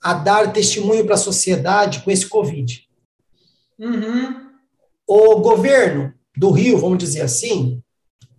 [0.03, 2.89] a dar testemunho para a sociedade com esse Covid.
[3.79, 4.51] Uhum.
[5.07, 7.83] O governo do Rio, vamos dizer assim,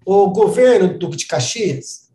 [0.05, 2.09] o governo do de Caxias,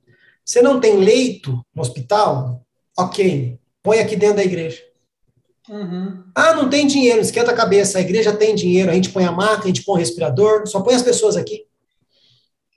[0.45, 2.65] você não tem leito no hospital?
[2.99, 4.83] Ok, põe aqui dentro da igreja.
[5.69, 6.25] Uhum.
[6.35, 9.33] Ah, não tem dinheiro, esquenta a cabeça, a igreja tem dinheiro, a gente põe a
[9.33, 11.67] maca, a gente põe o respirador, só põe as pessoas aqui.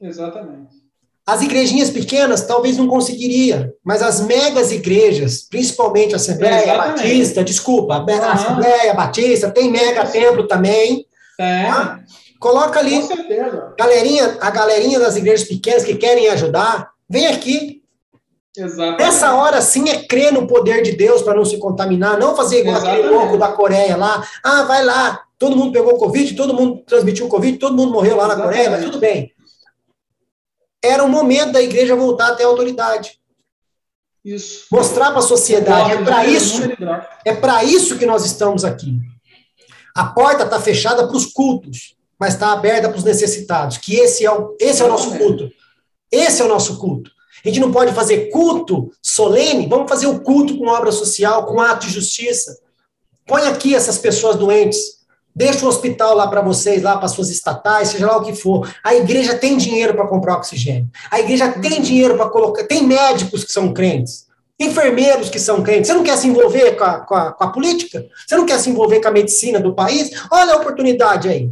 [0.01, 0.78] Exatamente.
[1.29, 7.03] As igrejinhas pequenas talvez não conseguiria, mas as megas igrejas, principalmente a Assembleia Exatamente.
[7.03, 8.31] Batista, desculpa, a uhum.
[8.31, 11.05] Assembleia Batista, tem mega templo também.
[11.39, 11.65] É.
[11.67, 11.99] Tá?
[12.39, 13.07] Coloca ali.
[13.77, 17.83] Galerinha, a galerinha das igrejas pequenas que querem ajudar, vem aqui.
[18.57, 19.03] Exatamente.
[19.03, 22.61] Nessa hora sim é crer no poder de Deus para não se contaminar, não fazer
[22.61, 23.05] igual Exatamente.
[23.05, 24.27] aquele louco da Coreia lá.
[24.43, 28.27] Ah, vai lá, todo mundo pegou Covid, todo mundo transmitiu Covid, todo mundo morreu lá
[28.27, 28.57] na Exatamente.
[28.57, 29.31] Coreia, mas tudo bem
[30.83, 33.19] era o momento da igreja voltar até a autoridade.
[34.23, 34.65] Isso.
[34.71, 35.93] Mostrar para a sociedade.
[35.93, 36.61] É para isso,
[37.25, 38.99] é para isso que nós estamos aqui.
[39.95, 43.77] A porta está fechada para os cultos, mas está aberta para os necessitados.
[43.77, 45.49] Que esse é o, esse é o nosso culto.
[46.11, 47.11] Esse é o nosso culto.
[47.43, 51.61] A gente não pode fazer culto solene, vamos fazer o culto com obra social, com
[51.61, 52.59] ato de justiça.
[53.25, 54.98] Põe aqui essas pessoas doentes
[55.39, 58.69] Deixa o hospital lá para vocês, lá para suas estatais, seja lá o que for.
[58.83, 60.89] A igreja tem dinheiro para comprar oxigênio.
[61.09, 61.81] A igreja tem uhum.
[61.81, 62.65] dinheiro para colocar.
[62.65, 64.27] Tem médicos que são crentes.
[64.59, 65.87] Enfermeiros que são crentes.
[65.87, 68.05] Você não quer se envolver com a, com, a, com a política?
[68.27, 70.11] Você não quer se envolver com a medicina do país?
[70.29, 71.49] Olha a oportunidade aí.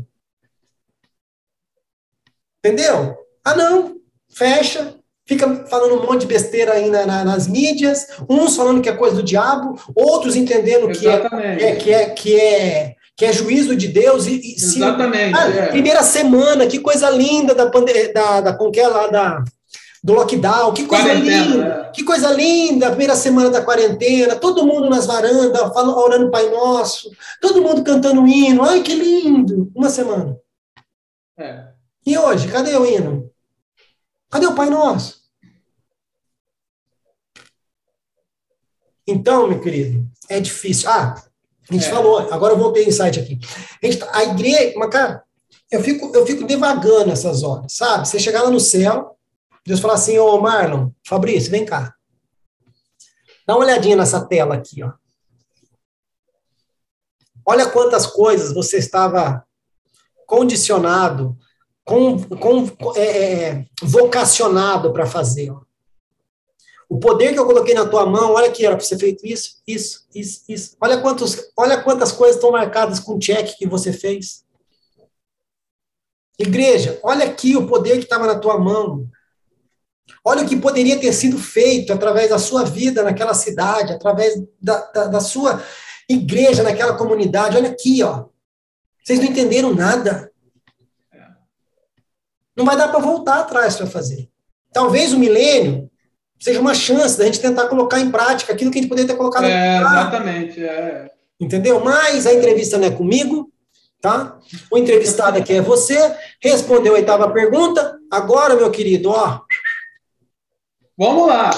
[2.59, 3.15] Entendeu?
[3.41, 3.95] Ah, não.
[4.27, 4.95] Fecha,
[5.25, 8.93] fica falando um monte de besteira aí na, na, nas mídias, uns falando que é
[8.97, 11.21] coisa do diabo, outros entendendo que é,
[11.61, 14.27] é, que é, que é que é juízo de Deus.
[14.27, 15.35] E, Exatamente.
[15.35, 15.65] Ah, é.
[15.67, 19.43] Primeira semana, que coisa linda da, da, da, com que é lá da,
[20.03, 21.91] do lockdown, que coisa linda, é.
[21.91, 27.09] que coisa linda, primeira semana da quarentena, todo mundo nas varandas, falando, orando Pai Nosso,
[27.41, 30.37] todo mundo cantando hino, ai que lindo, uma semana.
[31.35, 31.69] É.
[32.05, 33.31] E hoje, cadê o hino?
[34.29, 35.17] Cadê o Pai Nosso?
[39.07, 40.89] Então, meu querido, é difícil.
[40.89, 41.15] Ah,
[41.69, 41.89] a gente é.
[41.89, 43.39] falou, agora eu voltei insight aqui.
[43.81, 45.23] A, gente, tá, a igreja, mas cara,
[45.69, 48.07] eu fico, eu fico devagando essas horas, sabe?
[48.07, 49.17] Você chegar lá no céu,
[49.65, 51.93] Deus falar assim, ô Marlon, Fabrício, vem cá.
[53.45, 54.93] Dá uma olhadinha nessa tela aqui, ó.
[57.45, 59.45] Olha quantas coisas você estava
[60.25, 61.37] condicionado,
[61.85, 62.65] com, com,
[62.95, 65.51] é, é vocacionado para fazer.
[65.51, 65.61] Ó.
[66.89, 69.61] O poder que eu coloquei na tua mão, olha aqui, era para ser feito isso,
[69.67, 70.77] isso, isso, isso.
[70.79, 74.45] Olha, quantos, olha quantas coisas estão marcadas com o check que você fez.
[76.39, 79.09] Igreja, olha aqui o poder que estava na tua mão.
[80.23, 84.79] Olha o que poderia ter sido feito através da sua vida naquela cidade, através da,
[84.91, 85.61] da, da sua
[86.07, 87.57] igreja naquela comunidade.
[87.57, 88.25] Olha aqui, ó.
[89.03, 90.31] Vocês não entenderam nada.
[92.55, 94.29] não vai dar para voltar atrás para fazer.
[94.71, 95.86] Talvez o milênio
[96.39, 99.17] seja uma chance da gente tentar colocar em prática aquilo que a gente poderia ter
[99.17, 101.11] colocado é, Exatamente, é.
[101.39, 101.83] Entendeu?
[101.83, 103.51] Mas a entrevista não é comigo,
[104.01, 104.39] tá?
[104.71, 105.97] O entrevistado aqui é você,
[106.41, 107.97] respondeu a oitava pergunta.
[108.11, 109.41] Agora, meu querido, ó.
[110.97, 111.51] Vamos lá.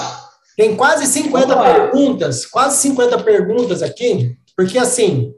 [0.56, 5.34] Tem quase 50 perguntas, quase 50 perguntas aqui, porque assim,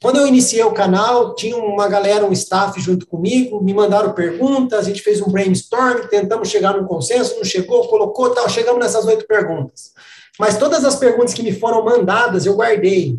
[0.00, 4.80] quando eu iniciei o canal, tinha uma galera, um staff junto comigo, me mandaram perguntas,
[4.80, 9.04] a gente fez um brainstorm, tentamos chegar num consenso, não chegou, colocou, tal, chegamos nessas
[9.06, 9.92] oito perguntas.
[10.38, 13.18] Mas todas as perguntas que me foram mandadas, eu guardei,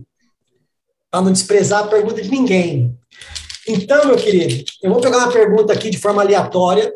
[1.12, 2.98] para não desprezar a pergunta de ninguém.
[3.68, 6.94] Então, meu querido, eu vou pegar uma pergunta aqui de forma aleatória.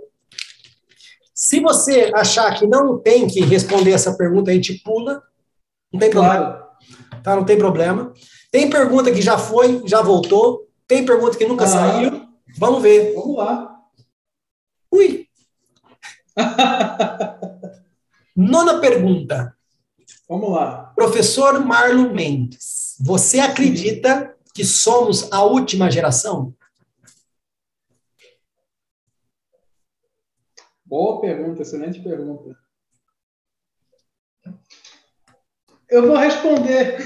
[1.35, 5.21] Se você achar que não tem que responder essa pergunta, a gente pula.
[5.91, 6.37] Não tem problema.
[6.37, 6.63] Claro.
[7.21, 8.13] Tá, não tem problema.
[8.53, 10.69] Tem pergunta que já foi, já voltou.
[10.87, 11.67] Tem pergunta que nunca ah.
[11.67, 12.29] saiu.
[12.55, 13.15] Vamos ver.
[13.15, 13.81] Vamos lá.
[14.91, 15.27] Ui.
[18.37, 19.57] Nona pergunta.
[20.29, 20.93] Vamos lá.
[20.95, 26.53] Professor Marlon Mendes, você acredita que somos a última geração?
[30.85, 32.55] Boa pergunta, excelente pergunta.
[35.93, 36.97] Eu vou responder.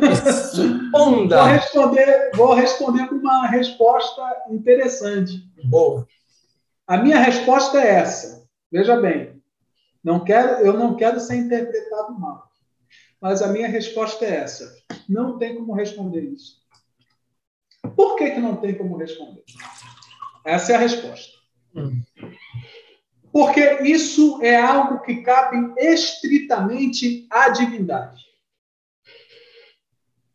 [0.00, 1.36] Responda.
[1.36, 4.20] vou responder, vou responder com uma resposta
[4.50, 5.48] interessante.
[5.62, 6.08] Boa.
[6.84, 8.44] A minha resposta é essa.
[8.68, 9.40] Veja bem,
[10.02, 12.50] não quero, eu não quero ser interpretado mal,
[13.20, 14.74] mas a minha resposta é essa.
[15.08, 16.56] Não tem como responder isso.
[17.94, 19.44] Por que, que não tem como responder?
[20.44, 21.32] Essa é a resposta.
[21.76, 22.02] Hum.
[23.30, 28.31] Porque isso é algo que cabe estritamente à divindade.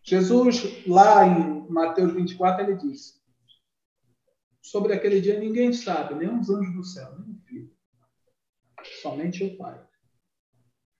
[0.07, 3.15] Jesus, lá em Mateus 24, ele disse:
[4.61, 7.71] Sobre aquele dia ninguém sabe, nem os anjos do céu, nem o filho,
[9.01, 9.85] somente o Pai.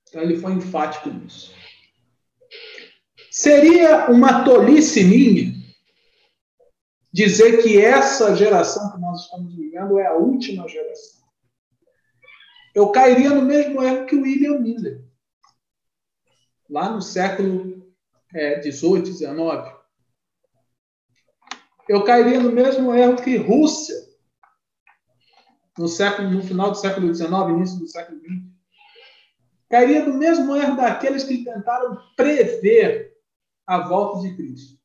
[0.09, 1.55] Então ele foi enfático nisso.
[3.31, 5.53] Seria uma tolice minha
[7.13, 11.25] dizer que essa geração que nós estamos vivendo é a última geração.
[12.75, 15.05] Eu cairia no mesmo erro que o William Miller.
[16.69, 17.76] Lá no século
[18.33, 19.77] é, 18, 19,
[21.87, 23.95] eu cairia no mesmo erro que Rússia,
[25.77, 28.43] no, século, no final do século XIX, início do século XX.
[29.69, 33.15] Cairia no mesmo erro daqueles que tentaram prever
[33.65, 34.77] a volta de Cristo.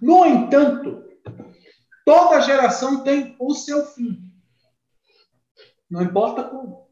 [0.00, 1.04] No entanto,
[2.04, 4.32] toda geração tem o seu fim.
[5.90, 6.83] Não importa como.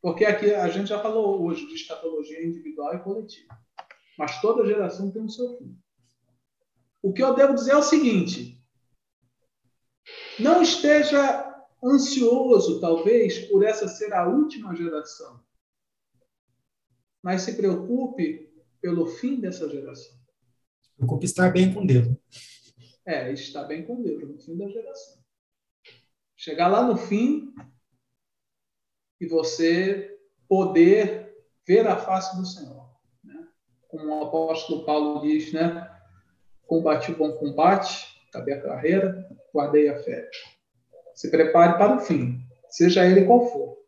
[0.00, 3.58] Porque aqui a gente já falou hoje de escatologia individual e coletiva.
[4.18, 5.76] Mas toda geração tem o seu fim.
[7.02, 8.62] O que eu devo dizer é o seguinte:
[10.38, 11.46] não esteja
[11.82, 15.40] ansioso, talvez, por essa ser a última geração.
[17.22, 18.50] Mas se preocupe
[18.80, 20.16] pelo fim dessa geração.
[20.96, 22.06] Preocupe estar bem com Deus.
[23.04, 25.22] É, estar bem com Deus no fim da geração.
[26.36, 27.54] Chegar lá no fim
[29.20, 30.18] e você
[30.48, 31.34] poder
[31.66, 32.88] ver a face do Senhor.
[33.24, 33.46] Né?
[33.88, 35.90] Como o apóstolo Paulo diz, né?
[36.66, 40.28] Combati o bom combate, acabei a carreira, guardei a fé.
[41.14, 43.78] Se prepare para o fim, seja ele qual for.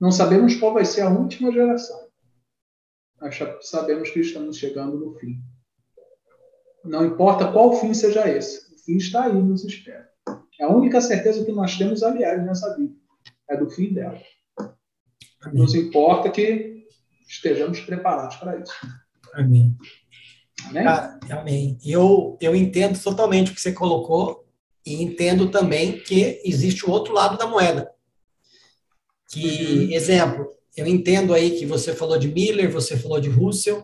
[0.00, 2.08] Não sabemos qual vai ser a última geração.
[3.20, 5.40] Mas sabemos que estamos chegando no fim.
[6.84, 10.10] Não importa qual fim seja esse, o fim está aí, nos espera.
[10.58, 12.94] É a única certeza que nós temos, aliás, nessa vida.
[13.48, 14.20] É do fim dela.
[15.42, 15.60] Amém.
[15.60, 16.86] Nos importa que
[17.28, 18.72] estejamos preparados para isso.
[19.34, 19.76] Amém.
[20.66, 20.84] Amém?
[20.84, 21.78] Cara, amém.
[21.84, 24.46] Eu, eu entendo totalmente o que você colocou
[24.84, 27.90] e entendo também que existe o outro lado da moeda.
[29.30, 29.92] Que, uhum.
[29.92, 33.82] exemplo, eu entendo aí que você falou de Miller, você falou de Russell,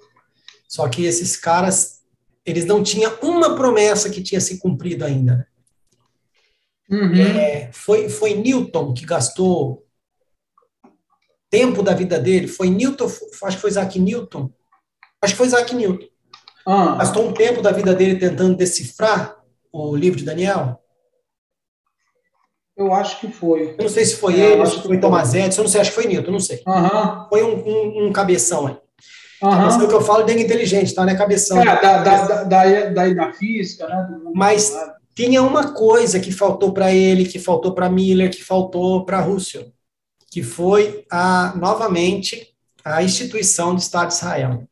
[0.68, 2.02] só que esses caras,
[2.44, 5.48] eles não tinham uma promessa que tinha se cumprido ainda.
[6.90, 7.14] Uhum.
[7.14, 9.86] É, foi, foi Newton que gastou
[11.50, 13.06] tempo da vida dele foi Newton,
[13.42, 14.50] acho que foi Isaac Newton.
[15.22, 16.06] Acho que foi Isaac Newton.
[16.66, 16.96] Ah.
[16.98, 19.36] Gastou um tempo da vida dele tentando decifrar
[19.72, 20.80] o livro de Daniel.
[22.76, 23.74] Eu acho que foi.
[23.76, 25.90] Eu não sei se foi é, ele, se foi Thomas Edison, eu não sei, acho
[25.90, 26.62] que foi Newton, não sei.
[26.66, 27.28] Uhum.
[27.28, 28.76] Foi um, um, um cabeção aí.
[29.42, 29.50] Uhum.
[29.50, 31.04] Cabeção é que eu falo de inteligente, tá?
[31.04, 31.60] Não é cabeção.
[31.60, 34.20] É, da, da, da, da, da física, né?
[34.32, 34.72] Mas
[35.14, 39.72] tinha uma coisa que faltou para ele, que faltou para Miller, que faltou para Russell
[40.30, 44.68] que foi a, novamente a instituição do Estado de Israel.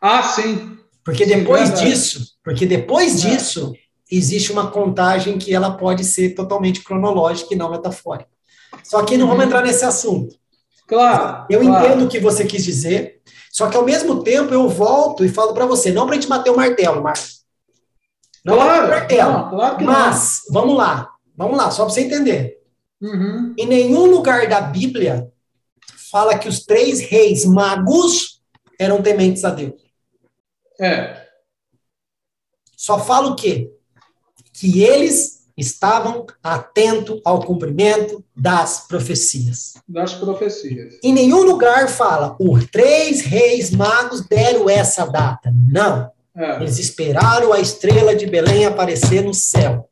[0.00, 0.78] Ah, sim.
[1.04, 3.28] Porque depois sim, disso, porque depois é.
[3.30, 3.74] disso,
[4.10, 8.30] existe uma contagem que ela pode ser totalmente cronológica e não metafórica.
[8.82, 10.36] Só que não vamos entrar nesse assunto.
[10.86, 11.46] Claro.
[11.48, 11.86] Eu claro.
[11.86, 13.20] entendo o que você quis dizer,
[13.52, 16.28] só que ao mesmo tempo eu volto e falo para você, não para a gente
[16.28, 17.44] bater o martelo, Marcos.
[18.44, 19.32] Não Claro, martelo.
[19.32, 19.92] não, claro que não.
[19.92, 22.58] mas, vamos lá, vamos lá, só para você entender.
[23.04, 23.54] Uhum.
[23.58, 25.30] Em nenhum lugar da Bíblia
[26.10, 28.40] fala que os três reis magos
[28.78, 29.82] eram tementes a Deus.
[30.80, 31.26] É.
[32.76, 33.70] Só fala o quê?
[34.52, 39.74] Que eles estavam atentos ao cumprimento das profecias.
[39.86, 40.98] Das profecias.
[41.02, 45.52] Em nenhum lugar fala, os três reis magos deram essa data.
[45.68, 46.10] Não.
[46.36, 46.56] É.
[46.56, 49.88] Eles esperaram a estrela de Belém aparecer no céu.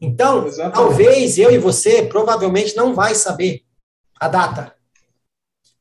[0.00, 0.74] Então, Exatamente.
[0.76, 3.62] talvez eu e você provavelmente não vai saber
[4.20, 4.74] a data.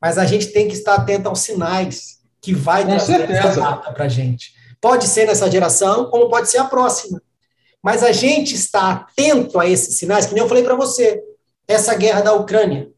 [0.01, 3.39] Mas a gente tem que estar atento aos sinais que vai Com trazer certeza.
[3.39, 4.53] essa data para a gente.
[4.79, 7.21] Pode ser nessa geração, como pode ser a próxima.
[7.83, 11.21] Mas a gente está atento a esses sinais, que nem eu falei para você.
[11.67, 12.89] Essa guerra da Ucrânia.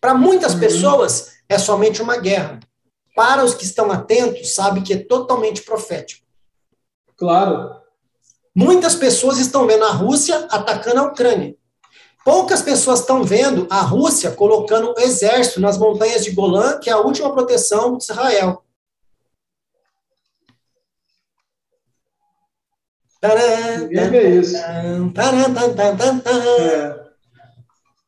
[0.00, 0.60] Para muitas Uhum.
[0.60, 2.60] pessoas, é somente uma guerra.
[3.16, 6.24] Para os que estão atentos, sabe que é totalmente profético.
[7.16, 7.70] Claro.
[8.58, 11.54] Muitas pessoas estão vendo a Rússia atacando a Ucrânia.
[12.24, 16.92] Poucas pessoas estão vendo a Rússia colocando o exército nas montanhas de Golã, que é
[16.92, 18.64] a última proteção de Israel.
[24.40, 24.56] Isso.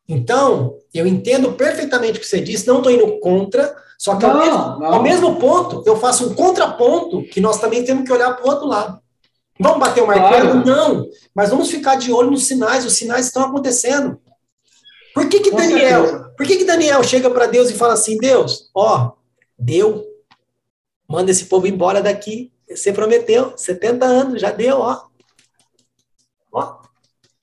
[0.09, 4.35] Então, eu entendo perfeitamente o que você disse, não estou indo contra, só que ao,
[4.35, 4.95] Não, mesmo, não.
[4.95, 8.51] ao mesmo ponto, eu faço um contraponto que nós também temos que olhar para o
[8.51, 9.01] outro lado.
[9.61, 10.63] Vamos bater o martelo?
[10.63, 10.67] Claro.
[10.67, 14.19] Não, mas vamos ficar de olho nos sinais, os sinais estão acontecendo.
[15.15, 18.71] Por que que Daniel, por que que Daniel chega para Deus e fala assim, Deus,
[18.75, 19.13] ó,
[19.59, 20.05] deu,
[21.09, 25.03] manda esse povo embora daqui, você prometeu, 70 anos, já deu, ó.
[26.53, 26.81] Ó,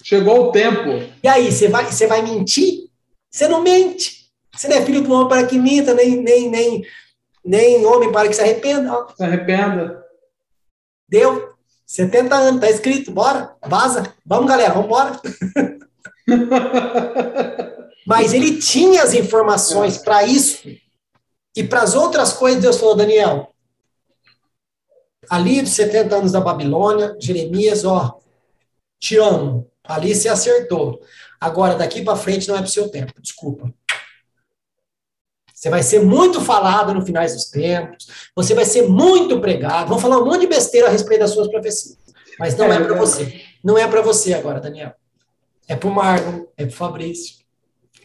[0.02, 0.89] Chegou o tempo.
[1.22, 2.89] e aí, você vai, você vai mentir?
[3.30, 4.31] Você não mente.
[4.56, 6.85] Você não é filho do homem para que minta, nem, nem, nem,
[7.44, 8.91] nem homem para que se arrependa.
[8.91, 10.02] Ó, Se arrependa.
[11.07, 11.53] deu
[11.88, 14.14] 70 anos, tá escrito, bora, vaza.
[14.26, 15.22] Vamos, galera, vamos embora.
[18.05, 20.68] Mas ele tinha as informações para isso.
[21.55, 23.53] E para as outras coisas, Deus falou, Daniel,
[25.30, 28.19] ali dos 70 anos da Babilônia, Jeremias, ó,
[28.99, 29.72] te amo.
[29.84, 31.01] Ali você acertou.
[31.39, 33.73] Agora, daqui para frente não é pro seu tempo, desculpa.
[35.57, 39.97] Você vai ser muito falado no finais dos tempos, você vai ser muito pregado, vão
[39.97, 41.97] falar um monte de besteira a respeito das suas profecias.
[42.38, 43.41] Mas não é, É, para você.
[43.63, 44.93] Não é para você agora, Daniel.
[45.67, 47.38] É para o Marlon, é para o Fabrício.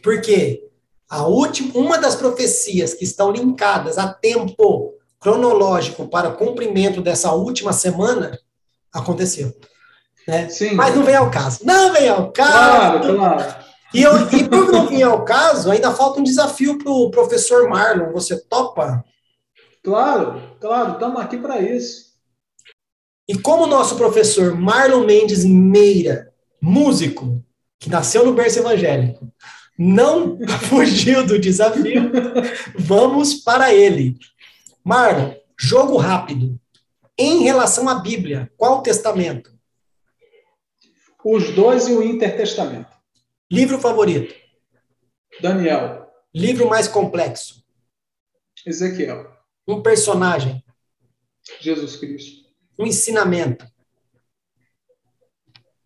[0.01, 0.67] Por quê?
[1.07, 7.33] A última, uma das profecias que estão linkadas a tempo cronológico para o cumprimento dessa
[7.33, 8.35] última semana
[8.91, 9.53] aconteceu.
[10.27, 10.49] Né?
[10.49, 10.73] Sim.
[10.73, 11.59] Mas não vem ao caso.
[11.63, 12.51] Não vem ao caso.
[12.51, 13.62] Claro, claro.
[13.93, 17.69] E, eu, e por não vir ao caso, ainda falta um desafio para o professor
[17.69, 18.11] Marlon.
[18.11, 19.05] Você topa?
[19.83, 20.93] Claro, claro.
[20.93, 22.13] Estamos aqui para isso.
[23.27, 27.43] E como o nosso professor Marlon Mendes Meira, músico,
[27.79, 29.31] que nasceu no berço evangélico,
[29.77, 30.39] não
[30.69, 32.11] fugiu do desafio,
[32.77, 34.17] vamos para ele.
[34.83, 36.59] Marlon, jogo rápido.
[37.17, 39.53] Em relação à Bíblia, qual o testamento?
[41.23, 42.92] Os dois e o Intertestamento.
[43.53, 44.33] Livro favorito?
[45.39, 47.63] Daniel, Livro mais complexo?
[48.65, 49.31] Ezequiel,
[49.67, 50.63] Um personagem?
[51.59, 52.49] Jesus Cristo.
[52.79, 53.63] Um ensinamento?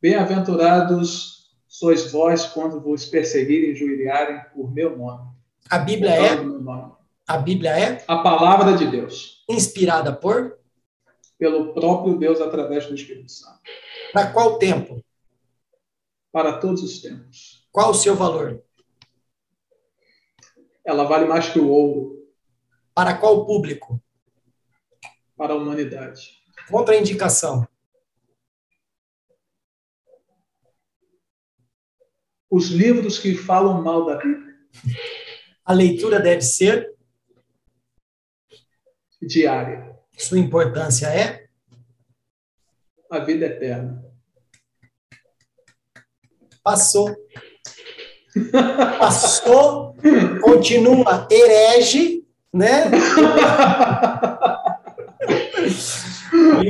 [0.02, 5.30] Bem-aventurados sois vós quando vos perseguirem e injuriarem por meu nome.
[5.70, 6.36] A Bíblia é?
[6.42, 6.94] nome.
[7.28, 10.58] A Bíblia é A palavra de Deus, inspirada por?
[11.38, 13.60] pelo próprio Deus através do Espírito Santo,
[14.14, 15.04] Para qual tempo?
[16.32, 17.57] para todos os tempos.
[17.78, 18.66] Qual o seu valor?
[20.84, 22.28] Ela vale mais que o ouro
[22.92, 24.02] Para qual público?
[25.36, 26.42] para a humanidade.
[26.72, 27.68] Contraindicação.
[32.50, 34.58] Os livros que falam mal da Bíblia,
[35.64, 36.98] A leitura deve ser,
[39.22, 41.48] diária, sua importância é,
[43.12, 44.04] a vida eterna.
[46.64, 47.16] passou.
[49.00, 49.96] Passou,
[50.42, 52.24] continua herege,
[52.54, 52.90] né?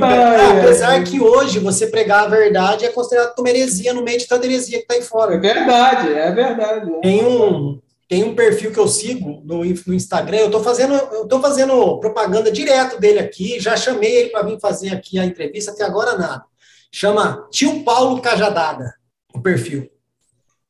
[0.00, 0.60] ai.
[0.60, 4.46] apesar que hoje você pregar a verdade é considerado como heresia no meio de tanta
[4.46, 5.38] heresia que está aí É fora.
[5.38, 6.90] verdade, é verdade.
[7.02, 11.26] Tem um, tem um perfil que eu sigo no, no Instagram, eu estou fazendo, eu
[11.26, 15.72] tô fazendo propaganda direto dele aqui, já chamei ele para vir fazer aqui a entrevista,
[15.72, 16.44] até agora nada.
[16.90, 18.94] Chama Tio Paulo Cajadada,
[19.34, 19.90] o perfil.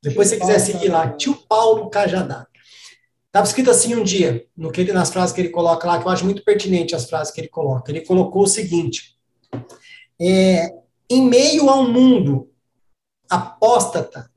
[0.02, 2.48] Depois, se você quiser seguir lá, Tio Paulo Cajadada.
[3.26, 6.06] Estava escrito assim um dia, no que ele, nas frases que ele coloca lá, que
[6.06, 7.90] eu acho muito pertinente as frases que ele coloca.
[7.90, 9.16] Ele colocou o seguinte:
[10.20, 10.72] é,
[11.10, 12.50] em meio a um mundo
[13.28, 14.30] apóstata,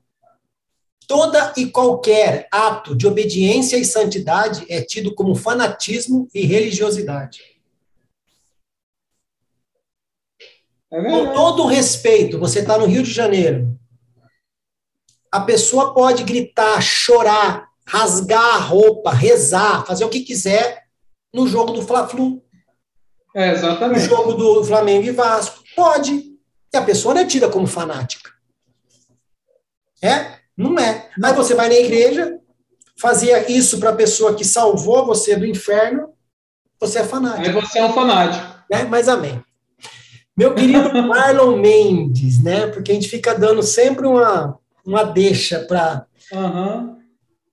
[1.06, 7.40] toda e qualquer ato de obediência e santidade é tido como fanatismo e religiosidade.
[10.90, 13.78] É Com todo respeito, você está no Rio de Janeiro,
[15.32, 20.84] a pessoa pode gritar, chorar, rasgar a roupa, rezar, fazer o que quiser
[21.32, 22.42] no jogo do Fla-Flu.
[23.34, 24.02] É, exatamente.
[24.02, 25.64] No jogo do Flamengo e Vasco.
[25.74, 26.36] Pode.
[26.70, 28.30] E a pessoa não é tida como fanática.
[30.02, 30.38] É?
[30.54, 31.08] Não é.
[31.24, 32.38] Aí você vai na igreja,
[32.98, 36.12] fazia isso para a pessoa que salvou você do inferno,
[36.78, 37.46] você é fanático.
[37.46, 38.64] Aí você é um fanático.
[38.70, 39.42] É, mas amém.
[40.36, 42.66] Meu querido Marlon Mendes, né?
[42.66, 46.06] Porque a gente fica dando sempre uma, uma deixa para.
[46.32, 46.98] Uhum.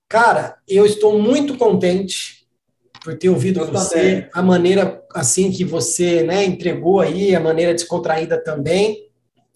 [0.08, 2.40] Cara, eu estou muito contente
[3.02, 8.42] por ter ouvido você, a maneira assim que você né, entregou aí, a maneira descontraída
[8.42, 9.08] também,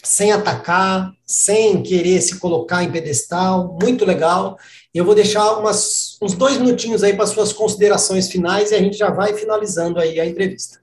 [0.03, 4.57] sem atacar, sem querer se colocar em pedestal, muito legal.
[4.95, 8.97] Eu vou deixar umas, uns dois minutinhos aí para suas considerações finais e a gente
[8.97, 10.81] já vai finalizando aí a entrevista.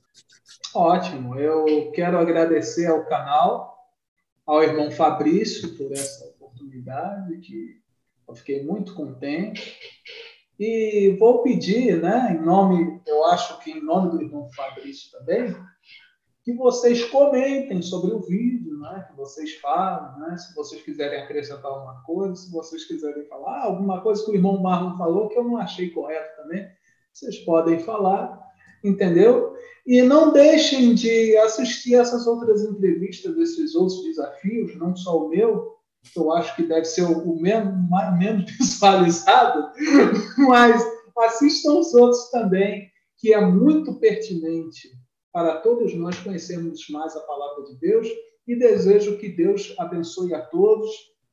[0.73, 3.75] Ótimo, eu quero agradecer ao canal,
[4.45, 6.30] ao irmão Fabrício por essa
[6.81, 7.81] oportunidade, que
[8.27, 9.77] eu fiquei muito contente.
[10.59, 15.55] E vou pedir, né, em nome, eu acho que em nome do irmão Fabrício também,
[16.43, 21.71] que vocês comentem sobre o vídeo, né, que vocês falam, né, se vocês quiserem acrescentar
[21.71, 25.43] alguma coisa, se vocês quiserem falar alguma coisa que o irmão Marlon falou que eu
[25.43, 26.67] não achei correto também,
[27.11, 28.39] vocês podem falar,
[28.83, 29.55] entendeu?
[29.85, 35.80] E não deixem de assistir essas outras entrevistas, esses outros desafios, não só o meu,
[36.01, 37.73] que eu acho que deve ser o menos,
[38.17, 39.71] menos visualizado,
[40.37, 40.83] mas
[41.17, 44.89] assistam os outros também, que é muito pertinente
[45.31, 48.07] para todos nós conhecermos mais a palavra de Deus
[48.47, 50.89] e desejo que Deus abençoe a todos.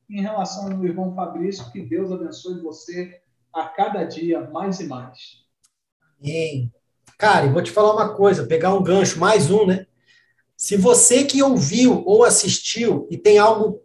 [0.09, 3.21] Em relação ao irmão Fabrício, que Deus abençoe você
[3.53, 5.45] a cada dia mais e mais.
[6.19, 6.71] Amém.
[7.17, 9.85] Cara, vou te falar uma coisa, pegar um gancho, mais um, né?
[10.55, 13.81] Se você que ouviu ou assistiu e tem algo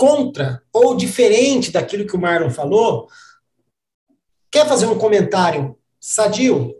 [0.00, 3.06] contra ou diferente daquilo que o Marlon falou,
[4.50, 6.74] quer fazer um comentário sadio?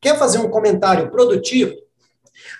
[0.00, 1.74] Quer fazer um comentário produtivo?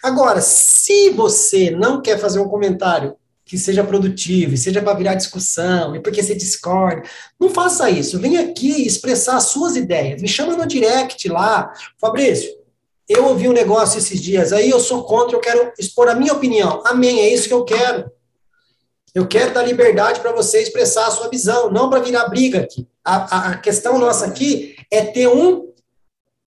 [0.02, 3.14] Agora, se você não quer fazer um comentário
[3.44, 7.08] que seja produtivo, e seja para virar discussão, e porque você discorda,
[7.38, 8.18] não faça isso.
[8.18, 10.20] Vem aqui expressar as suas ideias.
[10.20, 11.72] Me chama no direct lá.
[12.00, 12.50] Fabrício,
[13.08, 16.32] eu ouvi um negócio esses dias aí, eu sou contra, eu quero expor a minha
[16.32, 16.82] opinião.
[16.84, 18.10] Amém, é isso que eu quero.
[19.16, 22.86] Eu quero dar liberdade para você expressar a sua visão, não para virar briga aqui.
[23.02, 25.72] A, a, questão nossa aqui é ter um,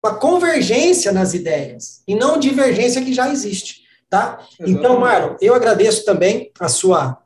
[0.05, 4.41] uma convergência nas ideias e não divergência que já existe, tá?
[4.41, 4.77] Exatamente.
[4.77, 7.23] Então, Marlon, eu agradeço também a sua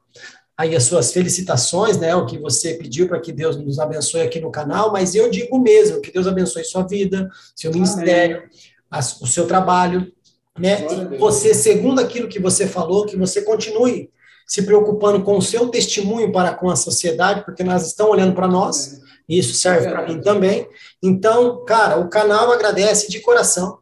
[0.54, 4.38] aí as suas felicitações, né, o que você pediu para que Deus nos abençoe aqui
[4.38, 7.26] no canal, mas eu digo mesmo que Deus abençoe sua vida,
[7.56, 8.42] seu ministério,
[8.90, 10.12] a, o seu trabalho,
[10.58, 10.86] né?
[11.18, 14.10] Você, segundo aquilo que você falou, que você continue
[14.52, 18.46] se preocupando com o seu testemunho para com a sociedade, porque nós estamos olhando para
[18.46, 20.68] nós, e isso serve para mim também.
[21.02, 23.78] Então, cara, o canal agradece de coração,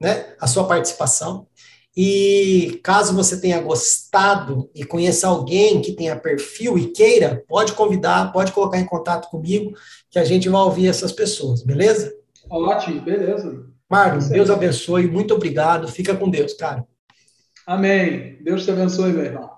[0.00, 1.46] né, a sua participação.
[1.96, 8.32] E caso você tenha gostado e conheça alguém que tenha perfil e queira, pode convidar,
[8.32, 9.72] pode colocar em contato comigo,
[10.10, 12.12] que a gente vai ouvir essas pessoas, beleza?
[12.50, 13.66] Ótimo, beleza.
[13.88, 16.84] Marlon, Deus abençoe, muito obrigado, fica com Deus, cara.
[17.64, 18.42] Amém.
[18.42, 19.57] Deus te abençoe, meu irmão.